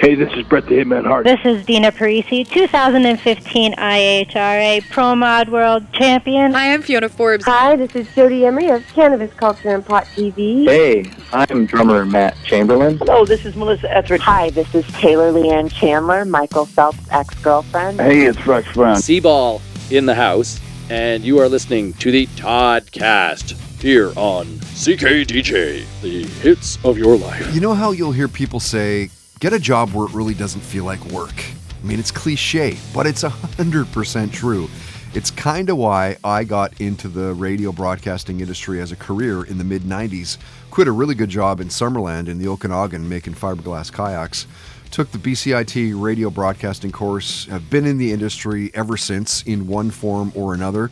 Hey, 0.00 0.14
this 0.14 0.32
is 0.32 0.46
Brett 0.46 0.64
the 0.64 0.76
Hitman 0.76 1.04
Hart. 1.04 1.26
This 1.26 1.40
is 1.44 1.62
Dina 1.66 1.92
Parise, 1.92 2.48
2015 2.48 3.74
IHRA 3.74 4.88
Pro 4.88 5.14
Mod 5.14 5.50
World 5.50 5.92
Champion. 5.92 6.54
Hi, 6.54 6.72
I'm 6.72 6.80
Fiona 6.80 7.10
Forbes. 7.10 7.44
Hi, 7.44 7.76
this 7.76 7.94
is 7.94 8.06
Jodie 8.08 8.46
Emery 8.46 8.70
of 8.70 8.82
Cannabis 8.94 9.30
Culture 9.34 9.74
and 9.74 9.84
Pot 9.84 10.06
TV. 10.06 10.64
Hey, 10.64 11.04
I'm 11.34 11.66
drummer 11.66 12.06
Matt 12.06 12.34
Chamberlain. 12.44 12.96
Hello, 12.96 13.26
this 13.26 13.44
is 13.44 13.54
Melissa 13.54 13.94
Etheridge. 13.94 14.22
Hi, 14.22 14.48
this 14.48 14.74
is 14.74 14.86
Taylor 14.92 15.32
Lianne 15.32 15.70
Chandler, 15.70 16.24
Michael 16.24 16.64
Phelps' 16.64 17.06
ex-girlfriend. 17.10 18.00
Hey, 18.00 18.24
it's 18.24 18.46
Rex 18.46 18.72
Brown. 18.72 18.96
Seaball 18.96 19.60
in 19.90 20.06
the 20.06 20.14
house, 20.14 20.62
and 20.88 21.22
you 21.22 21.38
are 21.40 21.48
listening 21.50 21.92
to 21.94 22.10
the 22.10 22.26
Toddcast 22.28 23.82
here 23.82 24.14
on 24.16 24.46
CKDJ, 24.46 26.00
the 26.00 26.24
hits 26.24 26.82
of 26.86 26.96
your 26.96 27.18
life. 27.18 27.54
You 27.54 27.60
know 27.60 27.74
how 27.74 27.90
you'll 27.90 28.12
hear 28.12 28.28
people 28.28 28.60
say, 28.60 29.10
get 29.40 29.54
a 29.54 29.58
job 29.58 29.90
where 29.90 30.06
it 30.06 30.12
really 30.12 30.34
doesn't 30.34 30.60
feel 30.60 30.84
like 30.84 31.02
work? 31.06 31.34
I 31.82 31.86
mean, 31.86 31.98
it's 31.98 32.10
cliche, 32.10 32.76
but 32.94 33.06
it's 33.06 33.24
100% 33.24 34.32
true. 34.32 34.68
It's 35.14 35.30
kind 35.30 35.70
of 35.70 35.78
why 35.78 36.16
I 36.22 36.44
got 36.44 36.78
into 36.80 37.08
the 37.08 37.32
radio 37.34 37.72
broadcasting 37.72 38.40
industry 38.40 38.80
as 38.80 38.92
a 38.92 38.96
career 38.96 39.42
in 39.44 39.58
the 39.58 39.64
mid 39.64 39.82
90s. 39.82 40.36
Quit 40.70 40.86
a 40.86 40.92
really 40.92 41.14
good 41.14 41.30
job 41.30 41.58
in 41.58 41.68
Summerland 41.68 42.28
in 42.28 42.38
the 42.38 42.46
Okanagan 42.46 43.08
making 43.08 43.34
fiberglass 43.34 43.90
kayaks. 43.90 44.46
Took 44.90 45.10
the 45.10 45.18
BCIT 45.18 46.00
radio 46.00 46.30
broadcasting 46.30 46.92
course, 46.92 47.46
have 47.46 47.70
been 47.70 47.86
in 47.86 47.96
the 47.96 48.12
industry 48.12 48.70
ever 48.74 48.96
since 48.96 49.42
in 49.42 49.66
one 49.66 49.90
form 49.90 50.32
or 50.34 50.52
another. 50.52 50.90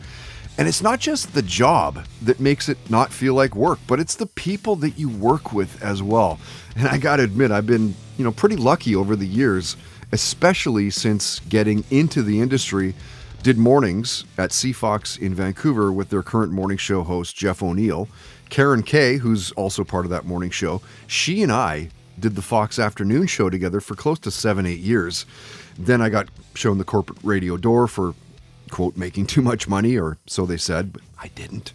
And 0.57 0.67
it's 0.67 0.81
not 0.81 0.99
just 0.99 1.33
the 1.33 1.41
job 1.41 2.05
that 2.23 2.39
makes 2.41 2.67
it 2.67 2.77
not 2.89 3.13
feel 3.13 3.35
like 3.35 3.55
work, 3.55 3.79
but 3.87 3.99
it's 3.99 4.15
the 4.15 4.25
people 4.25 4.75
that 4.77 4.97
you 4.97 5.07
work 5.07 5.53
with 5.53 5.81
as 5.81 6.03
well. 6.03 6.39
And 6.75 6.87
I 6.87 6.97
got 6.97 7.17
to 7.17 7.23
admit, 7.23 7.51
I've 7.51 7.67
been, 7.67 7.95
you 8.19 8.25
know, 8.25 8.31
pretty 8.31 8.57
lucky 8.57 8.95
over 8.95 9.15
the 9.15 9.25
years, 9.25 9.77
especially 10.11 10.89
since 10.89 11.39
getting 11.47 11.85
into 11.89 12.21
the 12.21 12.41
industry. 12.41 12.93
Did 13.41 13.57
mornings 13.57 14.25
at 14.37 14.49
CFOX 14.49 15.17
in 15.17 15.33
Vancouver 15.33 15.93
with 15.93 16.09
their 16.09 16.21
current 16.21 16.51
morning 16.51 16.77
show 16.77 17.03
host, 17.03 17.37
Jeff 17.37 17.63
O'Neill. 17.63 18.09
Karen 18.49 18.83
Kay, 18.83 19.17
who's 19.17 19.51
also 19.53 19.85
part 19.85 20.05
of 20.05 20.11
that 20.11 20.25
morning 20.25 20.49
show, 20.49 20.81
she 21.07 21.41
and 21.41 21.51
I 21.51 21.89
did 22.19 22.35
the 22.35 22.41
Fox 22.41 22.77
afternoon 22.77 23.27
show 23.27 23.49
together 23.49 23.79
for 23.79 23.95
close 23.95 24.19
to 24.19 24.31
seven, 24.31 24.65
eight 24.65 24.79
years. 24.79 25.25
Then 25.77 26.01
I 26.01 26.09
got 26.09 26.27
shown 26.55 26.77
the 26.77 26.83
corporate 26.83 27.19
radio 27.23 27.55
door 27.55 27.87
for 27.87 28.13
quote, 28.69 28.97
making 28.97 29.25
too 29.27 29.41
much 29.41 29.67
money, 29.67 29.97
or 29.97 30.17
so 30.25 30.45
they 30.45 30.57
said, 30.57 30.93
but 30.93 31.01
I 31.17 31.29
didn't. 31.29 31.73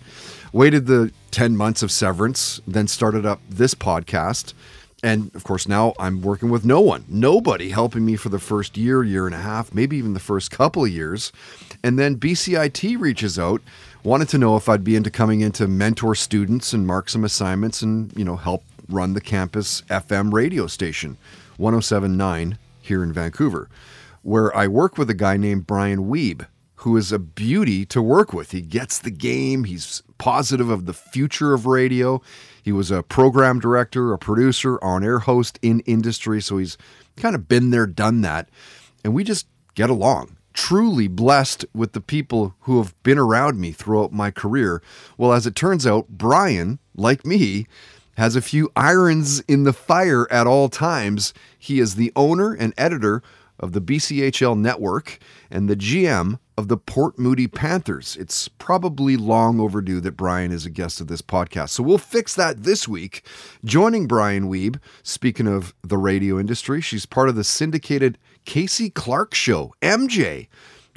Waited 0.52 0.86
the 0.86 1.12
10 1.30 1.56
months 1.56 1.82
of 1.82 1.90
severance, 1.90 2.60
then 2.66 2.86
started 2.86 3.26
up 3.26 3.40
this 3.48 3.74
podcast. 3.74 4.52
And 5.04 5.30
of 5.34 5.44
course, 5.44 5.68
now 5.68 5.92
I'm 5.98 6.22
working 6.22 6.48
with 6.48 6.64
no 6.64 6.80
one, 6.80 7.04
nobody 7.08 7.68
helping 7.68 8.06
me 8.06 8.16
for 8.16 8.30
the 8.30 8.38
first 8.38 8.78
year, 8.78 9.04
year 9.04 9.26
and 9.26 9.34
a 9.34 9.38
half, 9.38 9.74
maybe 9.74 9.98
even 9.98 10.14
the 10.14 10.18
first 10.18 10.50
couple 10.50 10.82
of 10.82 10.90
years. 10.90 11.30
And 11.82 11.98
then 11.98 12.16
BCIT 12.16 12.98
reaches 12.98 13.38
out, 13.38 13.60
wanted 14.02 14.30
to 14.30 14.38
know 14.38 14.56
if 14.56 14.66
I'd 14.66 14.82
be 14.82 14.96
into 14.96 15.10
coming 15.10 15.42
in 15.42 15.52
to 15.52 15.68
mentor 15.68 16.14
students 16.14 16.72
and 16.72 16.86
mark 16.86 17.10
some 17.10 17.22
assignments 17.22 17.82
and, 17.82 18.16
you 18.16 18.24
know, 18.24 18.36
help 18.36 18.64
run 18.88 19.12
the 19.12 19.20
campus 19.20 19.82
FM 19.90 20.32
radio 20.32 20.66
station, 20.66 21.18
1079 21.58 22.56
here 22.80 23.04
in 23.04 23.12
Vancouver, 23.12 23.68
where 24.22 24.56
I 24.56 24.68
work 24.68 24.96
with 24.96 25.10
a 25.10 25.14
guy 25.14 25.36
named 25.36 25.66
Brian 25.66 26.06
Wiebe 26.06 26.46
who 26.76 26.98
is 26.98 27.12
a 27.12 27.18
beauty 27.18 27.86
to 27.86 28.02
work 28.02 28.34
with. 28.34 28.50
He 28.50 28.60
gets 28.60 28.98
the 28.98 29.10
game, 29.10 29.64
he's 29.64 30.02
positive 30.18 30.68
of 30.68 30.84
the 30.84 30.92
future 30.92 31.54
of 31.54 31.64
radio. 31.64 32.20
He 32.64 32.72
was 32.72 32.90
a 32.90 33.02
program 33.02 33.60
director, 33.60 34.14
a 34.14 34.18
producer, 34.18 34.82
on 34.82 35.04
air 35.04 35.18
host 35.18 35.58
in 35.60 35.80
industry, 35.80 36.40
so 36.40 36.56
he's 36.56 36.78
kind 37.14 37.34
of 37.34 37.46
been 37.46 37.70
there, 37.70 37.86
done 37.86 38.22
that. 38.22 38.48
And 39.04 39.12
we 39.12 39.22
just 39.22 39.46
get 39.74 39.90
along. 39.90 40.38
Truly 40.54 41.06
blessed 41.06 41.66
with 41.74 41.92
the 41.92 42.00
people 42.00 42.54
who 42.60 42.78
have 42.78 42.94
been 43.02 43.18
around 43.18 43.60
me 43.60 43.72
throughout 43.72 44.14
my 44.14 44.30
career. 44.30 44.82
Well, 45.18 45.34
as 45.34 45.46
it 45.46 45.54
turns 45.54 45.86
out, 45.86 46.08
Brian, 46.08 46.78
like 46.96 47.26
me, 47.26 47.66
has 48.16 48.34
a 48.34 48.40
few 48.40 48.72
irons 48.74 49.40
in 49.40 49.64
the 49.64 49.74
fire 49.74 50.26
at 50.32 50.46
all 50.46 50.70
times. 50.70 51.34
He 51.58 51.80
is 51.80 51.96
the 51.96 52.12
owner 52.16 52.54
and 52.54 52.72
editor 52.78 53.22
of 53.58 53.72
the 53.72 53.80
BCHL 53.80 54.58
network 54.58 55.18
and 55.50 55.68
the 55.68 55.76
GM 55.76 56.38
of 56.56 56.68
the 56.68 56.76
Port 56.76 57.18
Moody 57.18 57.46
Panthers. 57.46 58.16
It's 58.16 58.48
probably 58.48 59.16
long 59.16 59.60
overdue 59.60 60.00
that 60.00 60.16
Brian 60.16 60.52
is 60.52 60.66
a 60.66 60.70
guest 60.70 61.00
of 61.00 61.08
this 61.08 61.22
podcast. 61.22 61.70
So 61.70 61.82
we'll 61.82 61.98
fix 61.98 62.34
that 62.34 62.62
this 62.62 62.86
week. 62.86 63.26
Joining 63.64 64.06
Brian 64.06 64.48
Wiebe, 64.48 64.78
speaking 65.02 65.48
of 65.48 65.74
the 65.82 65.98
radio 65.98 66.38
industry, 66.38 66.80
she's 66.80 67.06
part 67.06 67.28
of 67.28 67.34
the 67.34 67.44
syndicated 67.44 68.18
Casey 68.44 68.90
Clark 68.90 69.34
Show, 69.34 69.74
MJ 69.82 70.48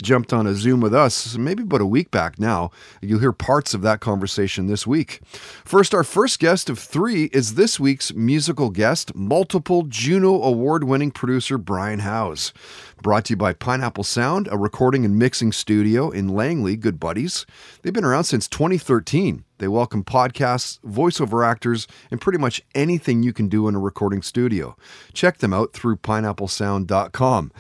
jumped 0.02 0.34
on 0.34 0.48
a 0.48 0.54
Zoom 0.54 0.82
with 0.82 0.94
us 0.94 1.38
maybe 1.38 1.64
about 1.64 1.82
a 1.82 1.86
week 1.86 2.12
back 2.12 2.40
now. 2.40 2.72
You'll 3.02 3.20
hear 3.20 3.32
parts 3.32 3.74
of 3.74 3.82
that 3.82 4.00
conversation 4.00 4.68
this 4.68 4.86
week. 4.86 5.22
First, 5.66 5.94
our 5.94 6.04
first 6.04 6.40
guest 6.40 6.70
of 6.70 6.80
three 6.80 7.26
is 7.26 7.56
this 7.56 7.80
week's 7.80 8.14
musical 8.14 8.70
guest, 8.70 9.16
multiple 9.16 9.84
Juno 9.84 10.42
Award 10.42 10.84
winning 10.84 11.12
producer 11.12 11.58
Brian 11.58 12.00
Howes. 12.00 12.54
Brought 13.04 13.26
to 13.26 13.34
you 13.34 13.38
by 13.38 13.54
Pineapple 13.54 14.04
Sound, 14.04 14.50
a 14.52 14.58
recording 14.58 15.06
and 15.06 15.20
mixing 15.20 15.52
studio 15.52 16.10
in 16.10 16.28
Langley, 16.28 16.76
good 16.76 17.00
buddies. 17.00 17.46
They've 17.82 17.94
been 17.94 18.04
around 18.04 18.24
since 18.24 18.48
2013. 18.48 19.46
They 19.60 19.68
welcome 19.68 20.04
podcasts, 20.04 20.80
voiceover 20.82 21.46
actors, 21.46 21.88
and 22.10 22.20
pretty 22.20 22.40
much 22.40 22.62
anything 22.74 23.22
you 23.22 23.34
can 23.34 23.50
do 23.50 23.68
in 23.68 23.76
a 23.76 23.80
recording 23.80 24.24
studio. 24.24 24.76
Check 25.14 25.38
them 25.38 25.54
out 25.54 25.74
through 25.74 25.98
pineapplesound.com. 25.98 27.52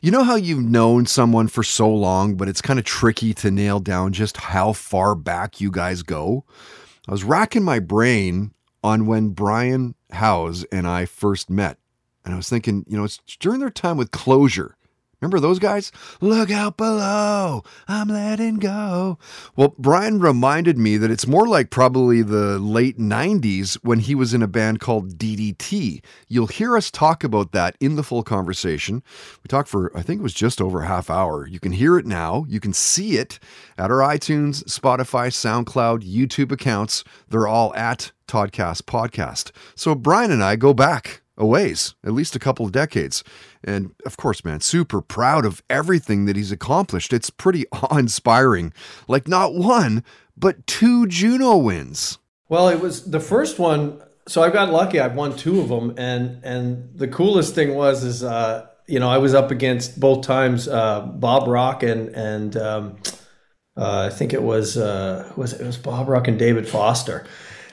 You 0.00 0.10
know 0.10 0.24
how 0.24 0.36
you've 0.36 0.64
known 0.64 1.04
someone 1.04 1.48
for 1.48 1.62
so 1.62 1.88
long, 1.88 2.34
but 2.34 2.48
it's 2.48 2.62
kind 2.62 2.78
of 2.78 2.86
tricky 2.86 3.34
to 3.34 3.50
nail 3.50 3.80
down 3.80 4.14
just 4.14 4.38
how 4.38 4.72
far 4.72 5.14
back 5.14 5.60
you 5.60 5.70
guys 5.70 6.02
go? 6.02 6.44
I 7.06 7.12
was 7.12 7.22
racking 7.22 7.64
my 7.64 7.80
brain 7.80 8.52
on 8.82 9.04
when 9.06 9.28
Brian 9.28 9.94
Howes 10.10 10.64
and 10.72 10.86
I 10.86 11.04
first 11.04 11.50
met. 11.50 11.78
And 12.24 12.32
I 12.32 12.36
was 12.38 12.48
thinking, 12.48 12.84
you 12.88 12.96
know, 12.96 13.04
it's 13.04 13.20
during 13.38 13.60
their 13.60 13.70
time 13.70 13.98
with 13.98 14.10
Closure. 14.10 14.76
Remember 15.20 15.40
those 15.40 15.58
guys? 15.58 15.92
Look 16.20 16.50
out 16.50 16.76
below. 16.76 17.62
I'm 17.88 18.08
letting 18.08 18.56
go. 18.56 19.18
Well, 19.56 19.74
Brian 19.78 20.20
reminded 20.20 20.76
me 20.76 20.98
that 20.98 21.10
it's 21.10 21.26
more 21.26 21.46
like 21.46 21.70
probably 21.70 22.20
the 22.20 22.58
late 22.58 22.98
90s 22.98 23.76
when 23.82 24.00
he 24.00 24.14
was 24.14 24.34
in 24.34 24.42
a 24.42 24.46
band 24.46 24.80
called 24.80 25.16
DDT. 25.16 26.04
You'll 26.28 26.46
hear 26.48 26.76
us 26.76 26.90
talk 26.90 27.24
about 27.24 27.52
that 27.52 27.76
in 27.80 27.96
the 27.96 28.02
full 28.02 28.22
conversation. 28.22 29.02
We 29.42 29.48
talked 29.48 29.70
for, 29.70 29.90
I 29.96 30.02
think 30.02 30.20
it 30.20 30.22
was 30.22 30.34
just 30.34 30.60
over 30.60 30.82
a 30.82 30.86
half 30.86 31.08
hour. 31.08 31.46
You 31.46 31.60
can 31.60 31.72
hear 31.72 31.96
it 31.96 32.04
now. 32.04 32.44
You 32.46 32.60
can 32.60 32.74
see 32.74 33.16
it 33.16 33.38
at 33.78 33.90
our 33.90 34.00
iTunes, 34.00 34.64
Spotify, 34.64 35.28
SoundCloud, 35.28 36.02
YouTube 36.02 36.52
accounts. 36.52 37.04
They're 37.28 37.48
all 37.48 37.74
at 37.74 38.12
Toddcast 38.28 38.82
Podcast. 38.82 39.50
So 39.74 39.94
Brian 39.94 40.30
and 40.30 40.44
I 40.44 40.56
go 40.56 40.74
back 40.74 41.22
a 41.36 41.46
ways, 41.46 41.94
at 42.04 42.12
least 42.12 42.36
a 42.36 42.38
couple 42.38 42.64
of 42.64 42.72
decades. 42.72 43.22
And 43.62 43.94
of 44.04 44.16
course, 44.16 44.44
man, 44.44 44.60
super 44.60 45.00
proud 45.00 45.44
of 45.44 45.62
everything 45.68 46.24
that 46.26 46.36
he's 46.36 46.52
accomplished. 46.52 47.12
It's 47.12 47.30
pretty 47.30 47.66
awe 47.72 47.96
inspiring. 47.96 48.72
Like, 49.08 49.28
not 49.28 49.54
one, 49.54 50.04
but 50.36 50.66
two 50.66 51.06
Juno 51.06 51.56
wins. 51.56 52.18
Well, 52.48 52.68
it 52.68 52.80
was 52.80 53.10
the 53.10 53.20
first 53.20 53.58
one. 53.58 54.02
So 54.28 54.42
I 54.42 54.50
got 54.50 54.72
lucky. 54.72 54.98
I've 54.98 55.14
won 55.14 55.36
two 55.36 55.60
of 55.60 55.68
them, 55.68 55.94
and 55.96 56.42
and 56.44 56.98
the 56.98 57.06
coolest 57.06 57.54
thing 57.54 57.74
was 57.74 58.02
is 58.02 58.24
uh, 58.24 58.66
you 58.88 58.98
know 58.98 59.08
I 59.08 59.18
was 59.18 59.34
up 59.34 59.52
against 59.52 60.00
both 60.00 60.26
times 60.26 60.66
uh, 60.66 61.00
Bob 61.02 61.46
Rock 61.46 61.84
and 61.84 62.08
and 62.08 62.56
um, 62.56 62.96
uh, 63.76 64.08
I 64.10 64.14
think 64.14 64.32
it 64.32 64.42
was 64.42 64.76
uh, 64.76 65.32
was 65.36 65.52
it 65.52 65.64
was 65.64 65.76
Bob 65.76 66.08
Rock 66.08 66.26
and 66.26 66.38
David 66.38 66.68
Foster, 66.68 67.24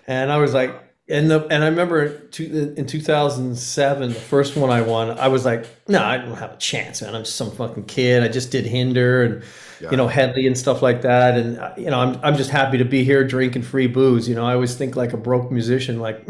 and 0.05 0.31
I 0.31 0.37
was 0.37 0.53
like, 0.53 0.75
and 1.09 1.29
the 1.29 1.45
and 1.47 1.63
I 1.63 1.67
remember 1.67 2.29
in 2.39 2.87
2007, 2.87 4.09
the 4.09 4.15
first 4.15 4.55
one 4.55 4.69
I 4.69 4.81
won, 4.81 5.11
I 5.19 5.27
was 5.27 5.43
like, 5.43 5.65
no, 5.89 6.01
I 6.01 6.17
don't 6.17 6.35
have 6.35 6.53
a 6.53 6.57
chance, 6.57 7.01
man. 7.01 7.13
I'm 7.13 7.23
just 7.23 7.35
some 7.35 7.51
fucking 7.51 7.85
kid. 7.85 8.23
I 8.23 8.29
just 8.29 8.51
did 8.51 8.65
Hinder 8.65 9.23
and 9.23 9.43
yeah. 9.81 9.91
you 9.91 9.97
know 9.97 10.07
Hedley 10.07 10.47
and 10.47 10.57
stuff 10.57 10.81
like 10.81 11.01
that, 11.01 11.37
and 11.37 11.59
uh, 11.59 11.73
you 11.77 11.89
know 11.89 11.99
I'm 11.99 12.19
I'm 12.23 12.35
just 12.37 12.49
happy 12.49 12.77
to 12.77 12.85
be 12.85 13.03
here 13.03 13.27
drinking 13.27 13.63
free 13.63 13.87
booze. 13.87 14.29
You 14.29 14.35
know, 14.35 14.45
I 14.45 14.53
always 14.53 14.75
think 14.75 14.95
like 14.95 15.11
a 15.11 15.17
broke 15.17 15.51
musician, 15.51 15.99
like 15.99 16.23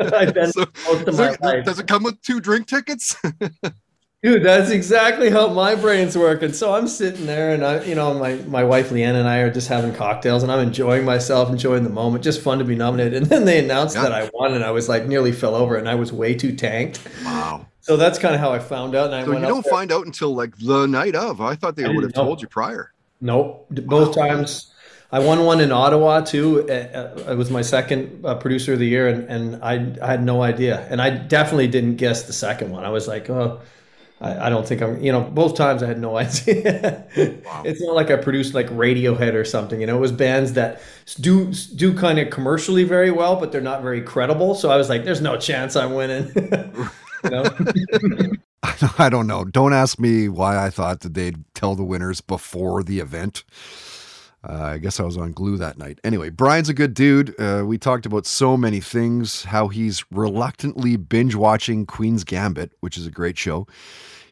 I've 0.00 0.34
been 0.34 0.52
so, 0.52 0.66
most 0.86 1.08
of 1.08 1.16
my 1.16 1.36
life. 1.40 1.64
Does 1.64 1.78
it 1.78 1.88
come 1.88 2.02
with 2.02 2.20
two 2.20 2.40
drink 2.40 2.66
tickets? 2.66 3.16
Dude, 4.22 4.42
that's 4.42 4.70
exactly 4.70 5.30
how 5.30 5.48
my 5.48 5.74
brain's 5.74 6.16
working. 6.16 6.52
So 6.52 6.74
I'm 6.74 6.86
sitting 6.88 7.24
there, 7.24 7.54
and 7.54 7.64
I, 7.64 7.82
you 7.84 7.94
know, 7.94 8.12
my 8.12 8.34
my 8.46 8.62
wife 8.62 8.90
Leanne 8.90 9.14
and 9.14 9.26
I 9.26 9.38
are 9.38 9.50
just 9.50 9.68
having 9.68 9.94
cocktails, 9.94 10.42
and 10.42 10.52
I'm 10.52 10.60
enjoying 10.60 11.06
myself, 11.06 11.48
enjoying 11.48 11.84
the 11.84 11.90
moment. 11.90 12.22
Just 12.22 12.42
fun 12.42 12.58
to 12.58 12.64
be 12.64 12.74
nominated. 12.74 13.14
And 13.22 13.26
then 13.30 13.44
they 13.46 13.64
announced 13.64 13.94
that 13.94 14.12
I 14.12 14.28
won, 14.34 14.52
and 14.52 14.62
I 14.62 14.72
was 14.72 14.90
like 14.90 15.06
nearly 15.06 15.32
fell 15.32 15.54
over, 15.54 15.76
and 15.76 15.88
I 15.88 15.94
was 15.94 16.12
way 16.12 16.34
too 16.34 16.54
tanked. 16.54 17.00
Wow. 17.24 17.66
So 17.80 17.96
that's 17.96 18.18
kind 18.18 18.34
of 18.34 18.40
how 18.42 18.52
I 18.52 18.58
found 18.58 18.94
out. 18.94 19.06
And 19.06 19.14
I 19.14 19.24
so 19.24 19.32
you 19.32 19.40
don't 19.40 19.66
find 19.66 19.90
out 19.90 20.04
until 20.04 20.34
like 20.34 20.54
the 20.58 20.86
night 20.86 21.14
of. 21.14 21.40
I 21.40 21.54
thought 21.54 21.76
they 21.76 21.86
I 21.86 21.88
would 21.88 22.02
have 22.02 22.14
know. 22.14 22.24
told 22.24 22.42
you 22.42 22.48
prior. 22.48 22.92
Nope. 23.22 23.68
Both 23.70 24.16
wow. 24.18 24.28
times 24.28 24.70
I 25.12 25.18
won 25.18 25.44
one 25.44 25.60
in 25.60 25.72
Ottawa 25.72 26.20
too. 26.20 26.68
Uh, 26.68 26.72
uh, 26.72 27.32
It 27.32 27.36
was 27.36 27.50
my 27.50 27.62
second 27.62 28.24
uh, 28.24 28.34
producer 28.36 28.74
of 28.74 28.78
the 28.78 28.86
year, 28.86 29.08
and, 29.08 29.28
and 29.28 29.64
I, 29.64 29.94
I 30.02 30.10
had 30.10 30.22
no 30.22 30.42
idea. 30.42 30.86
And 30.90 31.00
I 31.00 31.10
definitely 31.10 31.68
didn't 31.68 31.96
guess 31.96 32.24
the 32.24 32.32
second 32.32 32.70
one. 32.70 32.84
I 32.84 32.90
was 32.90 33.08
like, 33.08 33.28
oh, 33.28 33.60
I, 34.20 34.46
I 34.46 34.50
don't 34.50 34.66
think 34.66 34.82
I'm, 34.82 35.02
you 35.02 35.10
know, 35.12 35.22
both 35.22 35.54
times 35.56 35.82
I 35.82 35.86
had 35.86 36.00
no 36.00 36.16
idea. 36.18 37.06
It's 37.14 37.82
not 37.82 37.94
like 37.94 38.10
I 38.10 38.16
produced 38.16 38.54
like 38.54 38.68
Radiohead 38.68 39.34
or 39.34 39.44
something. 39.44 39.80
You 39.80 39.86
know, 39.86 39.96
it 39.96 40.00
was 40.00 40.12
bands 40.12 40.52
that 40.54 40.80
do 41.20 41.52
do 41.52 41.94
kind 41.94 42.18
of 42.18 42.30
commercially 42.30 42.84
very 42.84 43.10
well, 43.10 43.36
but 43.36 43.52
they're 43.52 43.60
not 43.60 43.82
very 43.82 44.02
credible. 44.02 44.54
So 44.54 44.70
I 44.70 44.76
was 44.76 44.88
like, 44.88 45.04
there's 45.04 45.20
no 45.20 45.36
chance 45.36 45.76
I'm 45.76 45.94
winning. 45.94 46.30
I 48.98 49.08
don't 49.08 49.26
know. 49.26 49.44
Don't 49.44 49.72
ask 49.72 49.98
me 49.98 50.28
why 50.28 50.64
I 50.64 50.70
thought 50.70 51.00
that 51.00 51.14
they'd 51.14 51.42
tell 51.54 51.74
the 51.74 51.84
winners 51.84 52.20
before 52.20 52.82
the 52.82 52.98
event. 53.00 53.44
Uh, 54.42 54.62
I 54.62 54.78
guess 54.78 54.98
I 54.98 55.02
was 55.02 55.18
on 55.18 55.32
glue 55.32 55.58
that 55.58 55.76
night. 55.76 55.98
Anyway, 56.02 56.30
Brian's 56.30 56.70
a 56.70 56.74
good 56.74 56.94
dude. 56.94 57.38
Uh, 57.38 57.64
we 57.66 57.76
talked 57.76 58.06
about 58.06 58.24
so 58.24 58.56
many 58.56 58.80
things, 58.80 59.44
how 59.44 59.68
he's 59.68 60.02
reluctantly 60.10 60.96
binge 60.96 61.34
watching 61.34 61.84
Queen's 61.84 62.24
Gambit, 62.24 62.72
which 62.80 62.96
is 62.96 63.06
a 63.06 63.10
great 63.10 63.36
show. 63.36 63.66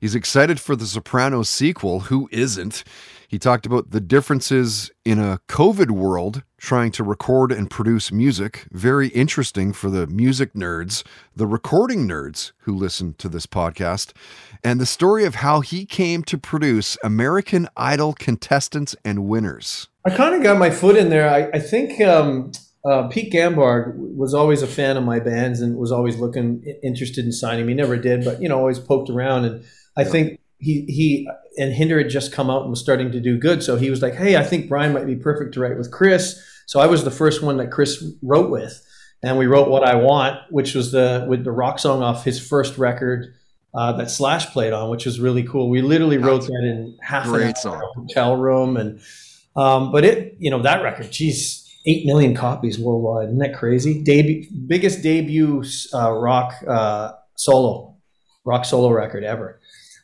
He's 0.00 0.14
excited 0.14 0.60
for 0.60 0.76
the 0.76 0.86
Sopranos 0.86 1.48
sequel. 1.48 2.00
Who 2.00 2.28
isn't? 2.30 2.84
He 3.28 3.38
talked 3.38 3.66
about 3.66 3.90
the 3.90 4.00
differences 4.00 4.90
in 5.04 5.18
a 5.18 5.40
COVID 5.48 5.90
world 5.90 6.42
trying 6.56 6.90
to 6.92 7.04
record 7.04 7.52
and 7.52 7.70
produce 7.70 8.10
music. 8.10 8.66
Very 8.70 9.08
interesting 9.08 9.72
for 9.72 9.90
the 9.90 10.06
music 10.06 10.54
nerds, 10.54 11.04
the 11.36 11.46
recording 11.46 12.08
nerds 12.08 12.52
who 12.60 12.74
listen 12.74 13.14
to 13.18 13.28
this 13.28 13.44
podcast, 13.44 14.12
and 14.64 14.80
the 14.80 14.86
story 14.86 15.24
of 15.24 15.36
how 15.36 15.60
he 15.60 15.84
came 15.84 16.22
to 16.24 16.38
produce 16.38 16.96
American 17.04 17.68
Idol 17.76 18.14
contestants 18.14 18.96
and 19.04 19.26
winners. 19.26 19.88
I 20.06 20.10
kind 20.10 20.34
of 20.34 20.42
got 20.42 20.58
my 20.58 20.70
foot 20.70 20.96
in 20.96 21.10
there. 21.10 21.28
I, 21.28 21.50
I 21.56 21.60
think 21.60 22.00
um, 22.00 22.52
uh, 22.88 23.08
Pete 23.08 23.30
Ganbarg 23.30 23.94
was 23.94 24.32
always 24.32 24.62
a 24.62 24.66
fan 24.66 24.96
of 24.96 25.04
my 25.04 25.20
bands 25.20 25.60
and 25.60 25.76
was 25.76 25.92
always 25.92 26.16
looking 26.16 26.62
interested 26.82 27.26
in 27.26 27.32
signing 27.32 27.66
me. 27.66 27.74
Never 27.74 27.98
did, 27.98 28.24
but 28.24 28.40
you 28.40 28.48
know, 28.48 28.58
always 28.58 28.78
poked 28.78 29.10
around. 29.10 29.44
And 29.44 29.64
I 29.98 30.04
think 30.04 30.40
he 30.58 30.82
he 30.82 31.28
and 31.58 31.72
Hinder 31.72 31.98
had 31.98 32.10
just 32.10 32.32
come 32.32 32.50
out 32.50 32.62
and 32.62 32.70
was 32.70 32.80
starting 32.80 33.12
to 33.12 33.20
do 33.20 33.38
good. 33.38 33.62
So 33.62 33.76
he 33.76 33.90
was 33.90 34.02
like, 34.02 34.14
"Hey, 34.14 34.36
I 34.36 34.44
think 34.44 34.68
Brian 34.68 34.92
might 34.92 35.06
be 35.06 35.16
perfect 35.16 35.54
to 35.54 35.60
write 35.60 35.76
with 35.76 35.90
Chris." 35.90 36.40
So 36.66 36.80
I 36.80 36.86
was 36.86 37.04
the 37.04 37.10
first 37.10 37.42
one 37.42 37.56
that 37.58 37.70
Chris 37.70 38.04
wrote 38.22 38.50
with, 38.50 38.84
and 39.22 39.38
we 39.38 39.46
wrote 39.46 39.68
"What 39.68 39.84
I 39.84 39.96
Want," 39.96 40.40
which 40.50 40.74
was 40.74 40.92
the 40.92 41.26
with 41.28 41.44
the 41.44 41.52
rock 41.52 41.78
song 41.78 42.02
off 42.02 42.24
his 42.24 42.44
first 42.44 42.78
record. 42.78 43.34
Uh, 43.74 43.92
that 43.92 44.10
Slash 44.10 44.46
played 44.46 44.72
on, 44.72 44.88
which 44.88 45.04
was 45.04 45.20
really 45.20 45.42
cool. 45.42 45.68
We 45.68 45.82
literally 45.82 46.16
wrote 46.16 46.40
that 46.46 46.64
in 46.64 46.96
half 47.02 47.26
an 47.26 47.42
hour 47.42 47.54
song. 47.54 47.92
hotel 47.94 48.34
room, 48.34 48.78
and 48.78 49.00
um, 49.56 49.92
but 49.92 50.04
it, 50.04 50.36
you 50.38 50.50
know, 50.50 50.62
that 50.62 50.82
record, 50.82 51.12
geez, 51.12 51.70
eight 51.84 52.06
million 52.06 52.34
copies 52.34 52.78
worldwide. 52.78 53.28
Isn't 53.28 53.38
that 53.38 53.54
crazy? 53.54 54.02
Debut, 54.02 54.46
biggest 54.66 55.02
debut 55.02 55.62
uh, 55.92 56.12
rock 56.12 56.54
uh, 56.66 57.12
solo, 57.34 57.96
rock 58.44 58.64
solo 58.64 58.90
record 58.90 59.22
ever. 59.22 59.60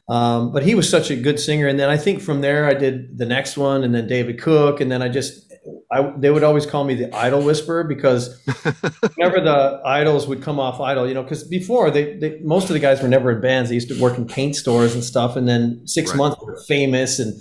Um, 0.09 0.53
but 0.53 0.63
he 0.63 0.75
was 0.75 0.89
such 0.89 1.11
a 1.11 1.17
good 1.17 1.41
singer, 1.41 1.67
and 1.67 1.81
then 1.81 1.89
I 1.89 1.97
think 1.97 2.21
from 2.21 2.43
there 2.43 2.67
I 2.67 2.75
did 2.75 3.17
the 3.17 3.25
next 3.25 3.57
one, 3.57 3.85
and 3.85 3.95
then 3.95 4.07
David 4.07 4.39
Cook, 4.41 4.81
and 4.81 4.93
then 4.93 5.01
I 5.01 5.09
just, 5.09 5.51
I 5.91 6.13
they 6.19 6.31
would 6.31 6.45
always 6.45 6.67
call 6.67 6.85
me 6.85 6.95
the 6.95 7.15
Idol 7.17 7.43
Whisperer 7.43 7.85
because 7.85 8.39
whenever 9.17 9.41
the 9.41 9.81
idols 9.85 10.27
would 10.27 10.43
come 10.43 10.61
off 10.61 10.79
idol, 10.79 11.09
you 11.09 11.15
know, 11.15 11.23
because 11.23 11.45
before 11.49 11.91
they, 11.91 12.19
they, 12.19 12.39
most 12.41 12.65
of 12.65 12.75
the 12.75 12.81
guys 12.81 13.01
were 13.01 13.09
never 13.09 13.31
in 13.31 13.41
bands. 13.41 13.71
They 13.71 13.77
used 13.77 13.89
to 13.89 13.99
work 13.99 14.19
in 14.19 14.27
paint 14.27 14.57
stores 14.57 14.95
and 14.95 15.03
stuff, 15.03 15.37
and 15.37 15.49
then 15.49 15.81
six 15.87 16.11
Right. 16.11 16.19
months 16.19 16.37
they 16.39 16.47
were 16.47 16.61
famous, 16.69 17.19
and 17.19 17.33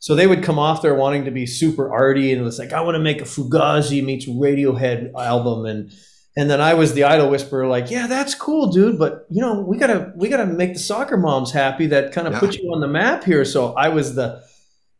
so 0.00 0.14
they 0.14 0.26
would 0.26 0.42
come 0.42 0.58
off 0.58 0.82
there 0.82 0.94
wanting 0.94 1.24
to 1.24 1.30
be 1.30 1.46
super 1.46 1.90
arty, 1.90 2.30
and 2.30 2.40
it 2.40 2.44
was 2.44 2.58
like, 2.58 2.74
I 2.74 2.82
want 2.82 2.96
to 2.96 3.00
make 3.00 3.22
a 3.22 3.24
Fugazi 3.24 4.04
meets 4.04 4.26
Radiohead 4.28 5.14
album, 5.14 5.64
and 5.64 5.90
and 6.36 6.48
then 6.50 6.60
I 6.60 6.74
was 6.74 6.94
the 6.94 7.04
idol 7.04 7.28
whisperer, 7.30 7.66
like, 7.66 7.90
yeah, 7.90 8.06
that's 8.06 8.34
cool, 8.34 8.72
dude, 8.72 8.98
but 8.98 9.26
you 9.30 9.40
know, 9.40 9.60
we 9.60 9.76
gotta 9.78 10.12
we 10.16 10.28
gotta 10.28 10.46
make 10.46 10.72
the 10.74 10.78
soccer 10.78 11.16
moms 11.16 11.52
happy 11.52 11.86
that 11.88 12.12
kind 12.12 12.26
of 12.26 12.34
Yeah. 12.34 12.40
put 12.40 12.56
you 12.56 12.72
on 12.72 12.80
the 12.80 12.88
map 12.88 13.24
here. 13.24 13.44
So 13.44 13.74
I 13.74 13.88
was 13.88 14.14
the 14.14 14.42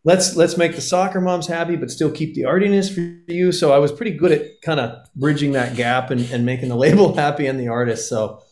let's 0.05 0.37
let's 0.37 0.57
make 0.57 0.75
the 0.75 0.81
soccer 0.81 1.21
moms 1.21 1.47
happy, 1.47 1.77
but 1.77 1.91
still 1.91 2.11
keep 2.11 2.35
the 2.35 2.45
artiness 2.45 2.93
for 2.93 3.01
you. 3.29 3.53
So 3.53 3.73
I 3.73 3.79
was 3.79 3.93
pretty 3.93 4.13
good 4.17 4.33
at 4.33 4.61
kind 4.63 4.81
of 4.81 4.99
bridging 5.17 5.53
that 5.53 5.77
gap 5.77 6.11
and, 6.11 6.21
and 6.31 6.45
making 6.45 6.69
the 6.69 6.77
label 6.87 7.15
happy 7.15 7.47
and 7.47 7.59
the 7.59 7.69
artist. 7.69 8.09
So 8.09 8.43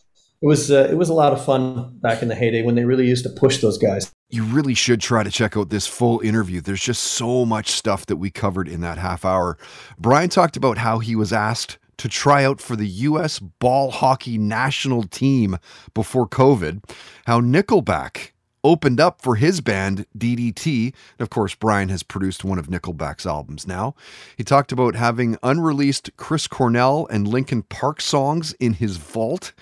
it 0.41 0.47
was 0.47 0.71
uh, 0.71 0.87
it 0.89 0.95
was 0.97 1.09
a 1.09 1.13
lot 1.13 1.33
of 1.33 1.43
fun 1.45 1.99
back 2.01 2.21
in 2.23 2.29
the 2.29 2.35
heyday 2.35 2.63
when 2.63 2.73
they 2.75 2.85
really 2.85 3.05
used 3.07 3.23
to 3.25 3.29
push 3.29 3.59
those 3.61 3.77
guys. 3.77 4.11
You 4.29 4.43
really 4.45 4.73
should 4.73 5.01
try 5.01 5.23
to 5.23 5.29
check 5.29 5.57
out 5.57 5.69
this 5.69 5.85
full 5.87 6.21
interview. 6.21 6.61
There's 6.61 6.81
just 6.81 7.03
so 7.03 7.45
much 7.45 7.69
stuff 7.69 8.05
that 8.05 8.15
we 8.15 8.31
covered 8.31 8.69
in 8.69 8.79
that 8.81 8.97
half 8.97 9.25
hour. 9.25 9.57
Brian 9.99 10.29
talked 10.29 10.55
about 10.55 10.77
how 10.77 10.99
he 10.99 11.15
was 11.17 11.33
asked 11.33 11.77
to 12.01 12.09
try 12.09 12.43
out 12.43 12.59
for 12.59 12.75
the 12.75 12.87
U.S. 12.87 13.37
ball 13.37 13.91
hockey 13.91 14.39
national 14.39 15.03
team 15.03 15.59
before 15.93 16.27
COVID, 16.27 16.83
how 17.27 17.39
Nickelback 17.39 18.31
opened 18.63 18.99
up 18.99 19.21
for 19.21 19.35
his 19.35 19.61
band 19.61 20.07
DDT. 20.17 20.85
And 20.85 21.21
of 21.21 21.29
course, 21.29 21.53
Brian 21.53 21.89
has 21.89 22.01
produced 22.01 22.43
one 22.43 22.57
of 22.57 22.67
Nickelback's 22.69 23.27
albums 23.27 23.67
now. 23.67 23.93
He 24.35 24.43
talked 24.43 24.71
about 24.71 24.95
having 24.95 25.37
unreleased 25.43 26.09
Chris 26.17 26.47
Cornell 26.47 27.05
and 27.11 27.27
Linkin 27.27 27.61
Park 27.61 28.01
songs 28.01 28.53
in 28.53 28.73
his 28.73 28.97
vault. 28.97 29.53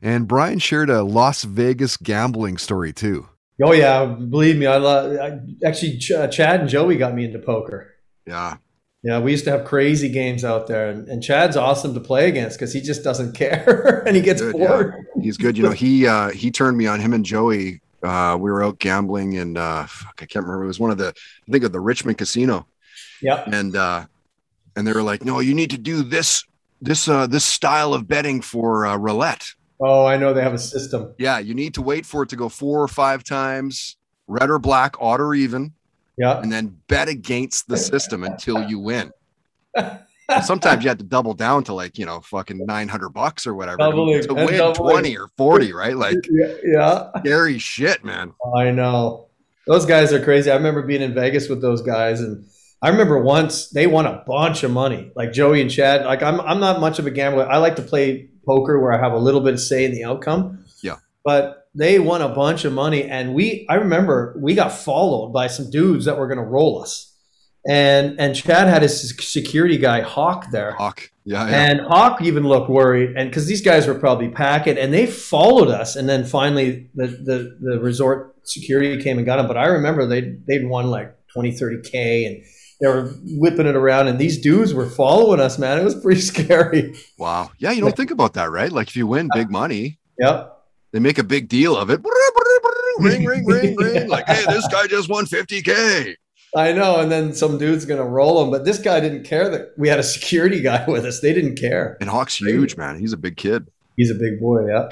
And 0.00 0.28
Brian 0.28 0.60
shared 0.60 0.90
a 0.90 1.02
Las 1.02 1.42
Vegas 1.42 1.96
gambling 1.96 2.58
story 2.58 2.92
too. 2.92 3.28
Oh 3.60 3.72
yeah, 3.72 4.04
believe 4.04 4.56
me, 4.56 4.66
I, 4.66 4.76
love, 4.76 5.18
I 5.18 5.40
actually 5.66 5.98
Ch- 5.98 6.30
Chad 6.30 6.60
and 6.60 6.68
Joey 6.68 6.96
got 6.96 7.12
me 7.12 7.24
into 7.24 7.40
poker. 7.40 7.92
Yeah. 8.24 8.58
Yeah, 9.04 9.20
we 9.20 9.30
used 9.30 9.44
to 9.44 9.50
have 9.52 9.64
crazy 9.64 10.08
games 10.08 10.44
out 10.44 10.66
there, 10.66 10.90
and, 10.90 11.08
and 11.08 11.22
Chad's 11.22 11.56
awesome 11.56 11.94
to 11.94 12.00
play 12.00 12.28
against 12.28 12.58
because 12.58 12.72
he 12.72 12.80
just 12.80 13.04
doesn't 13.04 13.32
care 13.34 14.02
and 14.06 14.16
he 14.16 14.22
gets 14.22 14.40
Good, 14.42 14.56
yeah. 14.58 14.66
bored. 14.66 15.06
He's 15.22 15.36
good. 15.36 15.56
You 15.56 15.62
know, 15.64 15.70
he 15.70 16.06
uh 16.06 16.30
he 16.30 16.50
turned 16.50 16.76
me 16.76 16.86
on 16.86 17.00
him 17.00 17.12
and 17.12 17.24
Joey. 17.24 17.80
Uh 18.02 18.36
we 18.40 18.50
were 18.50 18.62
out 18.62 18.78
gambling 18.80 19.38
and 19.38 19.56
uh 19.56 19.86
fuck, 19.86 20.20
I 20.22 20.26
can't 20.26 20.44
remember. 20.44 20.64
It 20.64 20.68
was 20.68 20.80
one 20.80 20.90
of 20.90 20.98
the 20.98 21.08
I 21.48 21.52
think 21.52 21.64
of 21.64 21.72
the 21.72 21.80
Richmond 21.80 22.18
casino. 22.18 22.66
Yep. 23.22 23.46
And 23.52 23.76
uh 23.76 24.06
and 24.74 24.86
they 24.86 24.92
were 24.92 25.02
like, 25.02 25.24
No, 25.24 25.38
you 25.40 25.54
need 25.54 25.70
to 25.70 25.78
do 25.78 26.02
this 26.02 26.44
this 26.82 27.08
uh 27.08 27.26
this 27.28 27.44
style 27.44 27.94
of 27.94 28.08
betting 28.08 28.40
for 28.40 28.84
uh 28.84 28.96
roulette. 28.96 29.46
Oh, 29.80 30.06
I 30.06 30.16
know 30.16 30.34
they 30.34 30.42
have 30.42 30.54
a 30.54 30.58
system. 30.58 31.14
Yeah, 31.18 31.38
you 31.38 31.54
need 31.54 31.74
to 31.74 31.82
wait 31.82 32.04
for 32.04 32.24
it 32.24 32.30
to 32.30 32.36
go 32.36 32.48
four 32.48 32.82
or 32.82 32.88
five 32.88 33.22
times, 33.22 33.96
red 34.26 34.50
or 34.50 34.58
black, 34.58 34.96
odd 35.00 35.20
or 35.20 35.34
even, 35.34 35.72
Yeah. 36.18 36.40
and 36.40 36.50
then 36.50 36.76
bet 36.88 37.08
against 37.08 37.68
the 37.68 37.76
system 37.76 38.24
until 38.24 38.62
you 38.68 38.78
win. 38.78 39.12
Sometimes 40.42 40.82
you 40.84 40.90
have 40.90 40.98
to 40.98 41.04
double 41.04 41.32
down 41.32 41.64
to 41.64 41.72
like, 41.74 41.96
you 41.96 42.04
know, 42.04 42.20
fucking 42.20 42.64
900 42.66 43.08
bucks 43.10 43.46
or 43.46 43.54
whatever 43.54 43.78
to- 43.78 43.84
Doubling 43.84 44.22
to 44.22 44.34
win 44.34 44.74
20 44.74 45.16
or 45.16 45.28
40, 45.38 45.72
right? 45.72 45.96
Like 45.96 46.16
Yeah, 46.30 46.54
yeah. 46.64 47.10
scary 47.20 47.58
shit, 47.58 48.04
man. 48.04 48.32
I 48.56 48.70
know. 48.70 49.28
Those 49.66 49.86
guys 49.86 50.12
are 50.12 50.22
crazy. 50.22 50.50
I 50.50 50.56
remember 50.56 50.82
being 50.82 51.00
in 51.02 51.14
Vegas 51.14 51.48
with 51.48 51.62
those 51.62 51.80
guys 51.82 52.20
and 52.20 52.44
I 52.82 52.90
remember 52.90 53.20
once 53.22 53.70
they 53.70 53.86
won 53.86 54.06
a 54.06 54.22
bunch 54.26 54.62
of 54.64 54.70
money. 54.70 55.10
Like 55.16 55.32
Joey 55.32 55.60
and 55.62 55.70
Chad. 55.70 56.04
Like 56.04 56.22
I'm 56.22 56.40
I'm 56.42 56.60
not 56.60 56.78
much 56.80 56.98
of 56.98 57.06
a 57.06 57.10
gambler. 57.10 57.48
I 57.50 57.56
like 57.56 57.76
to 57.76 57.82
play 57.82 58.28
poker 58.46 58.78
where 58.80 58.92
I 58.92 58.98
have 58.98 59.12
a 59.14 59.18
little 59.18 59.40
bit 59.40 59.54
of 59.54 59.60
say 59.60 59.84
in 59.84 59.92
the 59.92 60.04
outcome. 60.04 60.64
Yeah. 60.82 60.96
But 61.24 61.67
they 61.78 61.98
won 61.98 62.22
a 62.22 62.28
bunch 62.28 62.64
of 62.64 62.72
money 62.72 63.04
and 63.04 63.34
we 63.34 63.66
I 63.68 63.74
remember 63.74 64.36
we 64.42 64.54
got 64.54 64.72
followed 64.72 65.32
by 65.32 65.46
some 65.46 65.70
dudes 65.70 66.04
that 66.06 66.18
were 66.18 66.26
gonna 66.26 66.44
roll 66.44 66.82
us. 66.82 67.14
And 67.68 68.18
and 68.18 68.34
Chad 68.34 68.68
had 68.68 68.82
his 68.82 69.14
security 69.18 69.78
guy 69.78 70.00
Hawk 70.00 70.50
there. 70.50 70.72
Hawk. 70.72 71.10
Yeah, 71.24 71.48
yeah. 71.48 71.70
And 71.70 71.80
Hawk 71.80 72.22
even 72.22 72.44
looked 72.44 72.70
worried, 72.70 73.14
and 73.16 73.28
because 73.28 73.46
these 73.46 73.60
guys 73.60 73.86
were 73.86 73.94
probably 73.94 74.28
packing, 74.30 74.78
and 74.78 74.94
they 74.94 75.06
followed 75.06 75.68
us, 75.68 75.94
and 75.94 76.08
then 76.08 76.24
finally 76.24 76.88
the, 76.94 77.06
the, 77.08 77.58
the 77.60 77.80
resort 77.80 78.34
security 78.44 79.02
came 79.02 79.18
and 79.18 79.26
got 79.26 79.36
them. 79.36 79.46
But 79.46 79.58
I 79.58 79.66
remember 79.66 80.06
they 80.06 80.36
they'd 80.46 80.66
won 80.66 80.86
like 80.86 81.14
20, 81.34 81.52
30 81.52 81.90
k, 81.90 82.24
and 82.24 82.44
they 82.80 82.86
were 82.86 83.12
whipping 83.36 83.66
it 83.66 83.76
around, 83.76 84.08
and 84.08 84.18
these 84.18 84.40
dudes 84.40 84.72
were 84.72 84.88
following 84.88 85.40
us. 85.40 85.58
Man, 85.58 85.78
it 85.78 85.84
was 85.84 86.00
pretty 86.00 86.20
scary. 86.32 86.94
Wow. 87.18 87.50
Yeah, 87.58 87.72
you 87.72 87.82
don't 87.82 87.96
think 87.96 88.12
about 88.12 88.34
that, 88.34 88.50
right? 88.50 88.72
Like 88.72 88.88
if 88.88 88.96
you 88.96 89.06
win 89.06 89.28
uh, 89.30 89.36
big 89.36 89.50
money, 89.50 89.98
Yep. 90.18 90.57
They 90.92 91.00
make 91.00 91.18
a 91.18 91.24
big 91.24 91.48
deal 91.48 91.76
of 91.76 91.90
it. 91.90 92.00
Ring, 92.98 93.24
ring, 93.24 93.44
ring, 93.44 93.76
ring. 93.78 94.08
Like, 94.08 94.26
hey, 94.26 94.44
this 94.48 94.66
guy 94.68 94.86
just 94.86 95.08
won 95.08 95.26
50K. 95.26 96.14
I 96.56 96.72
know, 96.72 97.00
and 97.00 97.12
then 97.12 97.34
some 97.34 97.58
dude's 97.58 97.84
gonna 97.84 98.06
roll 98.06 98.42
him. 98.42 98.50
but 98.50 98.64
this 98.64 98.78
guy 98.78 99.00
didn't 99.00 99.24
care 99.24 99.50
that 99.50 99.72
we 99.76 99.88
had 99.88 99.98
a 99.98 100.02
security 100.02 100.60
guy 100.62 100.84
with 100.88 101.04
us. 101.04 101.20
They 101.20 101.34
didn't 101.34 101.56
care. 101.56 101.98
And 102.00 102.08
Hawk's 102.08 102.38
huge, 102.38 102.76
man. 102.76 102.98
He's 102.98 103.12
a 103.12 103.18
big 103.18 103.36
kid. 103.36 103.68
He's 103.96 104.10
a 104.10 104.14
big 104.14 104.40
boy. 104.40 104.66
Yeah. 104.66 104.88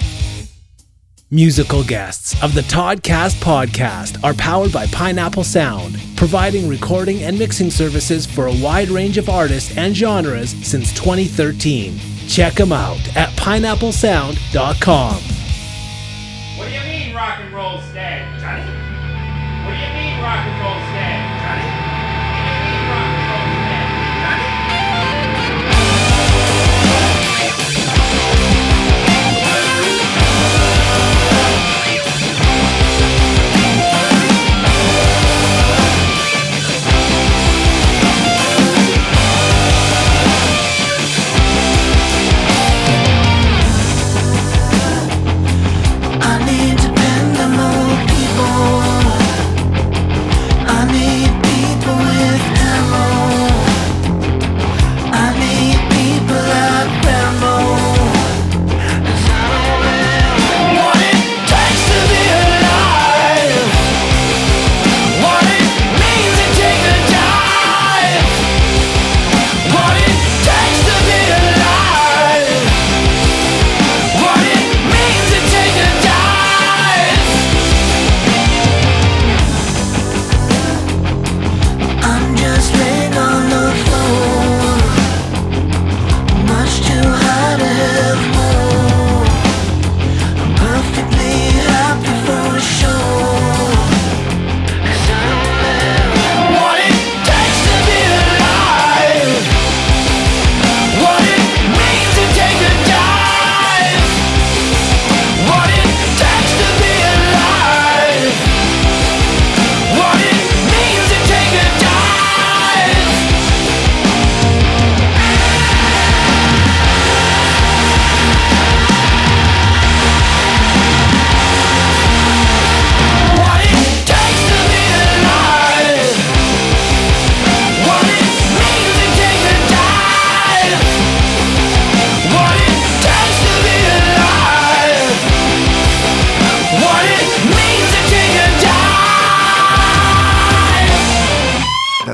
Musical 1.30 1.82
guests 1.82 2.40
of 2.40 2.54
the 2.54 2.60
Toddcast 2.60 3.42
podcast 3.42 4.22
are 4.22 4.34
powered 4.34 4.72
by 4.72 4.86
Pineapple 4.86 5.42
Sound, 5.42 5.98
providing 6.14 6.68
recording 6.68 7.24
and 7.24 7.36
mixing 7.36 7.68
services 7.70 8.26
for 8.26 8.46
a 8.46 8.54
wide 8.60 8.90
range 8.90 9.18
of 9.18 9.28
artists 9.28 9.76
and 9.76 9.96
genres 9.96 10.50
since 10.64 10.92
2013. 10.92 11.98
Check 12.28 12.54
them 12.54 12.70
out 12.70 13.00
at 13.16 13.30
pineapplesound.com. 13.30 15.35
What 16.66 16.72
do 16.72 16.78
you 16.80 16.84
mean 16.84 17.14
rock 17.14 17.38
and 17.38 17.54
roll's 17.54 17.84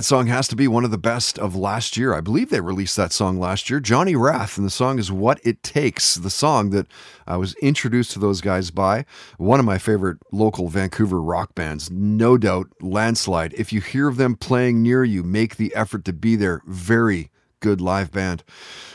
that 0.03 0.07
song 0.07 0.27
has 0.27 0.49
to 0.49 0.57
be 0.57 0.67
one 0.67 0.85
of 0.85 0.91
the 0.91 0.99
best 0.99 1.39
of 1.39 1.55
last 1.55 1.97
year. 1.97 2.13
I 2.13 2.21
believe 2.21 2.51
they 2.51 2.61
released 2.61 2.97
that 2.97 3.13
song 3.13 3.39
last 3.39 3.71
year. 3.71 3.79
Johnny 3.79 4.17
Rath, 4.17 4.57
and 4.57 4.67
the 4.67 4.71
song 4.71 4.99
is 4.99 5.13
What 5.13 5.39
It 5.45 5.63
Takes, 5.63 6.17
the 6.17 6.29
song 6.29 6.71
that 6.71 6.89
I 7.25 7.37
was 7.37 7.55
introduced 7.63 8.11
to 8.13 8.19
those 8.19 8.41
guys 8.41 8.73
by 8.73 9.05
one 9.39 9.61
of 9.61 9.65
my 9.65 9.79
favorite 9.79 10.19
local 10.33 10.67
Vancouver 10.67 11.23
rock 11.23 11.55
bands, 11.55 11.89
no 11.89 12.37
doubt, 12.37 12.67
Landslide. 12.81 13.55
If 13.55 13.73
you 13.73 13.81
hear 13.81 14.09
of 14.09 14.17
them 14.17 14.35
playing 14.35 14.83
near 14.83 15.05
you, 15.05 15.23
make 15.23 15.55
the 15.55 15.73
effort 15.73 16.05
to 16.07 16.13
be 16.13 16.35
there. 16.35 16.63
Very 16.67 17.31
good 17.61 17.81
live 17.81 18.11
band. 18.11 18.43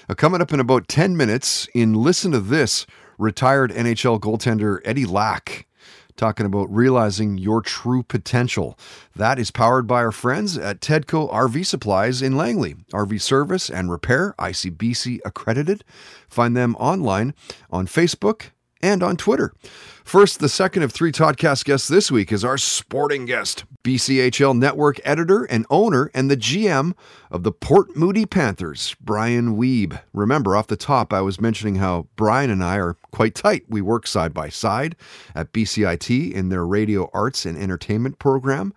Uh, 0.10 0.14
coming 0.14 0.42
up 0.42 0.52
in 0.52 0.60
about 0.60 0.90
10 0.90 1.16
minutes, 1.16 1.70
in 1.74 1.94
Listen 1.94 2.34
to 2.34 2.42
This, 2.42 2.86
retired 3.18 3.72
NHL 3.72 4.20
goaltender 4.20 4.82
Eddie 4.84 5.06
Lack 5.06 5.67
talking 6.18 6.46
about 6.46 6.74
realizing 6.74 7.38
your 7.38 7.62
true 7.62 8.04
potential. 8.04 8.78
That 9.16 9.40
is 9.40 9.52
powered 9.52 9.88
by 9.88 10.04
our 10.04 10.12
friends 10.12 10.58
at 10.58 10.82
Tedco 10.82 11.32
RV 11.32 11.66
Supplies 11.66 12.22
in 12.22 12.36
Langley. 12.36 12.76
RV 12.92 13.22
service 13.22 13.70
and 13.70 13.90
repair, 13.90 14.36
ICBC 14.38 15.20
accredited. 15.24 15.84
Find 16.28 16.58
them 16.58 16.76
online 16.76 17.34
on 17.72 17.88
Facebook 17.88 18.48
and 18.82 19.04
on 19.04 19.18
Twitter. 19.18 19.54
First, 20.08 20.40
the 20.40 20.48
second 20.48 20.84
of 20.84 20.94
three 20.94 21.12
Toddcast 21.12 21.66
guests 21.66 21.90
this 21.90 22.10
week 22.10 22.32
is 22.32 22.46
our 22.46 22.58
sporting 22.58 23.26
guest, 23.26 23.66
BCHL 23.84 24.58
network 24.58 25.02
editor 25.04 25.44
and 25.44 25.66
owner 25.70 26.10
and 26.14 26.32
the 26.32 26.38
GM 26.38 26.94
of 27.30 27.44
the 27.44 27.52
Port 27.52 27.98
Moody 27.98 28.26
Panthers, 28.26 28.96
Brian 29.02 29.58
Wiebe. 29.58 30.00
Remember, 30.14 30.56
off 30.56 30.68
the 30.68 30.78
top, 30.78 31.12
I 31.12 31.20
was 31.20 31.42
mentioning 31.42 31.76
how 31.76 32.08
Brian 32.16 32.50
and 32.50 32.64
I 32.64 32.78
are 32.78 32.96
quite 33.12 33.36
tight. 33.36 33.66
We 33.68 33.82
work 33.82 34.08
side 34.08 34.34
by 34.34 34.48
side 34.48 34.96
at 35.36 35.52
BCIT 35.52 36.32
in 36.32 36.48
their 36.48 36.66
radio 36.66 37.10
arts 37.14 37.46
and 37.46 37.58
entertainment 37.58 38.18
program. 38.18 38.74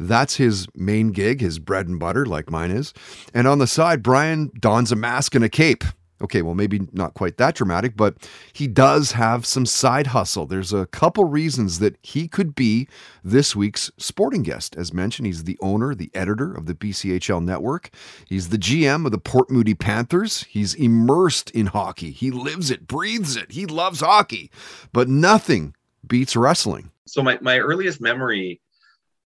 That's 0.00 0.34
his 0.34 0.66
main 0.74 1.12
gig, 1.12 1.40
his 1.40 1.60
bread 1.60 1.86
and 1.86 2.00
butter, 2.00 2.26
like 2.26 2.50
mine 2.50 2.72
is. 2.72 2.92
And 3.32 3.46
on 3.46 3.58
the 3.60 3.68
side, 3.68 4.02
Brian 4.02 4.50
dons 4.58 4.90
a 4.90 4.96
mask 4.96 5.36
and 5.36 5.44
a 5.44 5.48
cape. 5.48 5.84
Okay, 6.22 6.40
well, 6.40 6.54
maybe 6.54 6.86
not 6.92 7.14
quite 7.14 7.36
that 7.38 7.56
dramatic, 7.56 7.96
but 7.96 8.14
he 8.52 8.68
does 8.68 9.12
have 9.12 9.44
some 9.44 9.66
side 9.66 10.08
hustle. 10.08 10.46
There's 10.46 10.72
a 10.72 10.86
couple 10.86 11.24
reasons 11.24 11.80
that 11.80 11.98
he 12.02 12.28
could 12.28 12.54
be 12.54 12.86
this 13.24 13.56
week's 13.56 13.90
sporting 13.98 14.42
guest. 14.42 14.76
As 14.76 14.92
mentioned, 14.92 15.26
he's 15.26 15.44
the 15.44 15.58
owner, 15.60 15.94
the 15.94 16.12
editor 16.14 16.54
of 16.54 16.66
the 16.66 16.74
BCHL 16.74 17.42
network. 17.42 17.90
He's 18.28 18.50
the 18.50 18.58
GM 18.58 19.04
of 19.04 19.10
the 19.10 19.18
Port 19.18 19.50
Moody 19.50 19.74
Panthers. 19.74 20.44
He's 20.44 20.74
immersed 20.74 21.50
in 21.50 21.66
hockey. 21.66 22.12
He 22.12 22.30
lives 22.30 22.70
it, 22.70 22.86
breathes 22.86 23.36
it. 23.36 23.50
He 23.50 23.66
loves 23.66 24.00
hockey, 24.00 24.50
but 24.92 25.08
nothing 25.08 25.74
beats 26.06 26.36
wrestling. 26.36 26.92
So 27.06 27.22
my, 27.22 27.38
my 27.40 27.58
earliest 27.58 28.00
memory, 28.00 28.60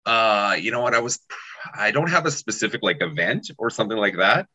uh, 0.05 0.55
you 0.57 0.71
know 0.71 0.81
what, 0.81 0.95
I 0.95 0.99
was, 0.99 1.19
I 1.73 1.91
don't 1.91 2.09
have 2.09 2.25
a 2.25 2.31
specific 2.31 2.81
like 2.83 3.01
event 3.01 3.51
or 3.57 3.69
something 3.69 3.97
like 3.97 4.15
that 4.17 4.47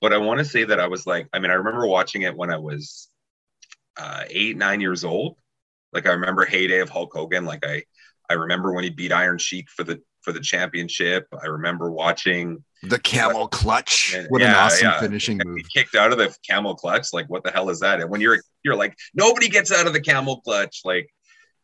but 0.00 0.12
I 0.12 0.18
want 0.18 0.38
to 0.38 0.44
say 0.44 0.64
that 0.64 0.80
I 0.80 0.86
was 0.88 1.06
like, 1.06 1.28
I 1.32 1.38
mean, 1.38 1.50
I 1.50 1.54
remember 1.54 1.86
watching 1.86 2.22
it 2.22 2.36
when 2.36 2.50
I 2.50 2.58
was 2.58 3.08
uh, 3.96 4.24
eight, 4.28 4.56
nine 4.56 4.80
years 4.80 5.04
old. 5.04 5.36
Like 5.92 6.06
I 6.06 6.10
remember 6.10 6.44
heyday 6.44 6.80
of 6.80 6.90
Hulk 6.90 7.12
Hogan. 7.14 7.44
Like 7.44 7.64
I, 7.64 7.82
I 8.28 8.34
remember 8.34 8.72
when 8.74 8.84
he 8.84 8.90
beat 8.90 9.12
Iron 9.12 9.38
Sheik 9.38 9.68
for 9.70 9.84
the 9.84 10.02
for 10.20 10.32
the 10.32 10.40
championship. 10.40 11.26
I 11.40 11.46
remember 11.46 11.90
watching 11.90 12.62
the 12.82 12.98
camel 12.98 13.48
clutch. 13.48 14.12
And- 14.14 14.26
What 14.28 14.42
an 14.42 14.52
awesome 14.52 14.88
yeah. 14.88 15.00
finishing 15.00 15.38
He 15.38 15.46
move. 15.48 15.62
kicked 15.72 15.94
out 15.94 16.12
of 16.12 16.18
the 16.18 16.34
camel 16.48 16.74
clutch. 16.74 17.12
Like 17.12 17.30
what 17.30 17.44
the 17.44 17.50
hell 17.50 17.70
is 17.70 17.80
that? 17.80 18.00
And 18.00 18.10
when 18.10 18.20
you're 18.20 18.40
you're 18.64 18.76
like 18.76 18.94
nobody 19.14 19.48
gets 19.48 19.72
out 19.72 19.86
of 19.86 19.92
the 19.92 20.00
camel 20.00 20.40
clutch. 20.40 20.82
Like 20.84 21.08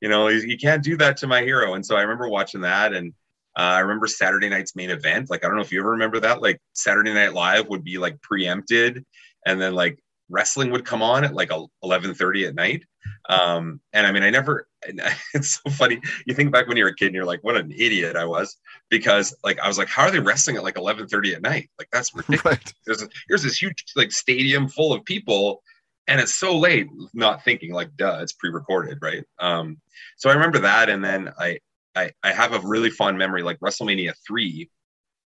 you 0.01 0.09
know 0.09 0.29
you, 0.29 0.39
you 0.41 0.57
can't 0.57 0.83
do 0.83 0.97
that 0.99 1.19
to 1.19 1.27
my 1.27 1.43
hero. 1.43 1.75
And 1.75 1.85
so 1.85 1.97
I 1.97 2.03
remember 2.03 2.29
watching 2.29 2.63
that 2.63 2.93
and. 2.95 3.13
Uh, 3.57 3.77
I 3.77 3.81
remember 3.81 4.07
Saturday 4.07 4.49
night's 4.49 4.75
main 4.75 4.91
event. 4.91 5.31
Like, 5.31 5.45
I 5.45 5.49
don't 5.49 5.57
know 5.57 5.63
if 5.63 5.73
you 5.73 5.81
ever 5.81 5.91
remember 5.91 6.21
that. 6.21 6.41
Like, 6.41 6.61
Saturday 6.73 7.13
Night 7.13 7.35
Live 7.35 7.69
would 7.69 7.85
be 7.85 7.99
like 7.99 8.21
preempted, 8.23 9.05
and 9.47 9.61
then 9.61 9.75
like 9.75 9.99
wrestling 10.29 10.71
would 10.71 10.85
come 10.85 11.03
on 11.03 11.25
at 11.25 11.35
like 11.35 11.51
eleven 11.83 12.15
thirty 12.15 12.47
at 12.47 12.55
night. 12.55 12.85
Um, 13.29 13.81
and 13.93 14.07
I 14.07 14.13
mean, 14.13 14.23
I 14.23 14.31
never. 14.31 14.67
It's 15.35 15.61
so 15.63 15.71
funny. 15.71 16.01
You 16.27 16.35
think 16.35 16.53
back 16.53 16.67
when 16.67 16.77
you 16.77 16.85
were 16.85 16.91
a 16.91 16.95
kid, 16.95 17.07
and 17.07 17.15
you're 17.15 17.25
like, 17.25 17.45
"What 17.45 17.57
an 17.57 17.71
idiot 17.71 18.17
I 18.17 18.25
was," 18.25 18.57
because 18.91 19.35
like 19.45 19.61
I 19.61 19.69
was 19.69 19.79
like, 19.79 19.89
"How 19.89 20.03
are 20.03 20.11
they 20.11 20.19
wrestling 20.19 20.57
at 20.57 20.65
like 20.65 20.77
eleven 20.77 21.07
thirty 21.07 21.35
at 21.35 21.43
night? 21.43 21.71
Like 21.79 21.89
that's 21.93 22.15
ridiculous." 22.15 22.45
Right. 22.45 22.75
There's 22.87 23.03
a, 23.03 23.09
here's 23.29 23.43
this 23.45 23.61
huge 23.61 23.85
like 23.95 24.11
stadium 24.11 24.69
full 24.69 24.93
of 24.93 25.05
people, 25.05 25.63
and 26.09 26.21
it's 26.21 26.35
so 26.35 26.59
late. 26.59 26.89
Not 27.15 27.45
thinking 27.45 27.73
like, 27.73 27.97
"Duh, 27.97 28.19
it's 28.23 28.33
pre-recorded, 28.33 28.99
right?" 29.01 29.25
Um, 29.39 29.79
so 30.17 30.31
I 30.31 30.35
remember 30.35 30.59
that, 30.61 30.89
and 30.89 31.05
then 31.05 31.33
I 31.39 31.61
I, 31.95 32.13
I 32.23 32.33
have 32.33 32.53
a 32.53 32.67
really 32.67 32.91
fond 32.91 33.19
memory 33.19 33.43
like 33.43 33.61
WrestleMania 33.61 34.15
3 34.27 34.71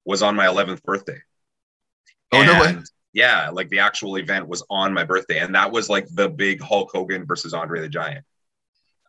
was 0.05 0.21
on 0.21 0.35
my 0.35 0.45
11th 0.47 0.83
birthday. 0.83 1.19
Oh, 2.31 2.43
no 2.43 2.59
way. 2.61 2.77
Yeah, 3.13 3.49
like 3.49 3.69
the 3.69 3.79
actual 3.79 4.17
event 4.17 4.47
was 4.47 4.63
on 4.69 4.93
my 4.93 5.03
birthday. 5.03 5.39
And 5.39 5.55
that 5.55 5.71
was 5.71 5.89
like 5.89 6.07
the 6.13 6.29
big 6.29 6.61
Hulk 6.61 6.91
Hogan 6.93 7.25
versus 7.25 7.53
Andre 7.53 7.81
the 7.81 7.89
Giant. 7.89 8.25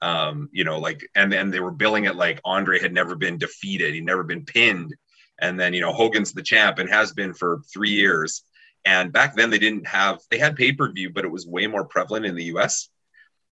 Um, 0.02 0.49
you 0.52 0.64
know, 0.64 0.78
like, 0.78 1.07
and 1.14 1.30
then 1.30 1.50
they 1.50 1.61
were 1.61 1.71
billing 1.71 2.07
it 2.07 2.16
like 2.16 2.40
Andre 2.45 2.80
had 2.80 2.95
never 2.95 3.14
been 3.14 3.37
defeated, 3.37 3.92
he'd 3.92 4.04
never 4.04 4.25
been 4.25 4.45
pinned. 4.45 4.95
And 5.40 5.59
then, 5.59 5.75
you 5.75 5.80
know, 5.80 5.92
Hogan's 5.92 6.33
the 6.33 6.42
champ 6.42 6.78
and 6.78 6.88
has 6.88 7.12
been 7.12 7.35
for 7.35 7.61
three 7.73 7.90
years. 7.90 8.42
And 8.85 9.12
back 9.12 9.35
then 9.35 9.50
they 9.50 9.59
didn't 9.59 9.87
have, 9.87 10.21
they 10.30 10.38
had 10.38 10.57
pay 10.57 10.73
per 10.73 10.90
view, 10.90 11.11
but 11.11 11.25
it 11.25 11.30
was 11.30 11.47
way 11.47 11.66
more 11.66 11.85
prevalent 11.85 12.25
in 12.25 12.35
the 12.35 12.45
US. 12.45 12.88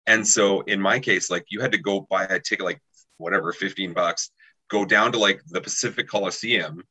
And 0.05 0.27
so 0.27 0.61
in 0.61 0.79
my 0.79 0.99
case, 0.99 1.31
like 1.31 1.45
you 1.49 1.61
had 1.61 1.71
to 1.71 1.79
go 1.79 2.07
buy 2.09 2.25
a 2.25 2.39
ticket, 2.39 2.65
like 2.65 2.81
whatever, 3.17 3.51
15 3.51 3.93
bucks, 3.93 4.31
go 4.69 4.85
down 4.85 5.11
to 5.11 5.17
like 5.17 5.41
the 5.47 5.61
Pacific 5.61 6.07
Coliseum. 6.07 6.83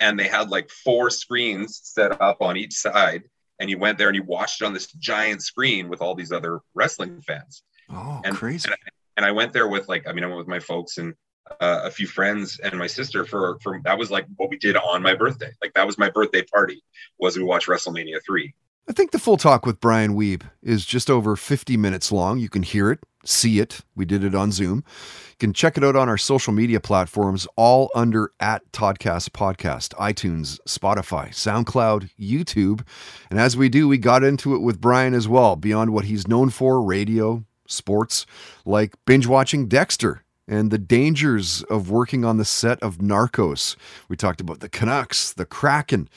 And 0.00 0.18
they 0.18 0.28
had 0.28 0.48
like 0.48 0.70
four 0.70 1.10
screens 1.10 1.80
set 1.82 2.20
up 2.20 2.38
on 2.40 2.56
each 2.56 2.72
side. 2.74 3.22
And 3.58 3.68
you 3.68 3.78
went 3.78 3.98
there 3.98 4.08
and 4.08 4.16
you 4.16 4.22
watched 4.22 4.62
it 4.62 4.64
on 4.64 4.72
this 4.72 4.90
giant 4.92 5.42
screen 5.42 5.88
with 5.90 6.00
all 6.00 6.14
these 6.14 6.32
other 6.32 6.60
wrestling 6.74 7.20
fans. 7.20 7.62
Oh, 7.90 8.20
And, 8.24 8.34
crazy. 8.34 8.66
and, 8.66 8.74
I, 8.74 8.88
and 9.18 9.26
I 9.26 9.32
went 9.32 9.52
there 9.52 9.68
with 9.68 9.88
like, 9.88 10.08
I 10.08 10.12
mean, 10.12 10.24
I 10.24 10.28
went 10.28 10.38
with 10.38 10.48
my 10.48 10.60
folks 10.60 10.96
and 10.96 11.14
uh, 11.60 11.82
a 11.84 11.90
few 11.90 12.06
friends 12.06 12.58
and 12.60 12.78
my 12.78 12.86
sister 12.86 13.26
for, 13.26 13.58
for 13.62 13.80
that 13.84 13.98
was 13.98 14.10
like 14.10 14.24
what 14.36 14.48
we 14.48 14.56
did 14.56 14.76
on 14.76 15.02
my 15.02 15.14
birthday. 15.14 15.52
Like 15.60 15.74
that 15.74 15.86
was 15.86 15.98
my 15.98 16.08
birthday 16.08 16.42
party 16.42 16.82
was 17.18 17.36
we 17.36 17.42
watched 17.42 17.68
WrestleMania 17.68 18.20
3. 18.24 18.54
I 18.88 18.92
think 18.92 19.12
the 19.12 19.18
full 19.18 19.36
talk 19.36 19.66
with 19.66 19.80
Brian 19.80 20.14
Wiebe 20.14 20.42
is 20.62 20.84
just 20.84 21.10
over 21.10 21.36
50 21.36 21.76
minutes 21.76 22.10
long. 22.10 22.38
You 22.38 22.48
can 22.48 22.62
hear 22.62 22.90
it, 22.90 23.00
see 23.24 23.60
it. 23.60 23.82
We 23.94 24.04
did 24.04 24.24
it 24.24 24.34
on 24.34 24.50
Zoom. 24.50 24.84
You 25.30 25.36
can 25.38 25.52
check 25.52 25.76
it 25.76 25.84
out 25.84 25.94
on 25.94 26.08
our 26.08 26.18
social 26.18 26.52
media 26.52 26.80
platforms, 26.80 27.46
all 27.56 27.90
under 27.94 28.32
at 28.40 28.70
Toddcast 28.72 29.30
Podcast, 29.30 29.94
iTunes, 29.94 30.58
Spotify, 30.66 31.28
SoundCloud, 31.28 32.10
YouTube. 32.18 32.84
And 33.30 33.38
as 33.38 33.56
we 33.56 33.68
do, 33.68 33.86
we 33.86 33.98
got 33.98 34.24
into 34.24 34.54
it 34.54 34.60
with 34.60 34.80
Brian 34.80 35.14
as 35.14 35.28
well, 35.28 35.54
beyond 35.54 35.92
what 35.92 36.06
he's 36.06 36.26
known 36.26 36.50
for 36.50 36.82
radio, 36.82 37.44
sports, 37.68 38.26
like 38.64 38.94
binge 39.06 39.26
watching 39.26 39.68
Dexter 39.68 40.24
and 40.48 40.72
the 40.72 40.78
dangers 40.78 41.62
of 41.64 41.90
working 41.90 42.24
on 42.24 42.38
the 42.38 42.44
set 42.44 42.82
of 42.82 42.98
Narcos. 42.98 43.76
We 44.08 44.16
talked 44.16 44.40
about 44.40 44.58
the 44.58 44.68
Canucks, 44.68 45.32
the 45.32 45.46
Kraken. 45.46 46.08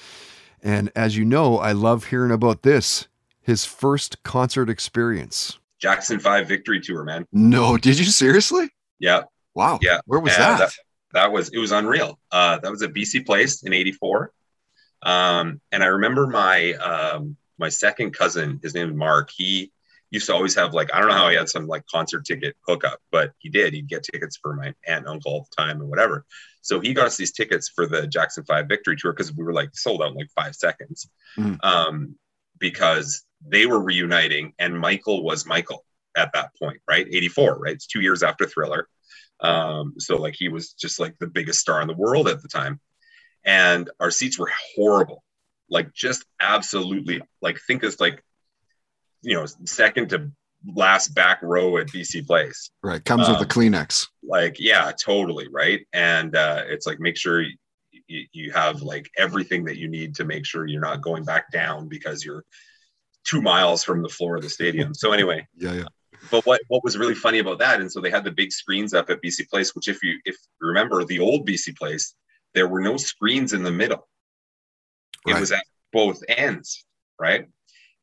And 0.64 0.92
as 0.96 1.18
you 1.18 1.26
know, 1.26 1.58
I 1.60 1.74
love 1.74 2.06
hearing 2.06 2.32
about 2.32 2.64
this 2.64 3.08
his 3.42 3.66
first 3.66 4.24
concert 4.24 4.70
experience. 4.70 5.60
Jackson 5.80 6.18
5 6.18 6.48
victory 6.48 6.80
tour, 6.80 7.04
man. 7.04 7.28
No, 7.34 7.76
did 7.76 8.00
you 8.00 8.06
seriously? 8.06 8.70
Yeah. 9.00 9.24
Wow. 9.54 9.80
Yeah. 9.82 10.00
Where 10.06 10.22
was 10.22 10.32
And 10.34 10.60
that? 10.60 10.72
that? 11.12 11.32
was 11.32 11.50
it 11.50 11.58
was 11.60 11.74
unreal. 11.74 12.18
Uh, 12.32 12.58
that 12.60 12.72
was 12.72 12.82
at 12.82 12.94
BC 12.94 13.26
Place 13.26 13.64
in 13.64 13.74
'84, 13.74 14.32
um, 15.04 15.60
and 15.72 15.84
I 15.84 15.88
remember 15.88 16.26
my 16.28 16.74
um, 16.76 17.36
my 17.60 17.70
second 17.70 18.12
cousin. 18.14 18.60
His 18.64 18.74
name 18.74 18.90
is 18.90 18.96
Mark. 18.96 19.30
He 19.36 19.72
used 20.14 20.28
to 20.28 20.34
always 20.34 20.56
have 20.56 20.74
like 20.74 20.94
I 20.94 21.00
don't 21.00 21.10
know 21.10 21.16
how 21.16 21.30
he 21.30 21.36
had 21.36 21.50
some 21.50 21.68
like 21.68 21.86
concert 21.88 22.24
ticket 22.26 22.56
hookup, 22.68 23.00
but 23.12 23.32
he 23.40 23.50
did. 23.50 23.74
He'd 23.74 23.88
get 23.90 24.04
tickets 24.04 24.38
for 24.38 24.54
my 24.56 24.68
aunt 24.68 24.76
and 24.88 25.08
uncle 25.08 25.32
all 25.32 25.48
the 25.50 25.56
time 25.62 25.82
and 25.82 25.90
whatever. 25.90 26.26
So 26.62 26.80
he 26.80 26.94
got 26.94 27.08
us 27.08 27.18
these 27.18 27.32
tickets 27.32 27.68
for 27.68 27.88
the 27.88 28.08
Jackson 28.08 28.46
Five 28.46 28.68
Victory 28.68 28.96
Tour 28.96 29.12
because 29.12 29.34
we 29.34 29.44
were 29.44 29.54
like 29.54 29.72
sold 29.74 30.02
out 30.02 30.12
in 30.12 30.16
like 30.16 30.30
five 30.36 30.56
seconds, 30.56 31.10
Mm. 31.38 31.58
um, 31.64 32.16
because 32.60 33.26
they 33.46 33.66
were 33.66 33.82
reuniting 33.82 34.54
and 34.60 34.80
Michael 34.80 35.24
was 35.24 35.46
Michael 35.46 35.84
at 36.16 36.32
that 36.34 36.52
point, 36.62 36.80
right? 36.88 37.08
84, 37.10 37.58
right? 37.58 37.74
It's 37.74 37.88
two 37.88 38.02
years 38.02 38.22
after 38.24 38.46
Thriller. 38.46 38.88
Um, 39.40 39.96
so 39.98 40.16
like 40.18 40.36
he 40.38 40.48
was 40.48 40.74
just 40.74 41.00
like 41.00 41.18
the 41.20 41.28
biggest 41.28 41.60
star 41.60 41.82
in 41.82 41.88
the 41.88 41.96
world 41.96 42.28
at 42.30 42.42
the 42.42 42.48
time. 42.48 42.80
And 43.44 43.90
our 44.00 44.12
seats 44.12 44.38
were 44.40 44.52
horrible, 44.76 45.24
like 45.70 45.92
just 45.92 46.24
absolutely 46.40 47.22
like 47.42 47.60
think 47.68 47.84
it's 47.84 48.00
like, 48.00 48.24
you 49.24 49.36
know, 49.36 49.46
second 49.66 50.10
to 50.10 50.32
last 50.76 51.14
back 51.16 51.42
row 51.42 51.78
at 51.78 51.88
BC 51.88 52.26
Place. 52.28 52.72
Right. 52.84 53.04
Comes 53.04 53.28
with 53.28 53.38
Um, 53.38 53.44
the 53.44 53.50
Kleenex. 53.54 54.08
Like, 54.24 54.58
yeah, 54.60 54.92
totally. 54.92 55.48
Right. 55.52 55.86
And 55.94 56.36
uh, 56.36 56.64
it's 56.68 56.86
like, 56.88 57.00
make 57.00 57.18
sure 57.18 57.42
you, 58.08 58.26
you 58.32 58.52
have 58.52 58.82
like 58.82 59.10
everything 59.18 59.66
that 59.66 59.78
you 59.78 59.88
need 59.88 60.16
to 60.16 60.26
make 60.26 60.46
sure 60.46 60.68
you're 60.68 60.82
not 60.82 61.02
going 61.02 61.24
back 61.24 61.52
down 61.52 61.88
because 61.88 62.24
you're 62.24 62.44
two 63.26 63.42
miles 63.42 63.84
from 63.84 64.02
the 64.02 64.10
floor 64.10 64.36
of 64.38 64.44
the 64.44 64.50
stadium. 64.50 64.94
So 64.94 65.12
anyway, 65.12 65.48
Yeah, 65.58 65.74
yeah. 65.74 65.86
but 66.32 66.46
what 66.46 66.62
what 66.68 66.84
was 66.84 66.98
really 66.98 67.16
funny 67.16 67.40
about 67.40 67.60
that 67.60 67.80
and 67.82 67.92
so 67.92 68.00
they 68.02 68.10
had 68.12 68.24
the 68.24 68.32
big 68.32 68.52
screens 68.52 68.94
up 68.94 69.10
at 69.10 69.22
bc 69.22 69.48
place 69.50 69.76
which 69.76 69.88
if 69.90 70.02
you 70.04 70.18
if 70.26 70.36
you 70.62 70.68
remember 70.68 71.04
the 71.04 71.20
old 71.20 71.46
bc 71.48 71.76
place 71.78 72.16
there 72.54 72.68
were 72.68 72.80
no 72.82 72.96
screens 72.98 73.52
in 73.54 73.62
the 73.64 73.72
middle 73.72 74.08
It 75.28 75.32
Right. 75.34 75.40
was 75.40 75.52
at 75.52 75.64
both 75.92 76.22
ends, 76.30 76.86
right? 77.20 77.48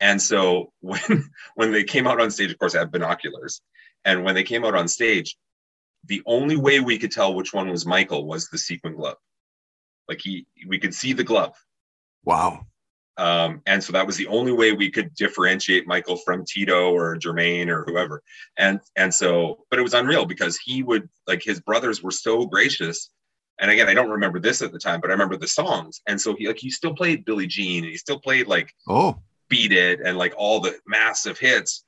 And 0.01 0.21
so 0.21 0.73
when 0.81 1.31
when 1.55 1.73
they 1.73 1.85
came 1.85 2.07
out 2.07 2.21
on 2.21 2.31
stage, 2.31 2.51
of 2.51 2.59
course, 2.59 2.75
I 2.75 2.81
had 2.81 2.93
binoculars, 2.93 3.61
and 4.05 4.25
when 4.25 4.35
they 4.35 4.45
came 4.45 4.65
out 4.65 4.75
on 4.75 4.89
stage, 4.89 5.37
the 6.07 6.23
only 6.27 6.57
way 6.57 6.81
we 6.81 6.99
could 6.99 7.13
tell 7.13 7.35
which 7.35 7.53
one 7.53 7.69
was 7.69 7.87
Michael 7.87 8.27
was 8.27 8.49
the 8.49 8.59
sequin 8.59 8.95
glove. 8.95 9.17
Like 10.09 10.21
he, 10.21 10.47
we 10.67 10.79
could 10.79 10.95
see 10.95 11.13
the 11.13 11.25
glove. 11.25 11.55
Wow. 12.25 12.67
Um, 13.17 13.61
and 13.67 13.85
so 13.85 13.93
that 13.93 14.07
was 14.07 14.17
the 14.17 14.29
only 14.29 14.53
way 14.53 14.73
we 14.73 14.91
could 14.91 15.15
differentiate 15.15 15.87
Michael 15.87 16.17
from 16.17 16.45
Tito 16.47 16.91
or 16.91 17.17
Jermaine 17.17 17.69
or 17.69 17.85
whoever. 17.85 18.23
And 18.57 18.81
and 18.97 19.13
so, 19.13 19.67
but 19.69 19.79
it 19.79 19.83
was 19.83 19.95
unreal 19.95 20.25
because 20.25 20.57
he 20.57 20.83
would 20.83 21.09
like 21.27 21.43
his 21.43 21.61
brothers 21.61 22.03
were 22.03 22.11
so 22.11 22.47
gracious. 22.47 23.11
And 23.59 23.71
again, 23.71 23.89
I 23.89 23.95
don't 23.95 24.09
remember 24.09 24.41
this 24.41 24.63
at 24.63 24.73
the 24.73 24.79
time, 24.79 25.03
but 25.03 25.11
I 25.11 25.13
remember 25.13 25.37
the 25.37 25.47
songs. 25.47 26.01
And 26.09 26.19
so 26.19 26.35
he 26.35 26.47
like 26.47 26.59
he 26.59 26.71
still 26.71 26.95
played 26.95 27.27
Billie 27.27 27.47
Jean 27.47 27.85
and 27.85 27.91
he 27.91 27.99
still 27.99 28.19
played 28.19 28.47
like 28.47 28.73
Oh, 28.89 29.21
Beat 29.51 29.73
It 29.73 30.01
and 30.01 30.17
like 30.17 30.33
all 30.39 30.61
the 30.61 30.79
massive 30.87 31.39
hits 31.39 31.85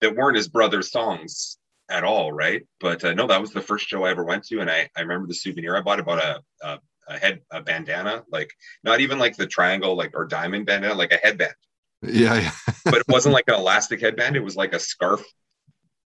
that 0.00 0.16
weren't 0.16 0.36
his 0.36 0.48
brother's 0.48 0.90
songs 0.90 1.58
at 1.88 2.02
all, 2.02 2.32
right? 2.32 2.66
But 2.80 3.04
uh, 3.04 3.14
no, 3.14 3.26
that 3.28 3.40
was 3.40 3.52
the 3.52 3.60
first 3.60 3.86
show 3.86 4.04
I 4.04 4.10
ever 4.10 4.24
went 4.24 4.44
to, 4.46 4.60
and 4.60 4.70
I 4.70 4.88
I 4.96 5.02
remember 5.02 5.28
the 5.28 5.34
souvenir 5.34 5.76
I 5.76 5.82
bought 5.82 6.00
about 6.00 6.18
a, 6.18 6.42
a 6.66 6.78
a 7.08 7.18
head 7.18 7.40
a 7.50 7.62
bandana, 7.62 8.24
like 8.30 8.50
not 8.84 9.00
even 9.00 9.18
like 9.18 9.36
the 9.36 9.46
triangle 9.46 9.96
like 9.96 10.12
or 10.14 10.26
diamond 10.26 10.66
bandana, 10.66 10.94
like 10.94 11.12
a 11.12 11.16
headband. 11.16 11.54
yeah, 12.02 12.34
yeah. 12.40 12.52
But 12.84 12.96
it 12.96 13.08
wasn't 13.08 13.34
like 13.34 13.44
an 13.48 13.54
elastic 13.54 14.00
headband; 14.00 14.36
it 14.36 14.44
was 14.44 14.56
like 14.56 14.74
a 14.74 14.78
scarf 14.78 15.22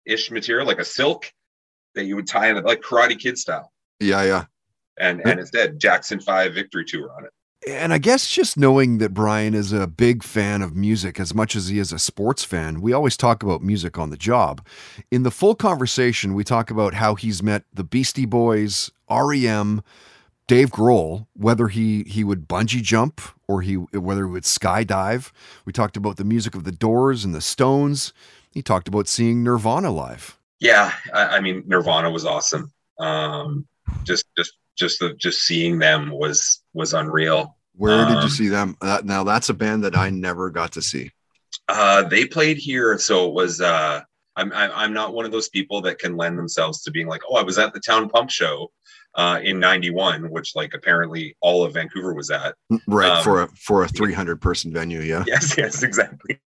ish 0.06 0.32
material, 0.32 0.68
like 0.68 0.80
a 0.80 0.86
silk 0.86 1.32
that 1.96 2.06
you 2.06 2.16
would 2.16 2.28
tie 2.28 2.50
in 2.50 2.64
like 2.64 2.82
Karate 2.82 3.20
Kid 3.20 3.38
style. 3.38 3.72
Yeah, 4.00 4.24
yeah. 4.24 4.46
And 5.00 5.22
and 5.26 5.40
it 5.40 5.48
said 5.48 5.80
Jackson 5.80 6.20
Five 6.20 6.54
Victory 6.54 6.86
Tour 6.86 7.12
on 7.16 7.26
it. 7.26 7.32
And 7.68 7.94
I 7.94 7.98
guess 7.98 8.30
just 8.30 8.58
knowing 8.58 9.00
that 9.00 9.14
Brian 9.14 9.54
is 9.54 9.74
a 9.74 9.86
big 9.86 10.24
fan 10.24 10.62
of 10.62 10.76
music 10.76 11.20
as 11.20 11.34
much 11.34 11.56
as 11.56 11.68
he 11.68 11.78
is 11.78 11.92
a 11.92 12.00
sports 12.00 12.44
fan, 12.44 12.80
we 12.80 12.94
always 12.94 13.18
talk 13.18 13.44
about 13.44 13.62
music 13.62 13.98
on 13.98 14.12
the 14.12 14.18
job. 14.18 14.66
In 15.12 15.24
the 15.24 15.32
full 15.32 15.56
conversation, 15.56 16.34
we 16.34 16.46
talk 16.46 16.72
about 16.72 16.94
how 16.94 17.16
he's 17.16 17.44
met 17.44 17.64
the 17.74 17.84
Beastie 17.84 18.26
Boys, 18.26 18.92
REM, 19.10 19.84
Dave 20.48 20.72
Grohl, 20.72 21.28
whether 21.34 21.68
he 21.68 22.04
he 22.08 22.24
would 22.24 22.48
bungee 22.48 22.82
jump 22.82 23.22
or 23.48 23.62
he 23.62 23.76
whether 23.76 24.26
he 24.26 24.32
would 24.32 24.44
skydive. 24.44 25.32
We 25.66 25.74
talked 25.74 25.98
about 25.98 26.18
the 26.18 26.24
music 26.24 26.56
of 26.56 26.64
the 26.64 26.72
Doors 26.72 27.24
and 27.24 27.36
the 27.36 27.42
Stones. 27.42 28.14
He 28.52 28.64
talked 28.64 28.88
about 28.88 29.08
seeing 29.08 29.44
Nirvana 29.44 29.92
live. 29.92 30.40
Yeah, 30.60 30.94
I, 31.14 31.38
I 31.38 31.40
mean 31.40 31.64
Nirvana 31.68 32.10
was 32.10 32.26
awesome. 32.26 32.72
Um, 33.00 33.68
just 34.06 34.26
just 34.36 34.54
just 34.80 35.00
the 35.00 35.14
just 35.16 35.42
seeing 35.42 35.78
them 35.80 36.10
was 36.12 36.64
was 36.74 36.94
unreal. 36.94 37.58
Where 37.76 38.06
did 38.06 38.14
you 38.14 38.18
Um, 38.20 38.30
see 38.30 38.48
them? 38.50 38.76
That, 38.82 39.06
now 39.06 39.24
that's 39.24 39.50
a 39.50 39.54
band 39.54 39.84
that 39.84 39.96
I 39.98 40.10
never 40.10 40.50
got 40.50 40.72
to 40.74 40.82
see. 40.82 41.12
Uh, 41.68 42.04
they 42.04 42.26
played 42.26 42.58
here, 42.58 42.98
so 42.98 43.28
it 43.28 43.34
was. 43.34 43.62
Uh, 43.62 44.02
I'm 44.36 44.52
I'm 44.54 44.72
I'm 44.74 44.94
not 44.94 45.14
one 45.14 45.26
of 45.26 45.32
those 45.32 45.50
people 45.50 45.82
that 45.82 46.00
can 46.00 46.16
lend 46.18 46.38
themselves 46.38 46.82
to 46.84 46.92
being 46.92 47.08
like, 47.08 47.22
oh, 47.30 47.36
I 47.36 47.44
was 47.44 47.58
at 47.58 47.74
the 47.74 47.80
Town 47.80 48.10
Pump 48.10 48.30
show 48.30 48.72
uh, 49.16 49.40
in 49.44 49.60
'91, 49.60 50.30
which 50.30 50.56
like 50.56 50.74
apparently 50.74 51.36
all 51.42 51.64
of 51.64 51.74
Vancouver 51.74 52.14
was 52.14 52.32
at. 52.32 52.56
Right 52.88 53.10
Um, 53.18 53.24
for 53.24 53.44
a 53.44 53.48
for 53.50 53.84
a 53.84 53.88
300 53.88 54.42
person 54.42 54.72
venue. 54.74 55.02
Yeah. 55.02 55.24
Yes, 55.28 55.58
yes, 55.58 55.84
exactly. 55.90 56.40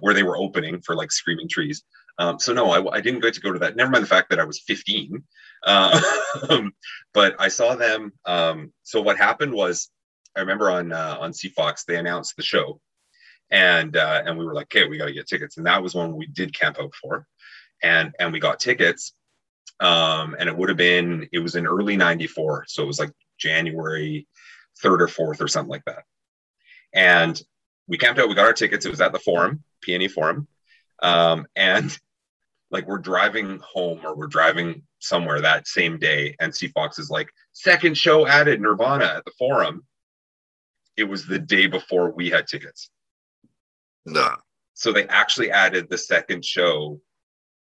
Where 0.00 0.14
they 0.14 0.22
were 0.22 0.36
opening 0.38 0.80
for 0.80 0.94
like 0.96 1.12
Screaming 1.12 1.48
Trees. 1.48 1.82
Um, 2.18 2.38
so 2.38 2.52
no, 2.52 2.70
I, 2.70 2.96
I 2.96 3.00
didn't 3.00 3.20
get 3.20 3.34
to 3.34 3.40
go 3.40 3.52
to 3.52 3.58
that. 3.58 3.74
Never 3.76 3.90
mind 3.90 4.04
the 4.04 4.08
fact 4.08 4.30
that 4.30 4.38
I 4.40 4.44
was 4.44 4.60
15. 4.60 5.22
Uh, 5.64 6.00
but 7.14 7.34
I 7.38 7.48
saw 7.48 7.74
them. 7.74 8.12
Um, 8.24 8.72
so 8.82 9.00
what 9.00 9.16
happened 9.16 9.52
was, 9.52 9.90
I 10.36 10.40
remember 10.40 10.70
on 10.70 10.92
uh, 10.92 11.16
on 11.20 11.32
CFox 11.32 11.84
they 11.84 11.96
announced 11.96 12.36
the 12.36 12.42
show, 12.42 12.80
and 13.50 13.96
uh, 13.96 14.22
and 14.26 14.38
we 14.38 14.44
were 14.44 14.54
like, 14.54 14.74
okay, 14.74 14.88
we 14.88 14.98
got 14.98 15.06
to 15.06 15.12
get 15.12 15.26
tickets, 15.26 15.56
and 15.56 15.66
that 15.66 15.82
was 15.82 15.94
one 15.94 16.16
we 16.16 16.26
did 16.26 16.58
camp 16.58 16.78
out 16.80 16.94
for, 16.94 17.26
and 17.82 18.14
and 18.18 18.32
we 18.32 18.40
got 18.40 18.60
tickets, 18.60 19.14
um, 19.80 20.36
and 20.38 20.48
it 20.48 20.56
would 20.56 20.68
have 20.68 20.78
been 20.78 21.28
it 21.32 21.38
was 21.38 21.54
in 21.54 21.66
early 21.66 21.96
'94, 21.96 22.64
so 22.68 22.82
it 22.82 22.86
was 22.86 22.98
like 22.98 23.12
January 23.38 24.26
third 24.82 25.00
or 25.00 25.08
fourth 25.08 25.40
or 25.40 25.48
something 25.48 25.70
like 25.70 25.84
that, 25.86 26.02
and 26.92 27.40
we 27.86 27.96
camped 27.96 28.20
out. 28.20 28.28
We 28.28 28.34
got 28.34 28.46
our 28.46 28.52
tickets. 28.52 28.86
It 28.86 28.90
was 28.90 29.00
at 29.00 29.12
the 29.12 29.18
Forum, 29.20 29.62
PNE 29.86 30.10
Forum, 30.10 30.48
um, 31.02 31.46
and 31.54 31.96
like 32.74 32.88
we're 32.88 32.98
driving 32.98 33.60
home 33.60 34.00
or 34.04 34.16
we're 34.16 34.26
driving 34.26 34.82
somewhere 34.98 35.40
that 35.40 35.68
same 35.68 35.96
day, 35.96 36.34
and 36.40 36.52
C 36.52 36.66
Fox 36.66 36.98
is 36.98 37.08
like, 37.08 37.30
second 37.52 37.96
show 37.96 38.26
added 38.26 38.60
Nirvana 38.60 39.04
at 39.04 39.24
the 39.24 39.30
Forum. 39.38 39.86
It 40.96 41.04
was 41.04 41.24
the 41.24 41.38
day 41.38 41.68
before 41.68 42.10
we 42.10 42.30
had 42.30 42.48
tickets. 42.48 42.90
Nah. 44.04 44.38
So 44.74 44.92
they 44.92 45.06
actually 45.06 45.52
added 45.52 45.88
the 45.88 45.96
second 45.96 46.44
show 46.44 47.00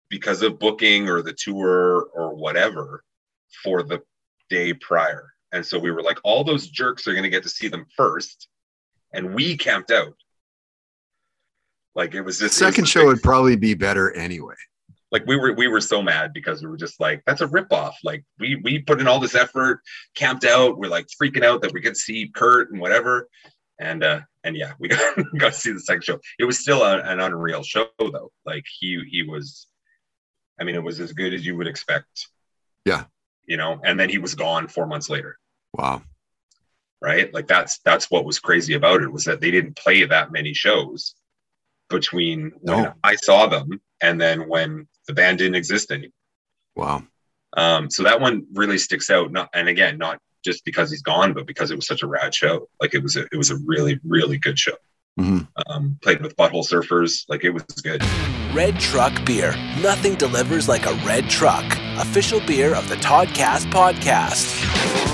because 0.08 0.42
of 0.42 0.58
booking 0.58 1.08
or 1.08 1.22
the 1.22 1.32
tour 1.32 2.08
or 2.12 2.34
whatever 2.34 3.04
for 3.62 3.84
the 3.84 4.02
day 4.50 4.74
prior. 4.74 5.32
And 5.52 5.64
so 5.64 5.78
we 5.78 5.92
were 5.92 6.02
like, 6.02 6.18
all 6.24 6.42
those 6.42 6.66
jerks 6.66 7.06
are 7.06 7.12
going 7.12 7.22
to 7.22 7.30
get 7.30 7.44
to 7.44 7.48
see 7.48 7.68
them 7.68 7.86
first. 7.96 8.48
And 9.12 9.32
we 9.32 9.56
camped 9.56 9.92
out. 9.92 10.16
Like 11.94 12.14
it 12.14 12.22
was 12.22 12.40
The 12.40 12.48
second 12.48 12.88
show 12.88 13.06
would 13.06 13.22
probably 13.22 13.54
be 13.54 13.74
better 13.74 14.12
anyway. 14.12 14.54
Like 15.10 15.24
we 15.26 15.36
were 15.36 15.52
we 15.54 15.68
were 15.68 15.80
so 15.80 16.02
mad 16.02 16.32
because 16.32 16.62
we 16.62 16.68
were 16.68 16.76
just 16.76 17.00
like 17.00 17.22
that's 17.26 17.40
a 17.40 17.46
ripoff. 17.46 17.94
Like 18.04 18.24
we 18.38 18.56
we 18.56 18.80
put 18.80 19.00
in 19.00 19.08
all 19.08 19.20
this 19.20 19.34
effort, 19.34 19.80
camped 20.14 20.44
out, 20.44 20.78
we're 20.78 20.90
like 20.90 21.06
freaking 21.20 21.44
out 21.44 21.62
that 21.62 21.72
we 21.72 21.80
could 21.80 21.96
see 21.96 22.30
Kurt 22.34 22.70
and 22.70 22.80
whatever, 22.80 23.28
and 23.78 24.04
uh 24.04 24.20
and 24.44 24.56
yeah, 24.56 24.72
we 24.78 24.88
got, 24.88 25.16
got 25.38 25.52
to 25.52 25.58
see 25.58 25.72
the 25.72 25.80
second 25.80 26.04
show. 26.04 26.18
It 26.38 26.44
was 26.44 26.58
still 26.58 26.82
a, 26.82 26.98
an 26.98 27.20
unreal 27.20 27.62
show 27.62 27.86
though. 27.98 28.32
Like 28.44 28.64
he 28.78 29.02
he 29.08 29.22
was, 29.22 29.66
I 30.60 30.64
mean, 30.64 30.74
it 30.74 30.82
was 30.82 31.00
as 31.00 31.12
good 31.12 31.34
as 31.34 31.44
you 31.44 31.56
would 31.56 31.66
expect. 31.66 32.28
Yeah. 32.84 33.04
You 33.46 33.56
know, 33.56 33.80
and 33.84 33.98
then 33.98 34.10
he 34.10 34.18
was 34.18 34.34
gone 34.34 34.68
four 34.68 34.86
months 34.86 35.08
later. 35.08 35.38
Wow. 35.72 36.02
Right. 37.00 37.32
Like 37.32 37.46
that's 37.46 37.78
that's 37.84 38.10
what 38.10 38.24
was 38.24 38.40
crazy 38.40 38.74
about 38.74 39.02
it 39.02 39.12
was 39.12 39.24
that 39.24 39.40
they 39.40 39.50
didn't 39.50 39.76
play 39.76 40.04
that 40.04 40.32
many 40.32 40.52
shows 40.52 41.14
between 41.88 42.52
when 42.60 42.92
I 43.02 43.16
saw 43.16 43.46
them 43.46 43.80
and 44.02 44.20
then 44.20 44.48
when 44.48 44.88
the 45.08 45.14
band 45.14 45.38
didn't 45.38 45.56
exist 45.56 45.90
anymore. 45.90 46.12
Wow. 46.76 47.02
Um, 47.56 47.90
so 47.90 48.04
that 48.04 48.20
one 48.20 48.46
really 48.52 48.78
sticks 48.78 49.10
out. 49.10 49.32
Not, 49.32 49.48
and 49.52 49.68
again, 49.68 49.98
not 49.98 50.18
just 50.44 50.64
because 50.64 50.90
he's 50.90 51.02
gone, 51.02 51.32
but 51.32 51.46
because 51.46 51.72
it 51.72 51.76
was 51.76 51.86
such 51.86 52.02
a 52.02 52.06
rad 52.06 52.32
show. 52.32 52.68
Like 52.80 52.94
it 52.94 53.02
was 53.02 53.16
a, 53.16 53.22
it 53.32 53.36
was 53.36 53.50
a 53.50 53.56
really, 53.64 53.98
really 54.04 54.38
good 54.38 54.58
show. 54.58 54.76
Mhm. 55.18 55.48
Um, 55.66 55.98
played 56.00 56.22
with 56.22 56.36
Butthole 56.36 56.64
Surfers. 56.64 57.24
Like 57.28 57.42
it 57.42 57.50
was 57.50 57.64
good. 57.82 58.04
Red 58.54 58.78
Truck 58.78 59.12
Beer. 59.24 59.52
Nothing 59.80 60.14
delivers 60.14 60.68
like 60.68 60.86
a 60.86 60.94
red 61.04 61.28
truck. 61.28 61.64
Official 61.96 62.40
beer 62.40 62.74
of 62.74 62.88
the 62.88 62.96
Todd 62.96 63.28
Toddcast 63.28 63.72
podcast. 63.72 65.07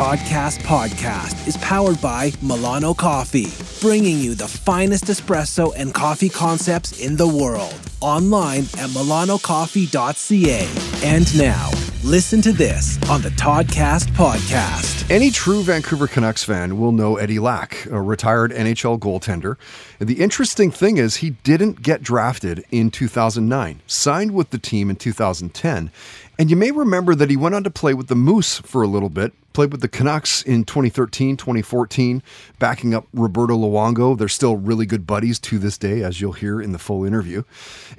Toddcast 0.00 0.60
podcast 0.60 1.46
is 1.46 1.58
powered 1.58 2.00
by 2.00 2.32
Milano 2.40 2.94
Coffee, 2.94 3.48
bringing 3.86 4.16
you 4.16 4.34
the 4.34 4.48
finest 4.48 5.04
espresso 5.04 5.74
and 5.76 5.92
coffee 5.92 6.30
concepts 6.30 7.04
in 7.04 7.16
the 7.16 7.28
world. 7.28 7.78
Online 8.00 8.62
at 8.62 8.88
milanocoffee.ca. 8.94 11.06
And 11.06 11.38
now, 11.38 11.70
listen 12.02 12.40
to 12.40 12.50
this 12.50 12.98
on 13.10 13.20
the 13.20 13.28
Toddcast 13.28 14.06
podcast. 14.12 15.10
Any 15.10 15.30
true 15.30 15.62
Vancouver 15.62 16.06
Canucks 16.06 16.44
fan 16.44 16.78
will 16.78 16.92
know 16.92 17.16
Eddie 17.16 17.38
Lack, 17.38 17.84
a 17.86 18.00
retired 18.00 18.52
NHL 18.52 18.98
goaltender. 18.98 19.56
And 19.98 20.08
the 20.08 20.22
interesting 20.22 20.70
thing 20.70 20.96
is, 20.96 21.16
he 21.16 21.30
didn't 21.30 21.82
get 21.82 22.02
drafted 22.02 22.64
in 22.70 22.90
2009, 22.90 23.82
signed 23.86 24.30
with 24.30 24.48
the 24.48 24.58
team 24.58 24.88
in 24.88 24.96
2010. 24.96 25.90
And 26.40 26.48
you 26.48 26.56
may 26.56 26.70
remember 26.70 27.14
that 27.14 27.28
he 27.28 27.36
went 27.36 27.54
on 27.54 27.64
to 27.64 27.70
play 27.70 27.92
with 27.92 28.06
the 28.06 28.14
Moose 28.14 28.60
for 28.60 28.82
a 28.82 28.86
little 28.86 29.10
bit, 29.10 29.34
played 29.52 29.72
with 29.72 29.82
the 29.82 29.88
Canucks 29.88 30.40
in 30.40 30.64
2013, 30.64 31.36
2014, 31.36 32.22
backing 32.58 32.94
up 32.94 33.06
Roberto 33.12 33.58
Luongo. 33.58 34.16
They're 34.16 34.26
still 34.26 34.56
really 34.56 34.86
good 34.86 35.06
buddies 35.06 35.38
to 35.40 35.58
this 35.58 35.76
day, 35.76 36.02
as 36.02 36.18
you'll 36.18 36.32
hear 36.32 36.58
in 36.58 36.72
the 36.72 36.78
full 36.78 37.04
interview. 37.04 37.42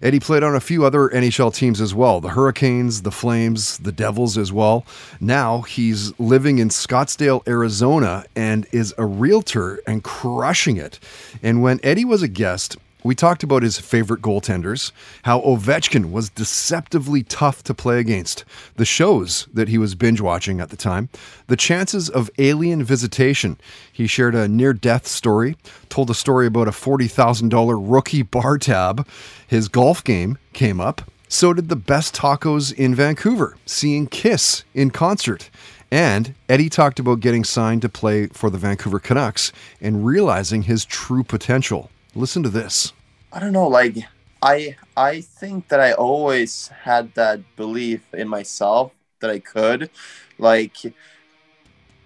Eddie 0.01 0.19
played 0.19 0.41
on 0.41 0.55
a 0.55 0.59
few 0.59 0.83
other 0.83 1.09
NHL 1.09 1.53
teams 1.53 1.79
as 1.79 1.93
well 1.93 2.19
the 2.19 2.29
Hurricanes, 2.29 3.03
the 3.03 3.11
Flames, 3.11 3.77
the 3.77 3.91
Devils 3.91 4.39
as 4.39 4.51
well. 4.51 4.87
Now 5.19 5.61
he's 5.61 6.19
living 6.19 6.57
in 6.57 6.69
Scottsdale, 6.69 7.47
Arizona, 7.47 8.25
and 8.35 8.65
is 8.71 8.91
a 8.97 9.05
realtor 9.05 9.81
and 9.85 10.03
crushing 10.03 10.77
it. 10.77 10.99
And 11.43 11.61
when 11.61 11.79
Eddie 11.83 12.05
was 12.05 12.23
a 12.23 12.27
guest, 12.27 12.75
we 13.03 13.15
talked 13.15 13.43
about 13.43 13.63
his 13.63 13.79
favorite 13.79 14.21
goaltenders, 14.21 14.91
how 15.23 15.41
Ovechkin 15.41 16.11
was 16.11 16.29
deceptively 16.29 17.23
tough 17.23 17.63
to 17.63 17.73
play 17.73 17.99
against, 17.99 18.45
the 18.75 18.85
shows 18.85 19.47
that 19.53 19.69
he 19.69 19.77
was 19.77 19.95
binge 19.95 20.21
watching 20.21 20.59
at 20.59 20.69
the 20.69 20.77
time, 20.77 21.09
the 21.47 21.55
chances 21.55 22.09
of 22.09 22.29
alien 22.37 22.83
visitation. 22.83 23.57
He 23.91 24.07
shared 24.07 24.35
a 24.35 24.47
near 24.47 24.73
death 24.73 25.07
story, 25.07 25.57
told 25.89 26.09
a 26.09 26.15
story 26.15 26.47
about 26.47 26.67
a 26.67 26.71
$40,000 26.71 27.79
rookie 27.81 28.21
bar 28.21 28.57
tab. 28.57 29.07
His 29.47 29.67
golf 29.67 30.03
game 30.03 30.37
came 30.53 30.79
up. 30.79 31.01
So 31.27 31.53
did 31.53 31.69
the 31.69 31.77
best 31.77 32.13
tacos 32.13 32.73
in 32.73 32.93
Vancouver, 32.93 33.55
seeing 33.65 34.07
Kiss 34.07 34.65
in 34.73 34.91
concert. 34.91 35.49
And 35.89 36.35
Eddie 36.47 36.69
talked 36.69 36.99
about 36.99 37.19
getting 37.19 37.43
signed 37.43 37.81
to 37.81 37.89
play 37.89 38.27
for 38.27 38.49
the 38.49 38.57
Vancouver 38.57 38.99
Canucks 38.99 39.51
and 39.81 40.05
realizing 40.05 40.63
his 40.63 40.85
true 40.85 41.23
potential. 41.23 41.89
Listen 42.13 42.43
to 42.43 42.49
this. 42.49 42.93
I 43.31 43.39
don't 43.39 43.53
know, 43.53 43.67
like 43.67 43.97
I 44.41 44.75
I 44.97 45.21
think 45.21 45.69
that 45.69 45.79
I 45.79 45.93
always 45.93 46.67
had 46.67 47.13
that 47.15 47.39
belief 47.55 48.01
in 48.13 48.27
myself 48.27 48.91
that 49.19 49.29
I 49.29 49.39
could. 49.39 49.89
Like 50.37 50.75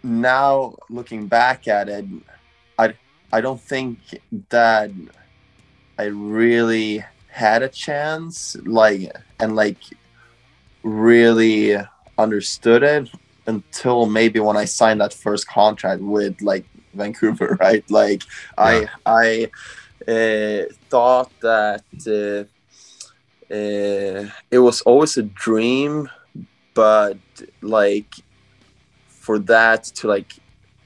now 0.03 0.75
looking 0.89 1.27
back 1.27 1.67
at 1.67 1.89
it, 1.89 2.05
I 2.77 2.93
I 3.31 3.41
don't 3.41 3.59
think 3.59 3.99
that 4.49 4.91
I 5.97 6.03
really 6.05 7.03
had 7.29 7.63
a 7.63 7.69
chance 7.69 8.55
like 8.65 9.11
and 9.39 9.55
like 9.55 9.77
really 10.83 11.75
understood 12.17 12.83
it 12.83 13.09
until 13.47 14.05
maybe 14.05 14.39
when 14.39 14.57
I 14.57 14.65
signed 14.65 15.01
that 15.01 15.13
first 15.13 15.47
contract 15.47 16.01
with 16.01 16.41
like 16.41 16.65
Vancouver, 16.93 17.57
right? 17.61 17.89
Like 17.89 18.23
yeah. 18.57 18.63
I 18.63 18.87
I 19.05 19.51
thought 20.05 21.31
that 21.41 21.83
uh, 22.07 23.53
uh, 23.53 24.29
it 24.51 24.59
was 24.59 24.81
always 24.81 25.17
a 25.17 25.23
dream, 25.23 26.09
but 26.73 27.17
like 27.61 28.13
for 29.07 29.39
that 29.39 29.83
to 29.85 30.07
like 30.07 30.35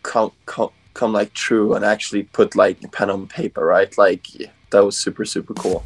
come 0.04 0.32
come 0.46 0.70
come 0.94 1.14
like 1.14 1.34
true 1.34 1.74
and 1.74 1.86
actually 1.86 2.24
put 2.24 2.56
like 2.56 2.80
pen 2.92 3.10
on 3.10 3.28
paper, 3.28 3.66
right? 3.66 3.98
Like 3.98 4.28
that 4.72 4.84
was 4.84 4.98
super 4.98 5.26
super 5.26 5.54
cool. 5.54 5.84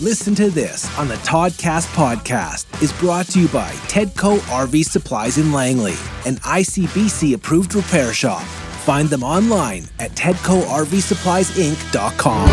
Listen 0.00 0.34
to 0.34 0.50
this 0.50 0.96
on 0.98 1.06
the 1.06 1.14
Toddcast 1.16 1.86
podcast 1.94 2.82
is 2.82 2.92
brought 2.94 3.26
to 3.26 3.40
you 3.40 3.48
by 3.48 3.70
Tedco 3.86 4.38
RV 4.38 4.84
Supplies 4.84 5.38
in 5.38 5.52
Langley, 5.52 5.94
an 6.26 6.34
ICBC 6.38 7.34
approved 7.34 7.76
repair 7.76 8.12
shop. 8.12 8.42
Find 8.84 9.08
them 9.08 9.22
online 9.22 9.88
at 9.98 10.10
TedcoRVSuppliesInc.com. 10.10 12.48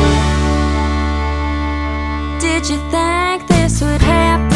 Did 2.39 2.69
you 2.69 2.77
think 2.89 3.45
this 3.49 3.81
would 3.81 4.01
happen 4.01 4.50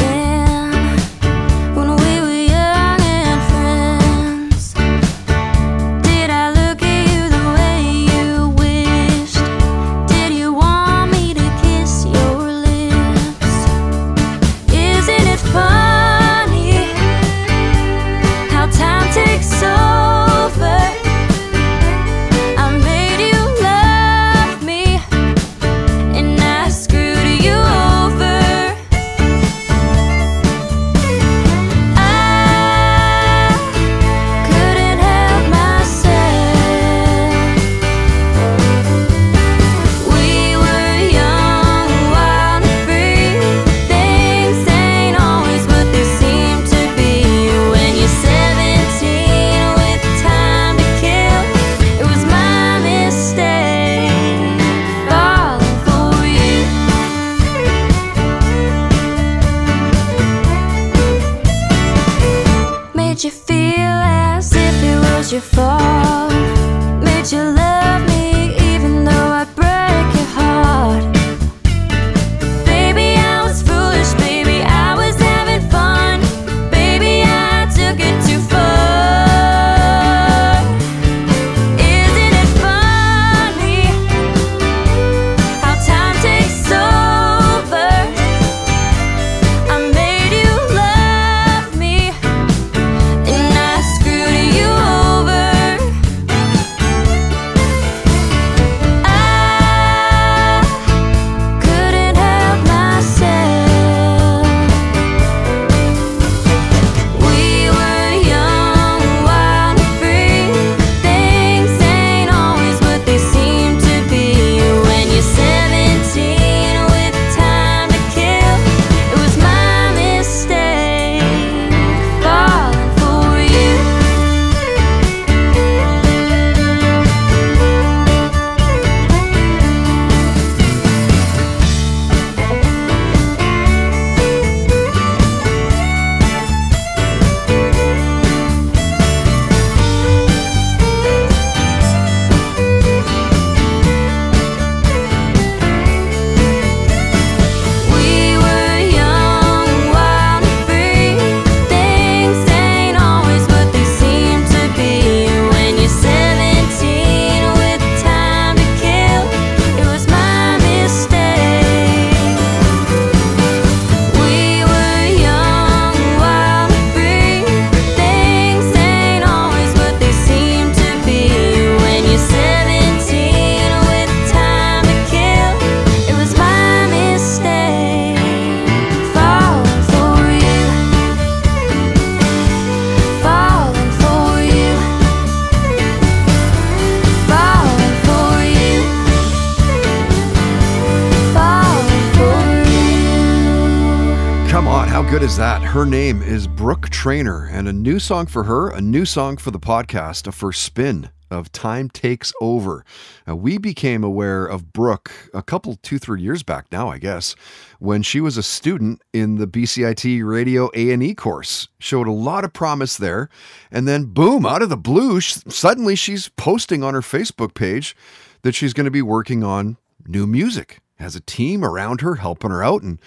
Her 195.75 195.85
name 195.85 196.21
is 196.21 196.47
Brooke 196.47 196.89
Trainer, 196.89 197.49
and 197.51 197.67
a 197.67 197.73
new 197.73 197.99
song 197.99 198.27
for 198.27 198.45
her, 198.45 198.69
a 198.69 198.79
new 198.79 199.03
song 199.03 199.35
for 199.35 199.51
the 199.51 199.59
podcast, 199.59 200.25
a 200.25 200.31
first 200.31 200.63
spin 200.63 201.09
of 201.29 201.51
Time 201.51 201.89
Takes 201.89 202.31
Over. 202.39 202.85
Uh, 203.27 203.35
we 203.35 203.57
became 203.57 204.01
aware 204.01 204.45
of 204.45 204.71
Brooke 204.71 205.11
a 205.33 205.43
couple, 205.43 205.75
two, 205.83 205.99
three 205.99 206.21
years 206.21 206.43
back 206.43 206.71
now, 206.71 206.87
I 206.87 206.97
guess, 206.97 207.35
when 207.79 208.03
she 208.03 208.21
was 208.21 208.37
a 208.37 208.41
student 208.41 209.01
in 209.11 209.35
the 209.35 209.47
BCIT 209.47 210.25
Radio 210.25 210.69
A&E 210.73 211.13
course. 211.13 211.67
Showed 211.77 212.07
a 212.07 212.13
lot 212.13 212.45
of 212.45 212.53
promise 212.53 212.95
there, 212.95 213.27
and 213.69 213.85
then 213.85 214.05
boom, 214.05 214.45
out 214.45 214.61
of 214.61 214.69
the 214.69 214.77
blue, 214.77 215.19
suddenly 215.19 215.97
she's 215.97 216.29
posting 216.29 216.85
on 216.85 216.93
her 216.93 217.01
Facebook 217.01 217.53
page 217.53 217.97
that 218.43 218.55
she's 218.55 218.71
going 218.71 218.85
to 218.85 218.91
be 218.91 219.01
working 219.01 219.43
on 219.43 219.75
new 220.07 220.25
music. 220.25 220.79
Has 220.99 221.17
a 221.17 221.19
team 221.19 221.65
around 221.65 221.99
her 221.99 222.15
helping 222.15 222.51
her 222.51 222.63
out, 222.63 222.81
and 222.81 222.97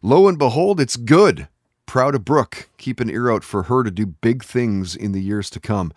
lo 0.00 0.26
and 0.26 0.38
behold, 0.38 0.80
it's 0.80 0.96
good. 0.96 1.48
Proud 1.86 2.14
of 2.14 2.24
Brooke. 2.24 2.68
Keep 2.78 3.00
an 3.00 3.10
ear 3.10 3.30
out 3.30 3.44
for 3.44 3.64
her 3.64 3.82
to 3.82 3.90
do 3.90 4.06
big 4.06 4.42
things 4.42 4.96
in 4.96 5.12
the 5.12 5.22
years 5.22 5.48
to 5.50 5.60
come. 5.60 5.92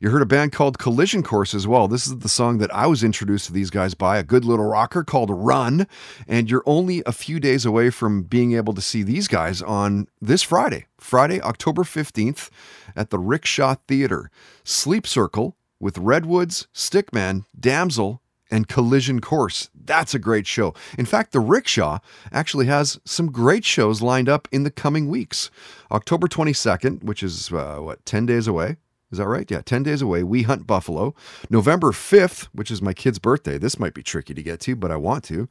You 0.00 0.10
heard 0.10 0.22
a 0.22 0.26
band 0.26 0.52
called 0.52 0.78
Collision 0.78 1.22
Course 1.22 1.54
as 1.54 1.66
well. 1.66 1.88
This 1.88 2.06
is 2.06 2.18
the 2.18 2.28
song 2.28 2.58
that 2.58 2.74
I 2.74 2.86
was 2.86 3.02
introduced 3.02 3.46
to 3.46 3.52
these 3.52 3.70
guys 3.70 3.94
by, 3.94 4.18
a 4.18 4.22
good 4.22 4.44
little 4.44 4.66
rocker 4.66 5.02
called 5.02 5.30
Run. 5.30 5.86
And 6.28 6.50
you're 6.50 6.62
only 6.66 7.02
a 7.06 7.12
few 7.12 7.40
days 7.40 7.64
away 7.64 7.90
from 7.90 8.22
being 8.22 8.52
able 8.52 8.74
to 8.74 8.80
see 8.80 9.02
these 9.02 9.28
guys 9.28 9.60
on 9.62 10.06
this 10.20 10.42
Friday, 10.42 10.86
Friday, 10.98 11.40
October 11.40 11.82
15th, 11.82 12.50
at 12.94 13.10
the 13.10 13.18
Rickshaw 13.18 13.76
Theater. 13.88 14.30
Sleep 14.64 15.06
Circle 15.06 15.56
with 15.80 15.98
Redwoods, 15.98 16.68
Stickman, 16.74 17.44
Damsel, 17.58 18.20
and 18.50 18.68
Collision 18.68 19.20
Course. 19.20 19.70
That's 19.90 20.14
a 20.14 20.20
great 20.20 20.46
show. 20.46 20.72
In 20.98 21.04
fact, 21.04 21.32
the 21.32 21.40
Rickshaw 21.40 21.98
actually 22.30 22.66
has 22.66 23.00
some 23.04 23.32
great 23.32 23.64
shows 23.64 24.00
lined 24.00 24.28
up 24.28 24.46
in 24.52 24.62
the 24.62 24.70
coming 24.70 25.08
weeks. 25.08 25.50
October 25.90 26.28
22nd, 26.28 27.02
which 27.02 27.24
is 27.24 27.52
uh, 27.52 27.78
what, 27.78 28.06
10 28.06 28.24
days 28.24 28.46
away? 28.46 28.76
Is 29.10 29.18
that 29.18 29.26
right? 29.26 29.50
Yeah, 29.50 29.62
10 29.62 29.82
days 29.82 30.00
away. 30.00 30.22
We 30.22 30.44
hunt 30.44 30.68
buffalo. 30.68 31.12
November 31.50 31.90
5th, 31.90 32.44
which 32.52 32.70
is 32.70 32.80
my 32.80 32.92
kid's 32.92 33.18
birthday. 33.18 33.58
This 33.58 33.80
might 33.80 33.92
be 33.92 34.04
tricky 34.04 34.32
to 34.32 34.42
get 34.44 34.60
to, 34.60 34.76
but 34.76 34.92
I 34.92 34.96
want 34.96 35.24
to. 35.24 35.48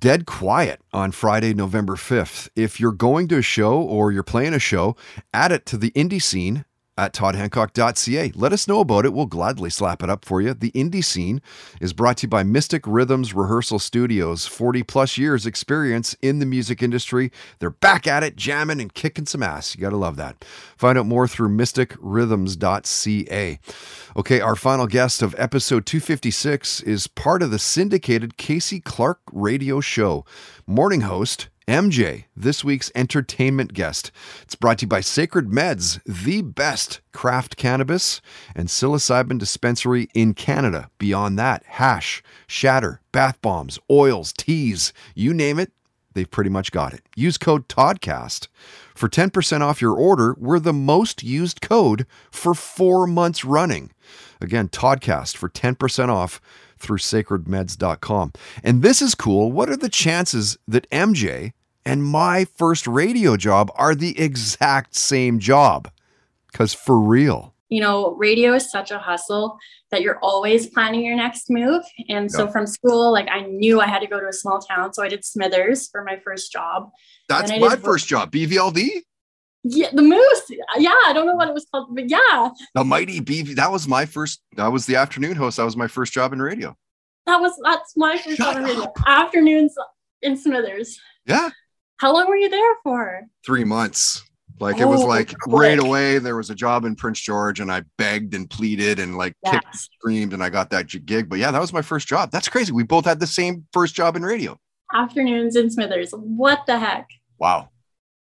Dead 0.00 0.26
Quiet 0.26 0.80
on 0.92 1.12
Friday, 1.12 1.54
November 1.54 1.94
5th. 1.94 2.48
If 2.56 2.80
you're 2.80 2.90
going 2.90 3.28
to 3.28 3.38
a 3.38 3.42
show 3.42 3.80
or 3.80 4.10
you're 4.10 4.24
playing 4.24 4.54
a 4.54 4.58
show, 4.58 4.96
add 5.32 5.52
it 5.52 5.64
to 5.66 5.76
the 5.76 5.92
indie 5.92 6.20
scene 6.20 6.64
at 6.96 7.12
toddhancock.ca. 7.12 8.32
Let 8.34 8.52
us 8.52 8.66
know 8.66 8.80
about 8.80 9.04
it. 9.04 9.12
We'll 9.12 9.26
gladly 9.26 9.70
slap 9.70 10.02
it 10.02 10.10
up 10.10 10.24
for 10.24 10.40
you. 10.40 10.54
The 10.54 10.72
indie 10.72 11.04
scene 11.04 11.40
is 11.80 11.92
brought 11.92 12.16
to 12.18 12.24
you 12.24 12.28
by 12.28 12.42
Mystic 12.42 12.82
Rhythms 12.86 13.34
Rehearsal 13.34 13.78
Studios. 13.78 14.46
40 14.46 14.82
plus 14.82 15.18
years 15.18 15.46
experience 15.46 16.16
in 16.22 16.38
the 16.38 16.46
music 16.46 16.82
industry. 16.82 17.30
They're 17.58 17.70
back 17.70 18.06
at 18.06 18.22
it, 18.22 18.36
jamming 18.36 18.80
and 18.80 18.94
kicking 18.94 19.26
some 19.26 19.42
ass. 19.42 19.74
You 19.74 19.82
got 19.82 19.90
to 19.90 19.96
love 19.96 20.16
that. 20.16 20.44
Find 20.76 20.98
out 20.98 21.06
more 21.06 21.28
through 21.28 21.50
mysticrhythms.ca. 21.50 23.58
Okay, 24.16 24.40
our 24.40 24.56
final 24.56 24.86
guest 24.86 25.22
of 25.22 25.34
episode 25.38 25.84
256 25.84 26.80
is 26.82 27.06
part 27.06 27.42
of 27.42 27.50
the 27.50 27.58
syndicated 27.58 28.36
Casey 28.36 28.80
Clark 28.80 29.20
radio 29.32 29.80
show. 29.80 30.24
Morning 30.66 31.02
host 31.02 31.48
MJ, 31.68 32.26
this 32.36 32.62
week's 32.62 32.92
entertainment 32.94 33.74
guest. 33.74 34.12
It's 34.42 34.54
brought 34.54 34.78
to 34.78 34.82
you 34.84 34.88
by 34.88 35.00
Sacred 35.00 35.48
Meds, 35.48 36.00
the 36.06 36.42
best 36.42 37.00
craft 37.12 37.56
cannabis 37.56 38.20
and 38.54 38.68
psilocybin 38.68 39.36
dispensary 39.36 40.08
in 40.14 40.34
Canada. 40.34 40.90
Beyond 40.98 41.36
that, 41.40 41.64
hash, 41.66 42.22
shatter, 42.46 43.00
bath 43.10 43.42
bombs, 43.42 43.80
oils, 43.90 44.32
teas, 44.32 44.92
you 45.16 45.34
name 45.34 45.58
it, 45.58 45.72
they've 46.14 46.30
pretty 46.30 46.50
much 46.50 46.70
got 46.70 46.94
it. 46.94 47.02
Use 47.16 47.36
code 47.36 47.66
TODCAST 47.66 48.46
for 48.94 49.08
10% 49.08 49.60
off 49.60 49.82
your 49.82 49.94
order. 49.94 50.36
We're 50.38 50.60
the 50.60 50.72
most 50.72 51.24
used 51.24 51.60
code 51.60 52.06
for 52.30 52.54
four 52.54 53.08
months 53.08 53.44
running. 53.44 53.90
Again, 54.40 54.68
TODCAST 54.68 55.36
for 55.36 55.48
10% 55.48 56.10
off 56.10 56.40
through 56.78 56.98
sacredmeds.com. 56.98 58.32
And 58.62 58.82
this 58.82 59.02
is 59.02 59.14
cool. 59.14 59.50
What 59.50 59.68
are 59.68 59.76
the 59.76 59.88
chances 59.88 60.58
that 60.68 60.88
MJ 60.90 61.52
and 61.86 62.04
my 62.04 62.44
first 62.56 62.86
radio 62.86 63.36
job 63.36 63.70
are 63.76 63.94
the 63.94 64.18
exact 64.20 64.94
same 64.94 65.38
job? 65.38 65.90
Because 66.52 66.74
for 66.74 66.98
real. 66.98 67.54
You 67.68 67.80
know, 67.80 68.14
radio 68.14 68.54
is 68.54 68.70
such 68.70 68.90
a 68.90 68.98
hustle 68.98 69.58
that 69.90 70.00
you're 70.02 70.18
always 70.20 70.66
planning 70.68 71.04
your 71.04 71.16
next 71.16 71.50
move. 71.50 71.82
And 72.08 72.30
so 72.30 72.46
from 72.48 72.66
school, 72.66 73.12
like 73.12 73.28
I 73.30 73.40
knew 73.42 73.80
I 73.80 73.86
had 73.86 74.00
to 74.00 74.06
go 74.06 74.20
to 74.20 74.26
a 74.28 74.32
small 74.32 74.60
town. 74.60 74.92
So 74.92 75.02
I 75.02 75.08
did 75.08 75.24
Smithers 75.24 75.88
for 75.88 76.04
my 76.04 76.18
first 76.24 76.52
job. 76.52 76.90
That's 77.28 77.50
my 77.50 77.70
did- 77.70 77.82
first 77.82 78.06
job, 78.06 78.30
BVLD. 78.30 79.02
Yeah, 79.68 79.88
the 79.92 80.02
Moose. 80.02 80.42
Yeah, 80.76 80.90
I 81.06 81.12
don't 81.12 81.26
know 81.26 81.34
what 81.34 81.48
it 81.48 81.54
was 81.54 81.66
called, 81.72 81.88
but 81.92 82.08
yeah, 82.08 82.50
The 82.76 82.84
mighty 82.84 83.20
BV. 83.20 83.56
That 83.56 83.72
was 83.72 83.88
my 83.88 84.06
first. 84.06 84.40
That 84.56 84.68
was 84.68 84.86
the 84.86 84.94
afternoon 84.94 85.34
host. 85.34 85.56
That 85.56 85.64
was 85.64 85.76
my 85.76 85.88
first 85.88 86.12
job 86.12 86.32
in 86.32 86.40
radio. 86.40 86.76
that 87.26 87.40
was 87.40 87.52
that's 87.64 87.96
my 87.96 88.16
first 88.16 88.36
job 88.36 88.58
in 88.58 88.62
radio. 88.62 88.92
Afternoons 89.08 89.74
in 90.22 90.36
Smithers. 90.36 91.00
Yeah, 91.26 91.50
How 91.98 92.12
long 92.12 92.28
were 92.28 92.36
you 92.36 92.48
there 92.48 92.74
for? 92.82 93.22
three 93.44 93.64
months. 93.64 94.22
Like 94.58 94.78
it 94.78 94.86
was 94.86 95.02
Oh, 95.02 95.06
like 95.06 95.28
quick. 95.38 95.60
right 95.60 95.78
away. 95.78 96.18
There 96.18 96.36
was 96.36 96.48
a 96.48 96.54
job 96.54 96.84
in 96.86 96.96
Prince 96.96 97.20
George, 97.20 97.60
and 97.60 97.70
I 97.70 97.82
begged 97.98 98.34
and 98.34 98.48
pleaded 98.48 98.98
and 98.98 99.16
like 99.18 99.34
kicked 99.44 99.64
and 99.66 99.74
screamed, 99.74 100.32
and 100.32 100.42
I 100.42 100.48
got 100.48 100.70
that 100.70 100.86
gig. 101.04 101.28
But 101.28 101.38
yeah, 101.38 101.50
that 101.50 101.60
was 101.60 101.72
my 101.74 101.82
first 101.82 102.08
job. 102.08 102.30
That's 102.30 102.48
crazy. 102.48 102.72
We 102.72 102.82
both 102.82 103.04
had 103.04 103.20
the 103.20 103.26
same 103.26 103.66
first 103.72 103.94
job 103.94 104.16
in 104.16 104.22
radio. 104.22 104.58
Afternoons 104.94 105.56
in 105.56 105.68
Smithers. 105.70 106.12
What 106.12 106.60
the 106.66 106.78
heck? 106.78 107.06
Wow. 107.38 107.68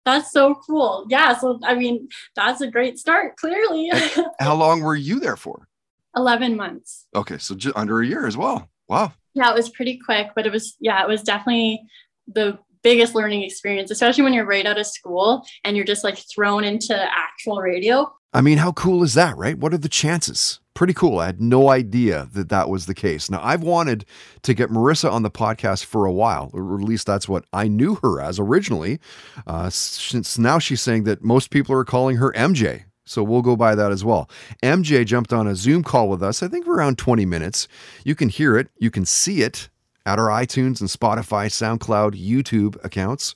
That's 0.06 0.32
so 0.32 0.54
cool. 0.68 1.06
Yeah. 1.10 1.36
So 1.38 1.60
I 1.64 1.74
mean, 1.76 2.10
that's 2.36 2.62
a 2.62 2.68
great 2.70 3.00
start, 3.00 3.36
clearly. 3.38 3.92
How 4.40 4.54
long 4.56 4.82
were 4.82 4.96
you 4.96 5.20
there 5.20 5.36
for? 5.38 5.68
11 6.16 6.56
months. 6.56 7.06
Okay, 7.16 7.38
so 7.38 7.56
just 7.56 7.76
under 7.78 8.02
a 8.02 8.06
year 8.06 8.26
as 8.28 8.36
well. 8.38 8.68
Wow. 8.88 9.14
Yeah, 9.36 9.50
it 9.52 9.56
was 9.56 9.70
pretty 9.70 10.00
quick, 10.04 10.28
but 10.36 10.46
it 10.46 10.52
was 10.52 10.76
yeah, 10.80 11.02
it 11.04 11.08
was 11.08 11.24
definitely 11.24 11.82
the 12.28 12.60
biggest 12.84 13.16
learning 13.16 13.44
experience, 13.44 13.92
especially 13.92 14.24
when 14.24 14.34
you're 14.34 14.46
right 14.46 14.66
out 14.66 14.78
of 14.78 14.88
school 14.88 15.46
and 15.64 15.76
you're 15.76 15.86
just 15.86 16.04
like 16.04 16.18
thrown 16.18 16.64
into 16.64 16.96
actual 16.96 17.58
radio. 17.58 18.12
I 18.32 18.42
mean, 18.42 18.60
how 18.60 18.72
cool 18.74 19.04
is 19.04 19.16
that, 19.16 19.36
right? 19.38 19.58
What 19.58 19.74
are 19.74 19.80
the 19.80 19.90
chances? 19.90 20.60
Pretty 20.76 20.94
cool. 20.94 21.20
I 21.20 21.26
had 21.26 21.42
no 21.42 21.70
idea 21.70 22.30
that 22.34 22.50
that 22.50 22.70
was 22.70 22.86
the 22.86 22.94
case. 22.94 23.30
Now, 23.30 23.42
I've 23.44 23.64
wanted 23.64 24.06
to 24.44 24.54
get 24.54 24.70
Marissa 24.70 25.12
on 25.12 25.24
the 25.24 25.32
podcast 25.32 25.86
for 25.86 26.06
a 26.06 26.12
while, 26.12 26.52
or 26.54 26.76
at 26.76 26.84
least 26.84 27.08
that's 27.08 27.28
what 27.28 27.46
I 27.52 27.68
knew 27.68 27.96
her 27.96 28.22
as 28.22 28.40
originally. 28.40 29.00
Uh, 29.48 29.70
since 29.72 30.38
now 30.38 30.60
she's 30.60 30.82
saying 30.82 31.06
that 31.06 31.24
most 31.24 31.50
people 31.50 31.76
are 31.76 31.84
calling 31.84 32.18
her 32.18 32.32
MJ. 32.34 32.84
So 33.06 33.24
we'll 33.24 33.42
go 33.42 33.56
by 33.56 33.74
that 33.74 33.92
as 33.92 34.06
well. 34.06 34.30
MJ 34.62 35.04
jumped 35.04 35.34
on 35.34 35.48
a 35.48 35.56
Zoom 35.56 35.84
call 35.84 36.08
with 36.08 36.22
us, 36.22 36.44
I 36.44 36.48
think 36.48 36.66
for 36.66 36.76
around 36.76 37.00
20 37.00 37.26
minutes. 37.26 37.68
You 38.06 38.14
can 38.14 38.30
hear 38.30 38.56
it, 38.56 38.70
you 38.78 38.92
can 38.92 39.04
see 39.04 39.42
it 39.42 39.70
at 40.10 40.18
our 40.18 40.30
iTunes 40.30 40.80
and 40.82 40.90
Spotify, 40.90 41.46
SoundCloud, 41.50 42.20
YouTube 42.20 42.84
accounts, 42.84 43.36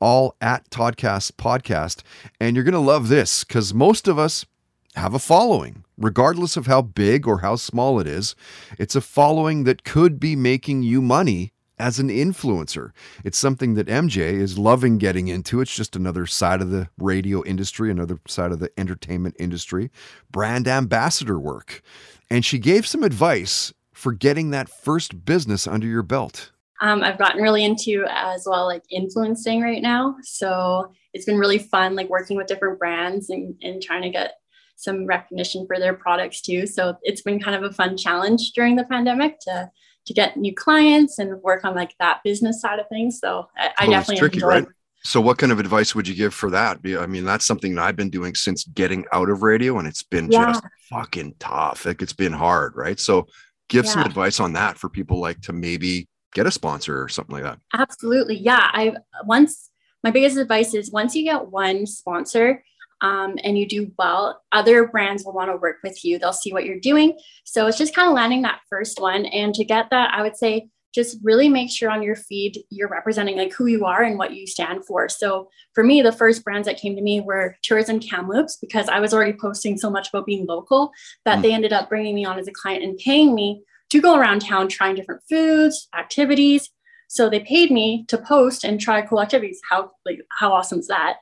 all 0.00 0.34
at 0.40 0.68
Toddcast 0.70 1.32
Podcast. 1.32 2.02
And 2.40 2.56
you're 2.56 2.64
going 2.64 2.72
to 2.72 2.78
love 2.78 3.08
this 3.08 3.44
because 3.44 3.74
most 3.74 4.08
of 4.08 4.18
us 4.18 4.46
have 4.94 5.12
a 5.12 5.18
following, 5.18 5.84
regardless 5.98 6.56
of 6.56 6.66
how 6.66 6.80
big 6.80 7.26
or 7.26 7.40
how 7.40 7.56
small 7.56 8.00
it 8.00 8.06
is. 8.06 8.34
It's 8.78 8.96
a 8.96 9.02
following 9.02 9.64
that 9.64 9.84
could 9.84 10.18
be 10.18 10.34
making 10.34 10.82
you 10.82 11.02
money 11.02 11.52
as 11.78 11.98
an 11.98 12.08
influencer. 12.08 12.92
It's 13.22 13.36
something 13.36 13.74
that 13.74 13.88
MJ 13.88 14.16
is 14.16 14.56
loving 14.56 14.96
getting 14.96 15.28
into. 15.28 15.60
It's 15.60 15.74
just 15.74 15.94
another 15.94 16.24
side 16.24 16.62
of 16.62 16.70
the 16.70 16.88
radio 16.96 17.44
industry, 17.44 17.90
another 17.90 18.18
side 18.26 18.50
of 18.50 18.60
the 18.60 18.70
entertainment 18.78 19.36
industry, 19.38 19.90
brand 20.30 20.68
ambassador 20.68 21.38
work. 21.38 21.82
And 22.30 22.46
she 22.46 22.58
gave 22.58 22.86
some 22.86 23.02
advice 23.02 23.74
for 24.04 24.12
getting 24.12 24.50
that 24.50 24.68
first 24.68 25.24
business 25.24 25.66
under 25.66 25.86
your 25.86 26.02
belt. 26.02 26.52
Um, 26.80 27.02
I've 27.02 27.18
gotten 27.18 27.40
really 27.40 27.64
into 27.64 28.04
as 28.10 28.44
well 28.46 28.66
like 28.66 28.82
influencing 28.90 29.62
right 29.62 29.80
now. 29.80 30.16
So 30.22 30.92
it's 31.12 31.24
been 31.24 31.38
really 31.38 31.58
fun 31.58 31.94
like 31.94 32.10
working 32.10 32.36
with 32.36 32.46
different 32.48 32.78
brands 32.78 33.30
and, 33.30 33.54
and 33.62 33.80
trying 33.82 34.02
to 34.02 34.10
get 34.10 34.34
some 34.76 35.06
recognition 35.06 35.66
for 35.66 35.78
their 35.78 35.94
products 35.94 36.40
too. 36.42 36.66
So 36.66 36.96
it's 37.02 37.22
been 37.22 37.40
kind 37.40 37.56
of 37.56 37.62
a 37.70 37.72
fun 37.74 37.96
challenge 37.96 38.52
during 38.52 38.76
the 38.76 38.84
pandemic 38.84 39.38
to 39.42 39.70
to 40.06 40.12
get 40.12 40.36
new 40.36 40.54
clients 40.54 41.18
and 41.18 41.40
work 41.42 41.64
on 41.64 41.74
like 41.74 41.94
that 41.98 42.20
business 42.24 42.60
side 42.60 42.78
of 42.78 42.86
things. 42.90 43.20
So 43.20 43.48
I, 43.56 43.72
I 43.78 43.86
Well, 43.86 43.88
definitely 43.88 44.16
tricky, 44.16 44.36
enjoy 44.40 44.48
right? 44.48 44.66
So, 45.04 45.20
what 45.20 45.36
kind 45.38 45.52
of 45.52 45.58
advice 45.58 45.94
would 45.94 46.08
you 46.08 46.14
give 46.14 46.32
for 46.32 46.50
that? 46.50 46.78
I 46.98 47.06
mean, 47.06 47.24
that's 47.24 47.44
something 47.46 47.74
that 47.74 47.84
I've 47.84 47.96
been 47.96 48.10
doing 48.10 48.34
since 48.34 48.64
getting 48.64 49.04
out 49.12 49.28
of 49.28 49.42
radio, 49.42 49.78
and 49.78 49.86
it's 49.86 50.02
been 50.02 50.30
Yeah. 50.30 50.44
just 50.46 50.64
fucking 50.88 51.34
tough. 51.38 51.84
Like 51.84 52.00
it's 52.00 52.12
been 52.14 52.32
hard, 52.32 52.74
right? 52.74 52.98
So, 52.98 53.26
give 53.68 53.88
some 53.88 54.02
advice 54.02 54.40
on 54.40 54.52
that 54.52 54.78
for 54.78 54.88
people 54.88 55.20
like 55.20 55.40
to 55.42 55.52
maybe 55.52 56.08
get 56.34 56.46
a 56.46 56.50
sponsor 56.50 57.02
or 57.02 57.08
something 57.08 57.34
like 57.34 57.44
that. 57.44 57.58
Absolutely. 57.72 58.36
Yeah. 58.36 58.70
I 58.72 58.96
once 59.24 59.70
my 60.02 60.10
biggest 60.10 60.36
advice 60.36 60.74
is 60.74 60.90
once 60.90 61.14
you 61.14 61.24
get 61.24 61.50
one 61.50 61.86
sponsor 61.86 62.62
um, 63.00 63.36
and 63.42 63.58
you 63.58 63.66
do 63.66 63.90
well, 63.98 64.42
other 64.52 64.86
brands 64.86 65.24
will 65.24 65.32
want 65.32 65.50
to 65.50 65.56
work 65.56 65.76
with 65.82 66.04
you. 66.04 66.18
They'll 66.18 66.32
see 66.32 66.52
what 66.52 66.66
you're 66.66 66.80
doing. 66.80 67.18
So 67.44 67.66
it's 67.66 67.78
just 67.78 67.94
kind 67.94 68.08
of 68.08 68.14
landing 68.14 68.42
that 68.42 68.60
first 68.68 69.00
one. 69.00 69.26
And 69.26 69.54
to 69.54 69.64
get 69.64 69.90
that, 69.90 70.12
I 70.12 70.22
would 70.22 70.36
say 70.36 70.68
just 70.94 71.18
really 71.22 71.48
make 71.48 71.70
sure 71.70 71.90
on 71.90 72.02
your 72.02 72.14
feed 72.14 72.62
you're 72.70 72.88
representing 72.88 73.36
like 73.36 73.52
who 73.52 73.66
you 73.66 73.84
are 73.84 74.02
and 74.02 74.16
what 74.16 74.32
you 74.32 74.46
stand 74.46 74.84
for. 74.86 75.08
So 75.08 75.50
for 75.74 75.82
me, 75.82 76.02
the 76.02 76.12
first 76.12 76.44
brands 76.44 76.66
that 76.68 76.78
came 76.78 76.94
to 76.94 77.02
me 77.02 77.20
were 77.20 77.56
Tourism 77.62 77.98
Kamloops 77.98 78.56
because 78.58 78.88
I 78.88 79.00
was 79.00 79.12
already 79.12 79.32
posting 79.32 79.76
so 79.76 79.90
much 79.90 80.08
about 80.08 80.26
being 80.26 80.46
local 80.46 80.92
that 81.24 81.38
Mm. 81.38 81.42
they 81.42 81.52
ended 81.52 81.72
up 81.72 81.88
bringing 81.88 82.14
me 82.14 82.24
on 82.24 82.38
as 82.38 82.46
a 82.46 82.52
client 82.52 82.84
and 82.84 82.96
paying 82.96 83.34
me 83.34 83.62
to 83.90 84.00
go 84.00 84.16
around 84.16 84.40
town 84.40 84.68
trying 84.68 84.94
different 84.94 85.22
foods, 85.28 85.88
activities. 85.96 86.70
So 87.08 87.28
they 87.28 87.40
paid 87.40 87.70
me 87.70 88.04
to 88.08 88.16
post 88.18 88.64
and 88.64 88.80
try 88.80 89.02
cool 89.02 89.20
activities. 89.20 89.60
How 89.68 89.90
like 90.06 90.20
how 90.30 90.52
awesome 90.52 90.78
is 90.78 90.86
that? 90.88 91.16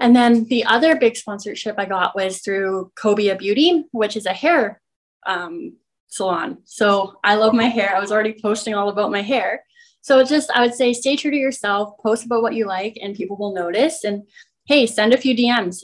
And 0.00 0.14
then 0.14 0.44
the 0.44 0.64
other 0.64 0.96
big 0.96 1.16
sponsorship 1.16 1.76
I 1.78 1.84
got 1.86 2.14
was 2.14 2.40
through 2.40 2.92
Cobia 2.96 3.36
Beauty, 3.36 3.84
which 3.92 4.16
is 4.16 4.26
a 4.26 4.32
hair 4.32 4.80
um, 5.26 5.76
salon. 6.08 6.58
So 6.64 7.14
I 7.22 7.36
love 7.36 7.54
my 7.54 7.66
hair. 7.66 7.94
I 7.94 8.00
was 8.00 8.12
already 8.12 8.36
posting 8.40 8.74
all 8.74 8.88
about 8.88 9.10
my 9.10 9.22
hair. 9.22 9.64
So 10.00 10.18
it's 10.18 10.30
just, 10.30 10.50
I 10.50 10.62
would 10.62 10.74
say, 10.74 10.92
stay 10.92 11.16
true 11.16 11.30
to 11.30 11.36
yourself, 11.36 11.90
post 12.02 12.24
about 12.24 12.42
what 12.42 12.54
you 12.54 12.66
like, 12.66 12.98
and 13.00 13.14
people 13.14 13.36
will 13.36 13.54
notice. 13.54 14.04
And 14.04 14.22
hey, 14.66 14.86
send 14.86 15.12
a 15.12 15.18
few 15.18 15.36
DMs. 15.36 15.82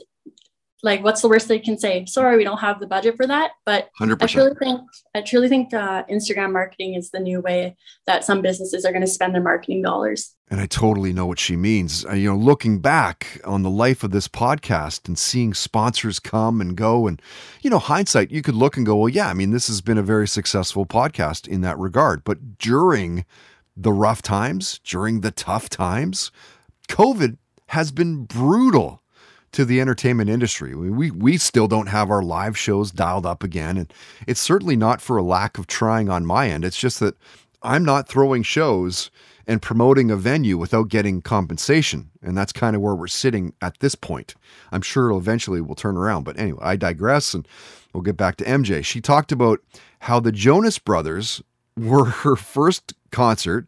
Like, 0.85 1.03
what's 1.03 1.23
the 1.23 1.29
worst 1.29 1.49
they 1.49 1.59
can 1.59 1.79
say? 1.79 2.05
Sorry, 2.05 2.37
we 2.37 2.45
don't 2.45 2.59
have 2.59 2.79
the 2.79 2.87
budget 2.87 3.17
for 3.17 3.27
that. 3.27 3.53
But 3.65 3.89
I 3.99 4.05
100%. 4.05 4.29
truly 4.29 4.55
think, 4.55 4.81
I 5.15 5.23
truly 5.23 5.49
think 5.49 5.73
uh, 5.73 6.05
Instagram 6.05 6.53
marketing 6.53 6.95
is 6.95 7.11
the 7.11 7.21
new 7.21 7.41
way 7.41 7.77
that 8.07 8.23
some 8.23 8.43
businesses 8.43 8.85
are 8.85 8.93
going 8.93 9.01
to 9.01 9.09
spend 9.09 9.35
their 9.35 9.43
marketing 9.43 9.81
dollars. 9.81 10.35
And 10.51 10.61
I 10.61 10.67
totally 10.67 11.15
know 11.15 11.25
what 11.25 11.39
she 11.39 11.57
means. 11.57 12.05
Uh, 12.05 12.13
you 12.13 12.29
know, 12.29 12.37
looking 12.37 12.81
back 12.81 13.41
on 13.45 13.63
the 13.63 13.71
life 13.71 14.05
of 14.05 14.11
this 14.11 14.29
podcast 14.29 15.09
and 15.09 15.19
seeing 15.19 15.55
sponsors 15.55 16.21
come 16.21 16.61
and 16.61 16.77
go, 16.77 17.07
and, 17.07 17.21
you 17.63 17.71
know, 17.71 17.79
hindsight, 17.79 18.31
you 18.31 18.43
could 18.43 18.55
look 18.55 18.77
and 18.77 18.85
go, 18.85 18.95
well, 18.95 19.09
yeah, 19.09 19.29
I 19.29 19.33
mean, 19.33 19.53
this 19.53 19.69
has 19.69 19.81
been 19.81 19.97
a 19.97 20.03
very 20.03 20.29
successful 20.29 20.85
podcast 20.85 21.49
in 21.49 21.63
that 21.63 21.79
regard. 21.79 22.25
But 22.25 22.59
during 22.59 23.25
the 23.75 23.93
rough 23.93 24.21
times, 24.21 24.81
during 24.85 25.23
the 25.23 25.31
tough 25.31 25.71
times, 25.71 26.31
COVID 26.89 27.39
has 27.69 27.91
been 27.91 28.25
brutal 28.25 29.01
to 29.55 29.65
the 29.65 29.81
entertainment 29.81 30.29
industry. 30.29 30.75
We, 30.75 31.11
we, 31.11 31.39
still 31.39 31.69
don't 31.69 31.89
have 31.89 32.11
our 32.11 32.23
live 32.23 32.59
shows 32.59 32.91
dialed 32.91 33.25
up 33.25 33.43
again. 33.43 33.77
And 33.77 33.93
it's 34.27 34.41
certainly 34.41 34.77
not 34.77 35.01
for 35.01 35.17
a 35.17 35.23
lack 35.23 35.59
of 35.59 35.67
trying 35.67 36.09
on 36.09 36.27
my 36.27 36.49
end. 36.49 36.65
It's 36.65 36.79
just 36.79 37.01
that 37.01 37.17
I'm 37.63 37.85
not 37.85 38.09
throwing 38.09 38.43
shows 38.43 39.11
and 39.47 39.63
promoting 39.63 40.11
a 40.11 40.17
venue 40.17 40.59
without 40.59 40.89
getting 40.89 41.23
compensation. 41.23 42.11
And 42.23 42.37
that's 42.37 42.53
kind 42.53 42.75
of 42.75 42.83
where 42.83 42.95
we're 42.95 43.07
sitting 43.07 43.53
at 43.61 43.79
this 43.81 43.95
point. 43.95 44.35
I'm 44.73 44.83
sure 44.83 45.07
it'll 45.07 45.19
eventually 45.19 45.61
will 45.61 45.75
turn 45.75 45.97
around. 45.97 46.25
But 46.25 46.39
anyway, 46.39 46.61
I 46.63 46.77
digress 46.77 47.35
and 47.35 47.47
we'll 47.93 48.03
get 48.03 48.17
back 48.17 48.37
to 48.37 48.45
MJ. 48.45 48.85
She 48.85 49.01
talked 49.01 49.33
about 49.33 49.61
how 50.01 50.21
the 50.21 50.33
Jonas 50.33 50.79
Brothers 50.79 51.43
were 51.77 52.05
her 52.07 52.37
first 52.37 52.95
concert, 53.11 53.67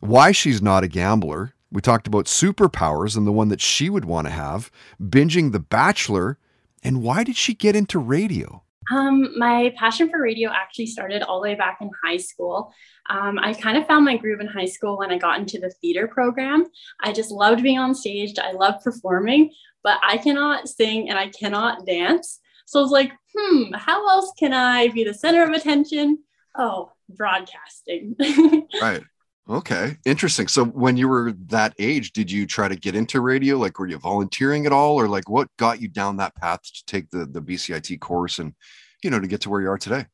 why 0.00 0.32
she's 0.32 0.62
not 0.62 0.84
a 0.84 0.88
gambler. 0.88 1.54
We 1.72 1.80
talked 1.80 2.06
about 2.06 2.26
superpowers 2.26 3.16
and 3.16 3.26
the 3.26 3.32
one 3.32 3.48
that 3.48 3.62
she 3.62 3.88
would 3.88 4.04
want 4.04 4.26
to 4.26 4.30
have, 4.32 4.70
binging 5.02 5.52
The 5.52 5.58
Bachelor, 5.58 6.38
and 6.84 7.02
why 7.02 7.24
did 7.24 7.34
she 7.34 7.54
get 7.54 7.74
into 7.74 7.98
radio? 7.98 8.62
Um, 8.90 9.38
my 9.38 9.72
passion 9.78 10.10
for 10.10 10.20
radio 10.20 10.50
actually 10.50 10.86
started 10.86 11.22
all 11.22 11.40
the 11.40 11.48
way 11.48 11.54
back 11.54 11.78
in 11.80 11.90
high 12.04 12.18
school. 12.18 12.74
Um, 13.08 13.38
I 13.38 13.54
kind 13.54 13.78
of 13.78 13.86
found 13.86 14.04
my 14.04 14.18
groove 14.18 14.40
in 14.40 14.48
high 14.48 14.66
school 14.66 14.98
when 14.98 15.10
I 15.10 15.16
got 15.16 15.38
into 15.38 15.58
the 15.58 15.70
theater 15.70 16.08
program. 16.08 16.66
I 17.00 17.12
just 17.12 17.30
loved 17.30 17.62
being 17.62 17.78
on 17.78 17.94
stage. 17.94 18.38
I 18.38 18.52
loved 18.52 18.84
performing, 18.84 19.52
but 19.82 19.98
I 20.02 20.18
cannot 20.18 20.68
sing 20.68 21.08
and 21.08 21.18
I 21.18 21.28
cannot 21.28 21.86
dance. 21.86 22.40
So 22.66 22.80
I 22.80 22.82
was 22.82 22.90
like, 22.90 23.12
hmm, 23.34 23.72
how 23.72 24.06
else 24.08 24.32
can 24.38 24.52
I 24.52 24.88
be 24.88 25.04
the 25.04 25.14
center 25.14 25.42
of 25.42 25.50
attention? 25.50 26.18
Oh, 26.56 26.92
broadcasting. 27.08 28.16
Right. 28.80 29.02
Okay. 29.48 29.96
Interesting. 30.04 30.46
So 30.46 30.64
when 30.64 30.96
you 30.96 31.08
were 31.08 31.32
that 31.48 31.74
age, 31.78 32.12
did 32.12 32.30
you 32.30 32.46
try 32.46 32.68
to 32.68 32.76
get 32.76 32.94
into 32.94 33.20
radio? 33.20 33.56
Like 33.56 33.78
were 33.78 33.88
you 33.88 33.98
volunteering 33.98 34.66
at 34.66 34.72
all? 34.72 34.94
Or 34.94 35.08
like 35.08 35.28
what 35.28 35.48
got 35.58 35.80
you 35.80 35.88
down 35.88 36.16
that 36.18 36.34
path 36.36 36.62
to 36.62 36.84
take 36.86 37.10
the 37.10 37.26
the 37.26 37.42
BCIT 37.42 38.00
course 38.00 38.38
and 38.38 38.54
you 39.02 39.10
know 39.10 39.18
to 39.18 39.26
get 39.26 39.40
to 39.42 39.50
where 39.50 39.60
you 39.60 39.68
are 39.68 39.78
today? 39.78 40.06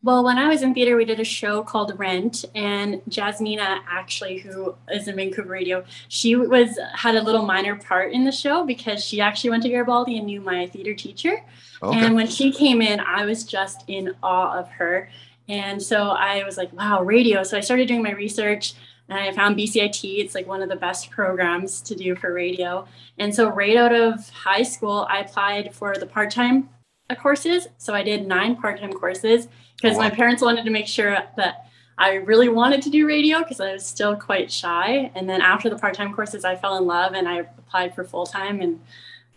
Well, 0.00 0.22
when 0.22 0.38
I 0.38 0.46
was 0.46 0.62
in 0.62 0.74
theater, 0.74 0.96
we 0.96 1.04
did 1.04 1.18
a 1.18 1.24
show 1.24 1.64
called 1.64 1.98
Rent, 1.98 2.44
and 2.54 3.02
Jasmina, 3.10 3.80
actually, 3.88 4.38
who 4.38 4.76
is 4.92 5.08
in 5.08 5.16
Vancouver 5.16 5.48
Radio, 5.48 5.84
she 6.06 6.36
was 6.36 6.78
had 6.94 7.16
a 7.16 7.22
little 7.22 7.44
minor 7.44 7.74
part 7.74 8.12
in 8.12 8.24
the 8.24 8.30
show 8.30 8.64
because 8.64 9.04
she 9.04 9.20
actually 9.20 9.50
went 9.50 9.64
to 9.64 9.68
Garibaldi 9.68 10.16
and 10.16 10.26
knew 10.26 10.40
my 10.40 10.68
theater 10.68 10.94
teacher. 10.94 11.44
Okay. 11.82 11.98
And 11.98 12.14
when 12.14 12.28
she 12.28 12.52
came 12.52 12.80
in, 12.80 13.00
I 13.00 13.24
was 13.24 13.42
just 13.42 13.82
in 13.88 14.14
awe 14.22 14.56
of 14.56 14.68
her. 14.68 15.10
And 15.48 15.82
so 15.82 16.10
I 16.10 16.44
was 16.44 16.56
like, 16.56 16.72
wow, 16.72 17.02
radio. 17.02 17.42
So 17.42 17.56
I 17.56 17.60
started 17.60 17.88
doing 17.88 18.02
my 18.02 18.12
research 18.12 18.74
and 19.08 19.18
I 19.18 19.32
found 19.32 19.56
BCIT. 19.56 20.18
It's 20.18 20.34
like 20.34 20.46
one 20.46 20.62
of 20.62 20.68
the 20.68 20.76
best 20.76 21.10
programs 21.10 21.80
to 21.82 21.94
do 21.94 22.14
for 22.14 22.32
radio. 22.32 22.86
And 23.18 23.34
so 23.34 23.48
right 23.48 23.76
out 23.76 23.94
of 23.94 24.28
high 24.28 24.62
school, 24.62 25.06
I 25.08 25.20
applied 25.20 25.74
for 25.74 25.94
the 25.96 26.06
part-time 26.06 26.68
uh, 27.08 27.14
courses. 27.14 27.68
So 27.78 27.94
I 27.94 28.02
did 28.02 28.26
nine 28.26 28.56
part-time 28.56 28.92
courses 28.92 29.48
because 29.80 29.96
Oh, 29.96 30.00
my 30.00 30.10
parents 30.10 30.42
wanted 30.42 30.64
to 30.64 30.70
make 30.70 30.86
sure 30.86 31.16
that 31.36 31.66
I 31.96 32.14
really 32.14 32.48
wanted 32.48 32.82
to 32.82 32.90
do 32.90 33.06
radio 33.06 33.38
because 33.38 33.60
I 33.60 33.72
was 33.72 33.84
still 33.84 34.14
quite 34.14 34.52
shy. 34.52 35.10
And 35.14 35.28
then 35.28 35.40
after 35.40 35.70
the 35.70 35.76
part-time 35.76 36.12
courses, 36.12 36.44
I 36.44 36.54
fell 36.54 36.76
in 36.76 36.86
love 36.86 37.14
and 37.14 37.26
I 37.26 37.38
applied 37.38 37.94
for 37.94 38.04
full-time 38.04 38.60
and 38.60 38.80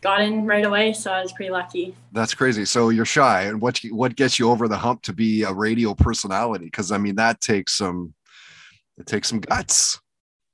got 0.02 0.22
in 0.22 0.45
right 0.45 0.66
away. 0.66 0.93
So 0.93 1.12
I 1.12 1.22
was 1.22 1.32
pretty 1.32 1.52
lucky. 1.52 1.95
That's 2.12 2.34
crazy. 2.34 2.66
So 2.66 2.89
you're 2.89 3.06
shy, 3.06 3.43
and 3.43 3.62
what 3.62 3.80
what 3.91 4.16
gets 4.16 4.39
you 4.39 4.49
over 4.49 4.68
the 4.68 4.78
hump 4.78 5.04
to 5.04 5.14
be 5.14 5.43
a 5.43 5.54
radio 5.54 5.93
personality? 5.93 6.66
Because 6.66 6.91
I 6.91 6.97
mean, 6.97 7.16
that 7.16 7.41
takes 7.41 7.74
some 7.74 8.14
it 8.97 9.06
takes 9.06 9.30
some 9.30 9.39
guts. 9.39 9.99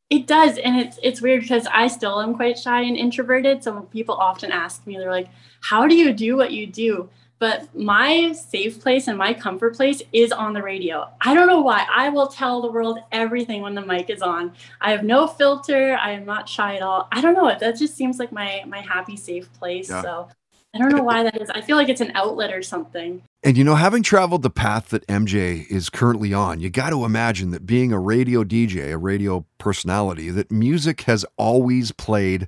It 0.10 0.26
does, 0.26 0.58
and 0.58 0.80
it's 0.80 1.00
it's 1.04 1.22
weird 1.22 1.42
because 1.42 1.68
I 1.72 1.88
still 1.88 2.22
am 2.22 2.36
quite 2.36 2.58
shy 2.58 2.82
and 2.82 2.96
introverted. 2.96 3.64
So 3.64 3.82
people 3.92 4.16
often 4.16 4.52
ask 4.52 4.86
me, 4.88 4.98
they're 4.98 5.12
like, 5.12 5.28
"How 5.62 5.88
do 5.88 5.96
you 5.96 6.14
do 6.14 6.38
what 6.38 6.52
you 6.52 6.66
do?" 6.68 7.10
But 7.40 7.74
my 7.76 8.32
safe 8.32 8.82
place 8.82 9.08
and 9.08 9.18
my 9.18 9.34
comfort 9.34 9.76
place 9.76 10.02
is 10.12 10.32
on 10.32 10.54
the 10.54 10.64
radio. 10.64 11.08
I 11.22 11.36
don't 11.36 11.48
know 11.48 11.62
why. 11.62 11.86
I 11.94 12.10
will 12.10 12.28
tell 12.28 12.62
the 12.62 12.72
world 12.72 13.00
everything 13.12 13.62
when 13.62 13.76
the 13.76 13.86
mic 13.86 14.10
is 14.10 14.24
on. 14.24 14.54
I 14.82 14.92
have 14.92 15.04
no 15.04 15.28
filter. 15.28 15.98
I 16.02 16.12
am 16.12 16.26
not 16.26 16.50
shy 16.50 16.76
at 16.76 16.82
all. 16.82 17.08
I 17.12 17.22
don't 17.22 17.36
know. 17.36 17.56
That 17.60 17.78
just 17.78 17.96
seems 17.96 18.18
like 18.18 18.32
my 18.32 18.64
my 18.66 18.82
happy, 18.82 19.16
safe 19.16 19.52
place. 19.54 19.90
Yeah. 19.90 20.02
So 20.02 20.30
I 20.74 20.80
don't 20.80 20.96
know 20.96 21.04
why 21.04 21.24
that 21.24 21.42
is. 21.42 21.50
I 21.50 21.62
feel 21.62 21.78
like 21.78 21.90
it's 21.90 22.02
an 22.02 22.12
outlet 22.14 22.54
or 22.54 22.62
something. 22.62 23.22
And 23.44 23.58
you 23.58 23.64
know, 23.64 23.76
having 23.76 24.04
traveled 24.04 24.42
the 24.42 24.50
path 24.50 24.90
that 24.90 25.06
MJ 25.08 25.66
is 25.70 25.90
currently 25.90 26.34
on, 26.34 26.60
you 26.60 26.70
got 26.70 26.90
to 26.90 27.06
imagine 27.06 27.52
that 27.52 27.66
being 27.66 27.92
a 27.92 28.00
radio 28.00 28.44
DJ, 28.44 28.92
a 28.92 28.98
radio 28.98 29.46
personality, 29.58 30.30
that 30.32 30.52
music 30.52 31.02
has 31.02 31.26
always 31.38 31.92
played 31.92 32.48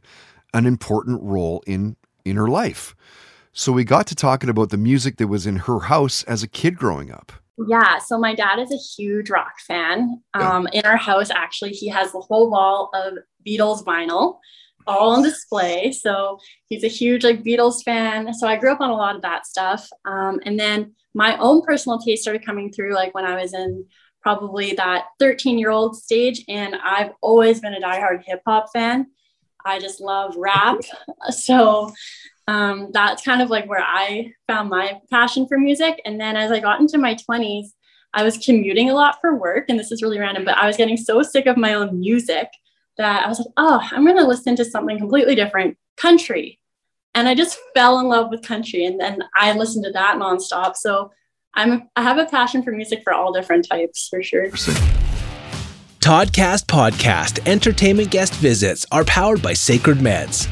an 0.53 0.65
important 0.65 1.21
role 1.23 1.63
in 1.65 1.95
in 2.25 2.35
her 2.35 2.47
life. 2.47 2.95
So 3.51 3.71
we 3.71 3.83
got 3.83 4.07
to 4.07 4.15
talking 4.15 4.49
about 4.49 4.69
the 4.69 4.77
music 4.77 5.17
that 5.17 5.27
was 5.27 5.45
in 5.45 5.57
her 5.57 5.79
house 5.81 6.23
as 6.23 6.43
a 6.43 6.47
kid 6.47 6.77
growing 6.77 7.11
up. 7.11 7.31
Yeah, 7.67 7.97
so 7.97 8.17
my 8.17 8.33
dad 8.33 8.59
is 8.59 8.71
a 8.71 8.77
huge 8.77 9.29
rock 9.29 9.59
fan. 9.67 10.21
Um, 10.33 10.67
In 10.71 10.85
our 10.85 10.95
house, 10.95 11.29
actually, 11.29 11.71
he 11.71 11.89
has 11.89 12.11
the 12.11 12.21
whole 12.21 12.49
wall 12.49 12.89
of 12.93 13.15
Beatles 13.45 13.83
vinyl 13.83 14.37
all 14.87 15.11
on 15.11 15.23
display. 15.23 15.91
So 15.91 16.39
he's 16.67 16.83
a 16.83 16.87
huge 16.87 17.23
like 17.23 17.43
Beatles 17.43 17.83
fan. 17.83 18.33
So 18.33 18.47
I 18.47 18.55
grew 18.55 18.71
up 18.71 18.81
on 18.81 18.89
a 18.89 18.95
lot 18.95 19.15
of 19.15 19.21
that 19.23 19.45
stuff. 19.45 19.87
Um, 20.05 20.39
and 20.45 20.59
then 20.59 20.95
my 21.13 21.37
own 21.37 21.61
personal 21.61 21.99
taste 21.99 22.21
started 22.23 22.45
coming 22.45 22.71
through 22.71 22.93
like 22.93 23.13
when 23.13 23.25
I 23.25 23.41
was 23.41 23.53
in 23.53 23.85
probably 24.21 24.73
that 24.73 25.05
13 25.19 25.57
year 25.57 25.69
old 25.69 25.95
stage. 25.95 26.43
And 26.47 26.75
I've 26.75 27.11
always 27.21 27.59
been 27.59 27.73
a 27.73 27.81
diehard 27.81 28.23
hip 28.25 28.41
hop 28.45 28.67
fan. 28.73 29.07
I 29.65 29.79
just 29.79 30.01
love 30.01 30.35
rap. 30.37 30.79
So 31.31 31.91
um, 32.49 32.89
that's 32.93 33.21
kind 33.21 33.43
of 33.43 33.51
like 33.51 33.69
where 33.69 33.83
I 33.83 34.33
found 34.47 34.71
my 34.71 34.99
passion 35.11 35.47
for 35.47 35.59
music. 35.59 36.01
And 36.03 36.19
then 36.19 36.35
as 36.35 36.51
I 36.51 36.59
got 36.59 36.79
into 36.79 36.97
my 36.97 37.13
20s, 37.13 37.67
I 38.15 38.23
was 38.23 38.39
commuting 38.39 38.89
a 38.89 38.95
lot 38.95 39.21
for 39.21 39.37
work. 39.37 39.65
And 39.69 39.77
this 39.77 39.91
is 39.91 40.01
really 40.01 40.17
random, 40.17 40.45
but 40.45 40.57
I 40.57 40.65
was 40.65 40.75
getting 40.75 40.97
so 40.97 41.21
sick 41.21 41.45
of 41.45 41.57
my 41.57 41.75
own 41.75 41.99
music 41.99 42.49
that 42.97 43.23
I 43.23 43.29
was 43.29 43.37
like, 43.37 43.53
oh, 43.57 43.87
I'm 43.91 44.03
going 44.03 44.17
to 44.17 44.25
listen 44.25 44.55
to 44.55 44.65
something 44.65 44.97
completely 44.97 45.35
different 45.35 45.77
country. 45.95 46.59
And 47.13 47.27
I 47.27 47.35
just 47.35 47.59
fell 47.75 47.99
in 47.99 48.07
love 48.07 48.31
with 48.31 48.41
country. 48.41 48.83
And 48.83 48.99
then 48.99 49.21
I 49.35 49.53
listened 49.53 49.85
to 49.85 49.91
that 49.91 50.17
nonstop. 50.17 50.75
So 50.75 51.11
I'm, 51.53 51.87
I 51.95 52.01
have 52.01 52.17
a 52.17 52.25
passion 52.25 52.63
for 52.63 52.71
music 52.71 53.01
for 53.03 53.13
all 53.13 53.31
different 53.31 53.67
types 53.69 54.07
for 54.09 54.23
sure. 54.23 54.49
Toddcast 55.99 56.65
Podcast 56.65 57.47
entertainment 57.47 58.09
guest 58.09 58.33
visits 58.33 58.87
are 58.91 59.03
powered 59.03 59.43
by 59.43 59.53
Sacred 59.53 59.99
Meds, 59.99 60.49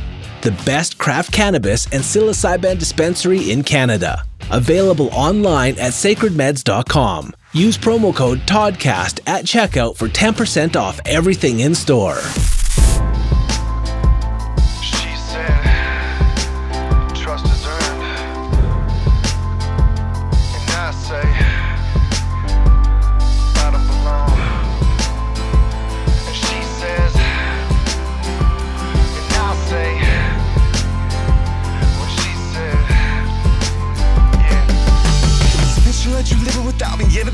the 0.48 0.64
best 0.64 0.98
craft 0.98 1.34
cannabis 1.34 1.86
and 1.92 2.02
psilocybin 2.02 2.80
dispensary 2.80 3.52
in 3.52 3.64
Canada. 3.64 4.24
Available 4.50 5.10
online 5.12 5.74
at 5.74 5.92
sacredmeds.com. 5.92 7.34
Use 7.52 7.78
promo 7.78 8.16
code 8.16 8.40
TODCAST 8.40 9.20
at 9.28 9.44
checkout 9.44 9.98
for 9.98 10.08
10% 10.08 10.78
off 10.78 11.02
everything 11.06 11.60
in 11.60 11.76
store. 11.76 12.22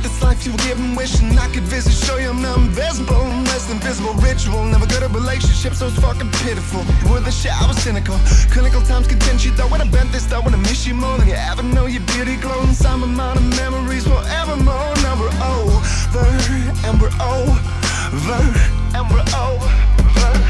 this 0.04 0.22
life 0.22 0.46
you 0.46 0.52
were 0.52 0.58
given, 0.60 0.96
wishing 0.96 1.38
I 1.40 1.48
could 1.48 1.64
visit, 1.64 1.94
show 1.94 2.18
you 2.18 2.30
I'm 2.30 2.42
not 2.42 2.58
invisible. 2.58 3.16
I'm 3.16 3.44
less 3.46 3.66
than 3.66 3.80
visible 3.80 4.14
ritual. 4.16 4.64
Never 4.66 4.86
good 4.86 5.02
at 5.02 5.12
relationships, 5.12 5.80
so 5.80 5.88
it's 5.88 5.98
fucking 6.00 6.30
pitiful. 6.44 6.82
With 7.12 7.26
the 7.26 7.32
shit, 7.32 7.54
I 7.54 7.66
was 7.66 7.78
cynical. 7.82 8.16
Clinical 8.52 8.82
times 8.82 9.08
contentious, 9.08 9.54
Thought 9.54 9.72
when 9.72 9.82
I 9.82 9.88
bent 9.88 10.12
this, 10.12 10.32
I 10.32 10.40
when 10.40 10.54
I 10.54 10.58
miss 10.58 10.86
you 10.86 10.94
more 10.94 11.18
than 11.18 11.28
you 11.28 11.36
ever 11.36 11.64
know. 11.64 11.86
Your 11.86 12.04
beauty 12.14 12.36
glow 12.36 12.62
inside 12.64 12.98
my 12.98 13.08
mind, 13.08 13.50
memories 13.56 14.04
forevermore. 14.04 14.94
Now 15.06 15.16
we're 15.20 15.34
over, 15.56 15.80
and 16.86 17.00
we're 17.02 17.16
over, 17.24 17.56
and 18.98 19.06
we're 19.10 19.30
over. 19.40 19.70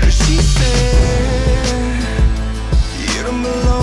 She 0.09 0.37
said, 0.41 2.01
You 3.13 3.23
don't 3.23 3.43
belong. 3.43 3.82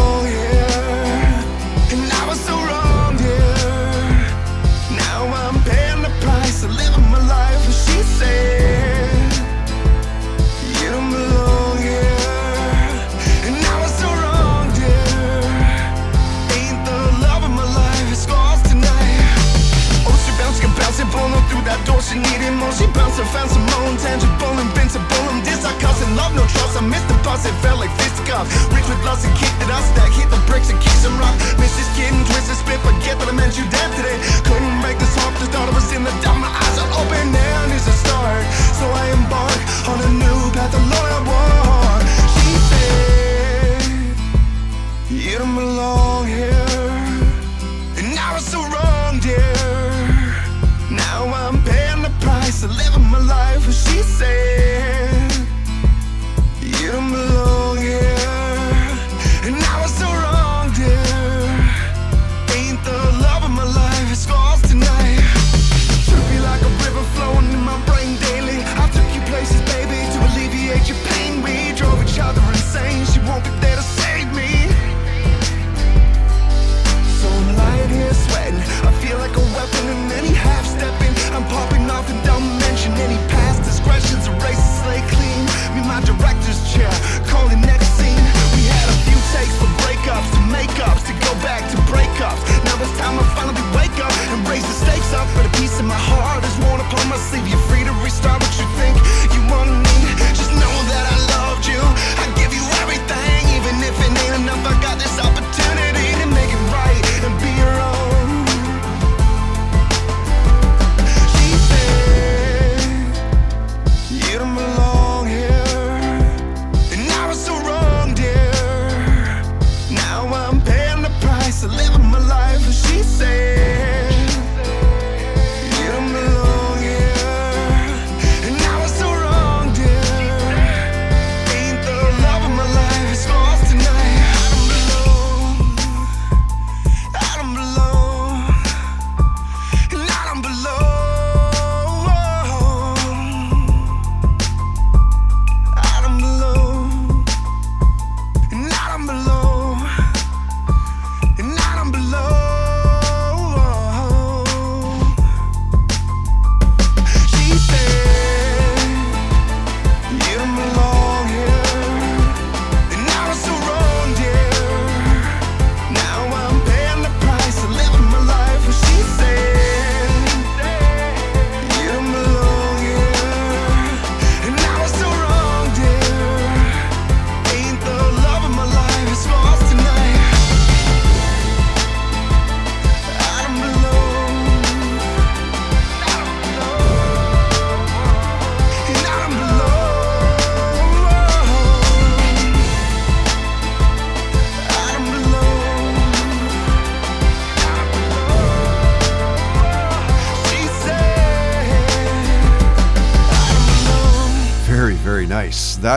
Bouncing, 23.21 23.33
found 23.33 23.51
some 23.51 23.67
more 23.67 23.91
intangible, 23.91 24.57
invincible. 24.59 25.25
I'm 25.29 25.45
this, 25.45 25.65
I 25.65 25.73
causing 25.81 26.17
love, 26.17 26.35
no 26.35 26.45
trust. 26.47 26.77
I 26.77 26.81
missed 26.81 27.09
the 27.09 27.15
bus, 27.25 27.45
it 27.45 27.53
felt 27.61 27.81
like 27.81 27.93
fisticuffs. 28.01 28.49
Rich 28.73 28.89
with 28.89 29.03
lust 29.05 29.27
and 29.27 29.37
kick 29.37 29.53
that 29.61 29.71
I 29.71 29.81
stack. 29.93 30.13
Hit 30.13 30.31
the 30.31 30.41
bricks 30.49 30.71
and 30.71 30.81
kick 30.81 30.97
some 30.97 31.17
rock. 31.21 31.35
Miss 31.59 31.77
this 31.77 31.89
kid 31.97 32.13
and 32.13 32.25
twist 32.27 32.49
and 32.49 32.59
spit. 32.59 32.81
Forget 32.81 33.19
that 33.21 33.29
I 33.29 33.33
meant 33.37 33.59
you 33.59 33.65
dead 33.69 33.91
today. 33.97 34.17
Couldn't 34.45 34.81
break 34.81 34.99
this 34.99 35.13
heart. 35.21 35.37
Just 35.39 35.53
thought 35.53 35.69
I 35.69 35.75
was 35.75 35.89
in 35.93 36.05
the 36.05 36.15
dark. 36.25 36.39
My 36.41 36.49
eyes 36.49 36.77
are 36.81 36.91
open 36.97 37.35
and 37.35 37.69
it's 37.73 37.89
a 37.89 37.97
start. 38.05 38.45
So 38.79 38.89
I 38.89 39.13
embark 39.13 39.61
on 39.91 39.99
a 40.01 40.11
new 40.17 40.41
path, 40.57 40.73
the 40.73 40.81
Lord 40.81 41.11
I 41.13 41.21
want. 41.29 42.05
She 42.35 42.49
said, 42.71 43.85
You 45.13 45.39
don't 45.39 45.55
belong 45.55 46.27
here. 46.27 46.69
And 48.01 48.17
I 48.17 48.33
was 48.33 48.45
so 48.45 48.61
wrong, 48.65 49.21
dear. 49.21 50.00
Now 50.91 51.33
I'm 51.33 51.63
paying 51.63 52.03
the 52.03 52.11
price 52.21 52.65
of 52.65 52.71
living 52.77 53.09
my 53.11 53.21
life. 53.21 53.65
And 53.65 53.75
she 53.75 54.03
said, 54.03 55.31
You 56.61 56.91
don't 56.91 57.13
belong 57.13 57.70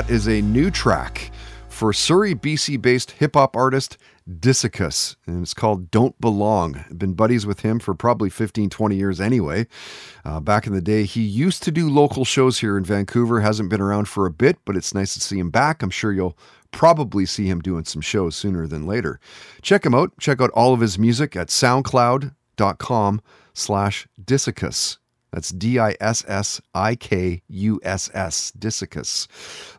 That 0.03 0.11
is 0.11 0.27
a 0.27 0.41
new 0.41 0.69
track 0.69 1.31
for 1.69 1.93
Surrey, 1.93 2.35
BC 2.35 2.81
based 2.81 3.11
hip 3.11 3.35
hop 3.35 3.55
artist 3.55 3.97
Dissicus, 4.29 5.15
and 5.25 5.41
it's 5.41 5.53
called 5.53 5.91
Don't 5.91 6.19
Belong. 6.19 6.75
I've 6.75 6.99
been 6.99 7.13
buddies 7.13 7.45
with 7.45 7.61
him 7.61 7.79
for 7.79 7.93
probably 7.93 8.29
15, 8.29 8.69
20 8.69 8.95
years 8.97 9.21
anyway. 9.21 9.65
Uh, 10.25 10.41
back 10.41 10.67
in 10.67 10.73
the 10.73 10.81
day, 10.81 11.05
he 11.05 11.21
used 11.21 11.63
to 11.63 11.71
do 11.71 11.89
local 11.89 12.25
shows 12.25 12.59
here 12.59 12.77
in 12.77 12.83
Vancouver, 12.83 13.39
hasn't 13.39 13.69
been 13.69 13.79
around 13.79 14.09
for 14.09 14.25
a 14.25 14.31
bit, 14.31 14.57
but 14.65 14.75
it's 14.75 14.93
nice 14.93 15.13
to 15.13 15.21
see 15.21 15.39
him 15.39 15.49
back. 15.49 15.81
I'm 15.81 15.89
sure 15.89 16.11
you'll 16.11 16.37
probably 16.71 17.25
see 17.25 17.47
him 17.47 17.61
doing 17.61 17.85
some 17.85 18.01
shows 18.01 18.35
sooner 18.35 18.67
than 18.67 18.85
later. 18.85 19.21
Check 19.61 19.85
him 19.85 19.95
out. 19.95 20.11
Check 20.19 20.41
out 20.41 20.49
all 20.49 20.73
of 20.73 20.81
his 20.81 20.99
music 20.99 21.37
at 21.37 21.47
soundcloud.com 21.47 23.21
slash 23.53 24.07
Dissicus. 24.21 24.97
That's 25.33 25.49
D 25.49 25.79
I 25.79 25.95
S 25.99 26.23
S 26.27 26.61
I 26.75 26.93
K 26.95 27.41
U 27.47 27.79
S 27.83 28.07
S, 28.13 28.53
Dissicus. 28.57 29.27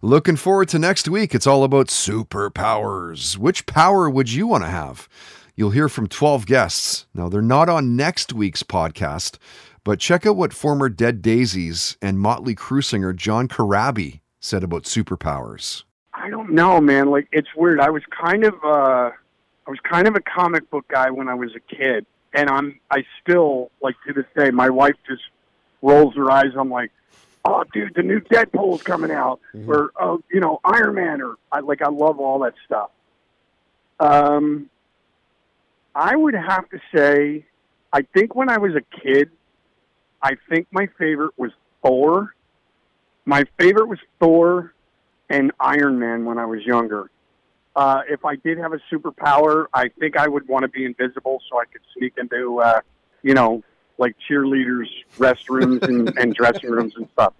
Looking 0.02 0.34
forward 0.34 0.68
to 0.70 0.80
next 0.80 1.08
week. 1.08 1.32
It's 1.32 1.46
all 1.46 1.62
about 1.62 1.86
superpowers. 1.86 3.38
Which 3.38 3.64
power 3.64 4.10
would 4.10 4.32
you 4.32 4.48
want 4.48 4.64
to 4.64 4.68
have? 4.68 5.08
You'll 5.54 5.70
hear 5.70 5.88
from 5.88 6.08
12 6.08 6.46
guests. 6.46 7.06
Now, 7.14 7.28
they're 7.28 7.40
not 7.40 7.68
on 7.68 7.94
next 7.94 8.32
week's 8.32 8.64
podcast, 8.64 9.38
but 9.84 10.00
check 10.00 10.26
out 10.26 10.34
what 10.34 10.52
former 10.52 10.88
Dead 10.88 11.22
Daisies 11.22 11.96
and 12.02 12.18
Motley 12.18 12.56
Crue 12.56 12.82
singer 12.82 13.12
John 13.12 13.46
Corabi 13.46 14.22
said 14.40 14.64
about 14.64 14.82
superpowers. 14.82 15.84
I 16.14 16.30
don't 16.30 16.50
know, 16.50 16.80
man. 16.80 17.10
Like 17.10 17.28
it's 17.30 17.54
weird. 17.56 17.78
I 17.78 17.90
was 17.90 18.02
kind 18.10 18.44
of 18.44 18.54
uh 18.64 19.10
I 19.66 19.70
was 19.70 19.78
kind 19.88 20.08
of 20.08 20.16
a 20.16 20.20
comic 20.20 20.68
book 20.70 20.86
guy 20.88 21.10
when 21.10 21.28
I 21.28 21.34
was 21.34 21.50
a 21.54 21.60
kid. 21.60 22.06
And 22.32 22.50
I'm 22.50 22.80
I 22.90 23.04
still 23.22 23.70
like 23.80 23.94
to 24.08 24.12
this 24.12 24.26
day 24.36 24.50
my 24.50 24.68
wife 24.68 24.96
just 25.06 25.22
rolls 25.84 26.14
her 26.16 26.30
eyes. 26.30 26.52
I'm 26.58 26.70
like, 26.70 26.90
Oh 27.44 27.62
dude, 27.72 27.94
the 27.94 28.02
new 28.02 28.20
Deadpool's 28.20 28.82
coming 28.82 29.10
out 29.10 29.40
or 29.68 29.92
oh, 30.00 30.22
you 30.32 30.40
know, 30.40 30.60
Iron 30.64 30.94
Man 30.94 31.20
or 31.20 31.36
I 31.52 31.60
like 31.60 31.82
I 31.82 31.90
love 31.90 32.18
all 32.18 32.38
that 32.40 32.54
stuff. 32.64 32.90
Um 34.00 34.70
I 35.94 36.16
would 36.16 36.34
have 36.34 36.68
to 36.70 36.80
say 36.94 37.44
I 37.92 38.02
think 38.14 38.34
when 38.34 38.48
I 38.48 38.58
was 38.58 38.72
a 38.74 38.80
kid, 39.00 39.30
I 40.22 40.36
think 40.48 40.68
my 40.72 40.88
favorite 40.98 41.34
was 41.36 41.52
Thor. 41.82 42.34
My 43.26 43.44
favorite 43.58 43.88
was 43.88 44.00
Thor 44.18 44.74
and 45.28 45.52
Iron 45.60 45.98
Man 45.98 46.24
when 46.24 46.38
I 46.38 46.46
was 46.46 46.64
younger. 46.64 47.10
Uh, 47.76 48.02
if 48.08 48.24
I 48.24 48.36
did 48.36 48.58
have 48.58 48.72
a 48.72 48.80
superpower, 48.92 49.66
I 49.74 49.88
think 49.88 50.16
I 50.16 50.28
would 50.28 50.48
want 50.48 50.62
to 50.62 50.68
be 50.68 50.84
invisible 50.84 51.42
so 51.50 51.58
I 51.58 51.64
could 51.66 51.80
sneak 51.96 52.14
into, 52.18 52.60
uh, 52.60 52.80
you 53.22 53.34
know, 53.34 53.62
like 53.98 54.16
cheerleaders' 54.28 54.88
restrooms 55.18 55.82
and, 55.82 56.16
and 56.18 56.34
dressing 56.34 56.70
rooms 56.70 56.94
and 56.96 57.08
stuff. 57.12 57.34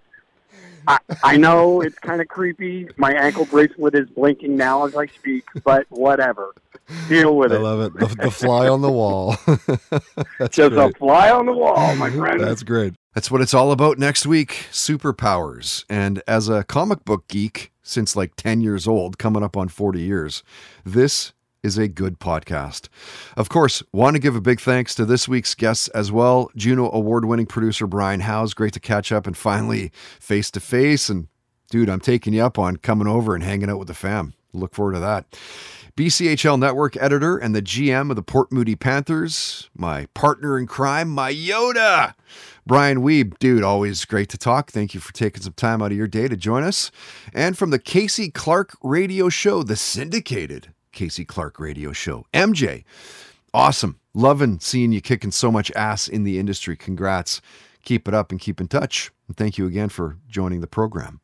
I, 0.86 0.98
I 1.22 1.36
know 1.36 1.80
it's 1.80 1.98
kind 1.98 2.20
of 2.20 2.28
creepy. 2.28 2.88
My 2.96 3.12
ankle 3.12 3.46
bracelet 3.46 3.94
is 3.94 4.08
blinking 4.10 4.56
now 4.56 4.84
as 4.84 4.94
I 4.94 5.06
speak, 5.06 5.44
but 5.64 5.86
whatever. 5.88 6.52
Deal 7.08 7.36
with 7.36 7.52
I 7.52 7.56
it. 7.56 7.58
I 7.58 7.62
love 7.62 7.80
it. 7.80 7.98
The, 7.98 8.06
the 8.24 8.30
fly 8.30 8.68
on 8.68 8.82
the 8.82 8.90
wall. 8.90 9.36
That's 10.38 10.56
Just 10.56 10.74
great. 10.74 10.94
a 10.94 10.98
fly 10.98 11.30
on 11.30 11.46
the 11.46 11.52
wall, 11.52 11.94
my 11.96 12.10
friend. 12.10 12.40
That's 12.40 12.62
great. 12.62 12.94
That's 13.14 13.30
what 13.30 13.40
it's 13.40 13.54
all 13.54 13.72
about 13.72 13.98
next 13.98 14.26
week 14.26 14.66
superpowers. 14.70 15.84
And 15.88 16.22
as 16.26 16.48
a 16.48 16.64
comic 16.64 17.04
book 17.04 17.28
geek 17.28 17.72
since 17.82 18.16
like 18.16 18.34
10 18.36 18.60
years 18.60 18.86
old, 18.86 19.18
coming 19.18 19.42
up 19.42 19.56
on 19.56 19.68
40 19.68 20.00
years, 20.00 20.42
this 20.84 21.32
is 21.64 21.78
a 21.78 21.88
good 21.88 22.20
podcast. 22.20 22.88
Of 23.36 23.48
course, 23.48 23.82
want 23.92 24.14
to 24.14 24.20
give 24.20 24.36
a 24.36 24.40
big 24.40 24.60
thanks 24.60 24.94
to 24.96 25.04
this 25.04 25.26
week's 25.26 25.54
guests 25.54 25.88
as 25.88 26.12
well. 26.12 26.50
Juno 26.54 26.90
award 26.92 27.24
winning 27.24 27.46
producer 27.46 27.86
Brian 27.86 28.20
Howes. 28.20 28.54
Great 28.54 28.74
to 28.74 28.80
catch 28.80 29.10
up 29.10 29.26
and 29.26 29.36
finally 29.36 29.90
face 30.20 30.50
to 30.52 30.60
face. 30.60 31.08
And 31.08 31.26
dude, 31.70 31.88
I'm 31.88 32.00
taking 32.00 32.34
you 32.34 32.44
up 32.44 32.58
on 32.58 32.76
coming 32.76 33.08
over 33.08 33.34
and 33.34 33.42
hanging 33.42 33.70
out 33.70 33.78
with 33.78 33.88
the 33.88 33.94
fam. 33.94 34.34
Look 34.52 34.74
forward 34.74 34.92
to 34.92 35.00
that. 35.00 35.26
BCHL 35.96 36.58
Network 36.58 36.96
editor 36.96 37.36
and 37.38 37.54
the 37.54 37.62
GM 37.62 38.10
of 38.10 38.16
the 38.16 38.22
Port 38.22 38.50
Moody 38.50 38.74
Panthers, 38.74 39.70
my 39.76 40.06
partner 40.06 40.58
in 40.58 40.66
crime, 40.66 41.08
my 41.08 41.32
Yoda, 41.32 42.14
Brian 42.66 42.98
Wiebe. 42.98 43.38
Dude, 43.38 43.62
always 43.62 44.04
great 44.04 44.28
to 44.30 44.38
talk. 44.38 44.72
Thank 44.72 44.92
you 44.92 45.00
for 45.00 45.12
taking 45.12 45.42
some 45.42 45.52
time 45.52 45.80
out 45.80 45.92
of 45.92 45.96
your 45.96 46.08
day 46.08 46.26
to 46.26 46.36
join 46.36 46.64
us. 46.64 46.90
And 47.32 47.56
from 47.56 47.70
the 47.70 47.78
Casey 47.78 48.30
Clark 48.30 48.76
Radio 48.82 49.28
Show, 49.28 49.62
the 49.62 49.76
syndicated 49.76 50.72
Casey 50.94 51.24
Clark 51.24 51.60
Radio 51.60 51.92
Show, 51.92 52.24
MJ. 52.32 52.84
Awesome. 53.52 54.00
Loving 54.14 54.58
seeing 54.60 54.92
you 54.92 55.00
kicking 55.00 55.30
so 55.30 55.52
much 55.52 55.70
ass 55.72 56.08
in 56.08 56.24
the 56.24 56.38
industry. 56.38 56.76
Congrats. 56.76 57.40
Keep 57.84 58.08
it 58.08 58.14
up 58.14 58.30
and 58.30 58.40
keep 58.40 58.60
in 58.60 58.68
touch. 58.68 59.10
And 59.28 59.36
thank 59.36 59.58
you 59.58 59.66
again 59.66 59.88
for 59.88 60.18
joining 60.28 60.60
the 60.60 60.66
program. 60.66 61.20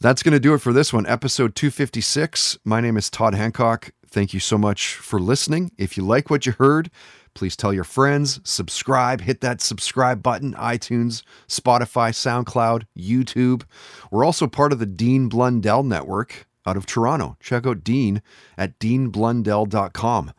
That's 0.00 0.22
going 0.22 0.32
to 0.32 0.40
do 0.40 0.54
it 0.54 0.58
for 0.58 0.72
this 0.72 0.92
one, 0.92 1.06
episode 1.06 1.54
256. 1.54 2.58
My 2.64 2.80
name 2.80 2.96
is 2.96 3.08
Todd 3.08 3.34
Hancock. 3.34 3.92
Thank 4.08 4.34
you 4.34 4.40
so 4.40 4.58
much 4.58 4.94
for 4.94 5.18
listening. 5.18 5.72
If 5.78 5.96
you 5.96 6.04
like 6.04 6.30
what 6.30 6.46
you 6.46 6.52
heard, 6.52 6.90
please 7.34 7.56
tell 7.56 7.72
your 7.72 7.84
friends, 7.84 8.40
subscribe, 8.44 9.20
hit 9.20 9.40
that 9.40 9.60
subscribe 9.60 10.22
button, 10.22 10.54
iTunes, 10.54 11.22
Spotify, 11.48 12.10
SoundCloud, 12.10 12.84
YouTube. 12.96 13.64
We're 14.10 14.24
also 14.24 14.46
part 14.46 14.72
of 14.72 14.78
the 14.78 14.86
Dean 14.86 15.28
Blundell 15.28 15.82
Network 15.82 16.45
out 16.66 16.76
of 16.76 16.86
Toronto. 16.86 17.36
Check 17.40 17.66
out 17.66 17.84
Dean 17.84 18.22
at 18.58 18.78
deanblundell.com. 18.78 20.32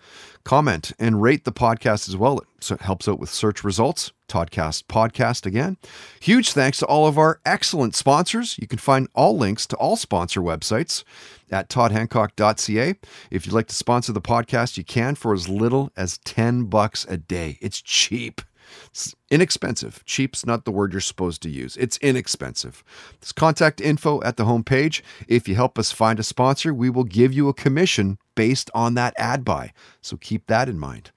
Comment 0.43 0.91
and 0.99 1.21
rate 1.21 1.45
the 1.45 1.51
podcast 1.51 2.07
as 2.07 2.15
well. 2.15 2.39
It 2.39 2.81
helps 2.81 3.07
out 3.07 3.19
with 3.19 3.29
search 3.29 3.63
results. 3.63 4.11
Toddcast 4.27 4.83
Podcast 4.87 5.45
again. 5.45 5.77
Huge 6.19 6.51
thanks 6.51 6.79
to 6.79 6.85
all 6.85 7.07
of 7.07 7.17
our 7.17 7.39
excellent 7.45 7.95
sponsors. 7.95 8.57
You 8.59 8.67
can 8.67 8.79
find 8.79 9.07
all 9.15 9.37
links 9.37 9.65
to 9.67 9.75
all 9.77 9.95
sponsor 9.95 10.41
websites 10.41 11.03
at 11.49 11.69
toddhancock.ca. 11.69 12.95
If 13.31 13.45
you'd 13.45 13.53
like 13.53 13.67
to 13.67 13.75
sponsor 13.75 14.11
the 14.11 14.21
podcast, 14.21 14.77
you 14.77 14.83
can 14.83 15.15
for 15.15 15.33
as 15.33 15.47
little 15.47 15.91
as 15.95 16.17
10 16.19 16.65
bucks 16.65 17.05
a 17.07 17.17
day. 17.17 17.57
It's 17.61 17.81
cheap. 17.81 18.41
It's 18.87 19.15
inexpensive. 19.29 20.03
Cheap's 20.05 20.45
not 20.45 20.65
the 20.65 20.71
word 20.71 20.91
you're 20.91 21.01
supposed 21.01 21.41
to 21.43 21.49
use. 21.49 21.77
It's 21.77 21.97
inexpensive. 21.97 22.83
There's 23.19 23.31
contact 23.31 23.81
info 23.81 24.21
at 24.23 24.37
the 24.37 24.45
homepage. 24.45 25.01
If 25.27 25.47
you 25.47 25.55
help 25.55 25.77
us 25.77 25.91
find 25.91 26.19
a 26.19 26.23
sponsor, 26.23 26.73
we 26.73 26.89
will 26.89 27.03
give 27.03 27.33
you 27.33 27.49
a 27.49 27.53
commission 27.53 28.17
based 28.35 28.69
on 28.73 28.93
that 28.95 29.13
ad 29.17 29.43
buy. 29.43 29.73
So 30.01 30.17
keep 30.17 30.47
that 30.47 30.69
in 30.69 30.79
mind. 30.79 31.11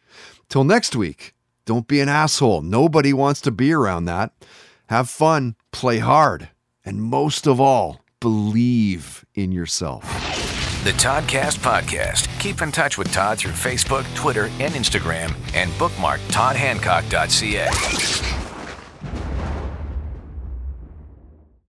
Till 0.48 0.64
next 0.64 0.96
week, 0.96 1.34
don't 1.64 1.86
be 1.86 2.00
an 2.00 2.08
asshole. 2.08 2.62
Nobody 2.62 3.12
wants 3.12 3.40
to 3.42 3.50
be 3.50 3.72
around 3.72 4.06
that. 4.06 4.32
Have 4.88 5.08
fun, 5.08 5.54
play 5.70 5.98
hard, 5.98 6.48
and 6.84 7.00
most 7.00 7.46
of 7.46 7.60
all, 7.60 8.00
believe 8.18 9.24
in 9.34 9.52
yourself. 9.52 10.49
The 10.82 10.92
Toddcast 10.92 11.58
Podcast. 11.58 12.40
Keep 12.40 12.62
in 12.62 12.72
touch 12.72 12.96
with 12.96 13.12
Todd 13.12 13.38
through 13.38 13.52
Facebook, 13.52 14.06
Twitter, 14.14 14.46
and 14.60 14.72
Instagram, 14.72 15.36
and 15.52 15.70
bookmark 15.78 16.20
toddhancock.ca. 16.28 18.49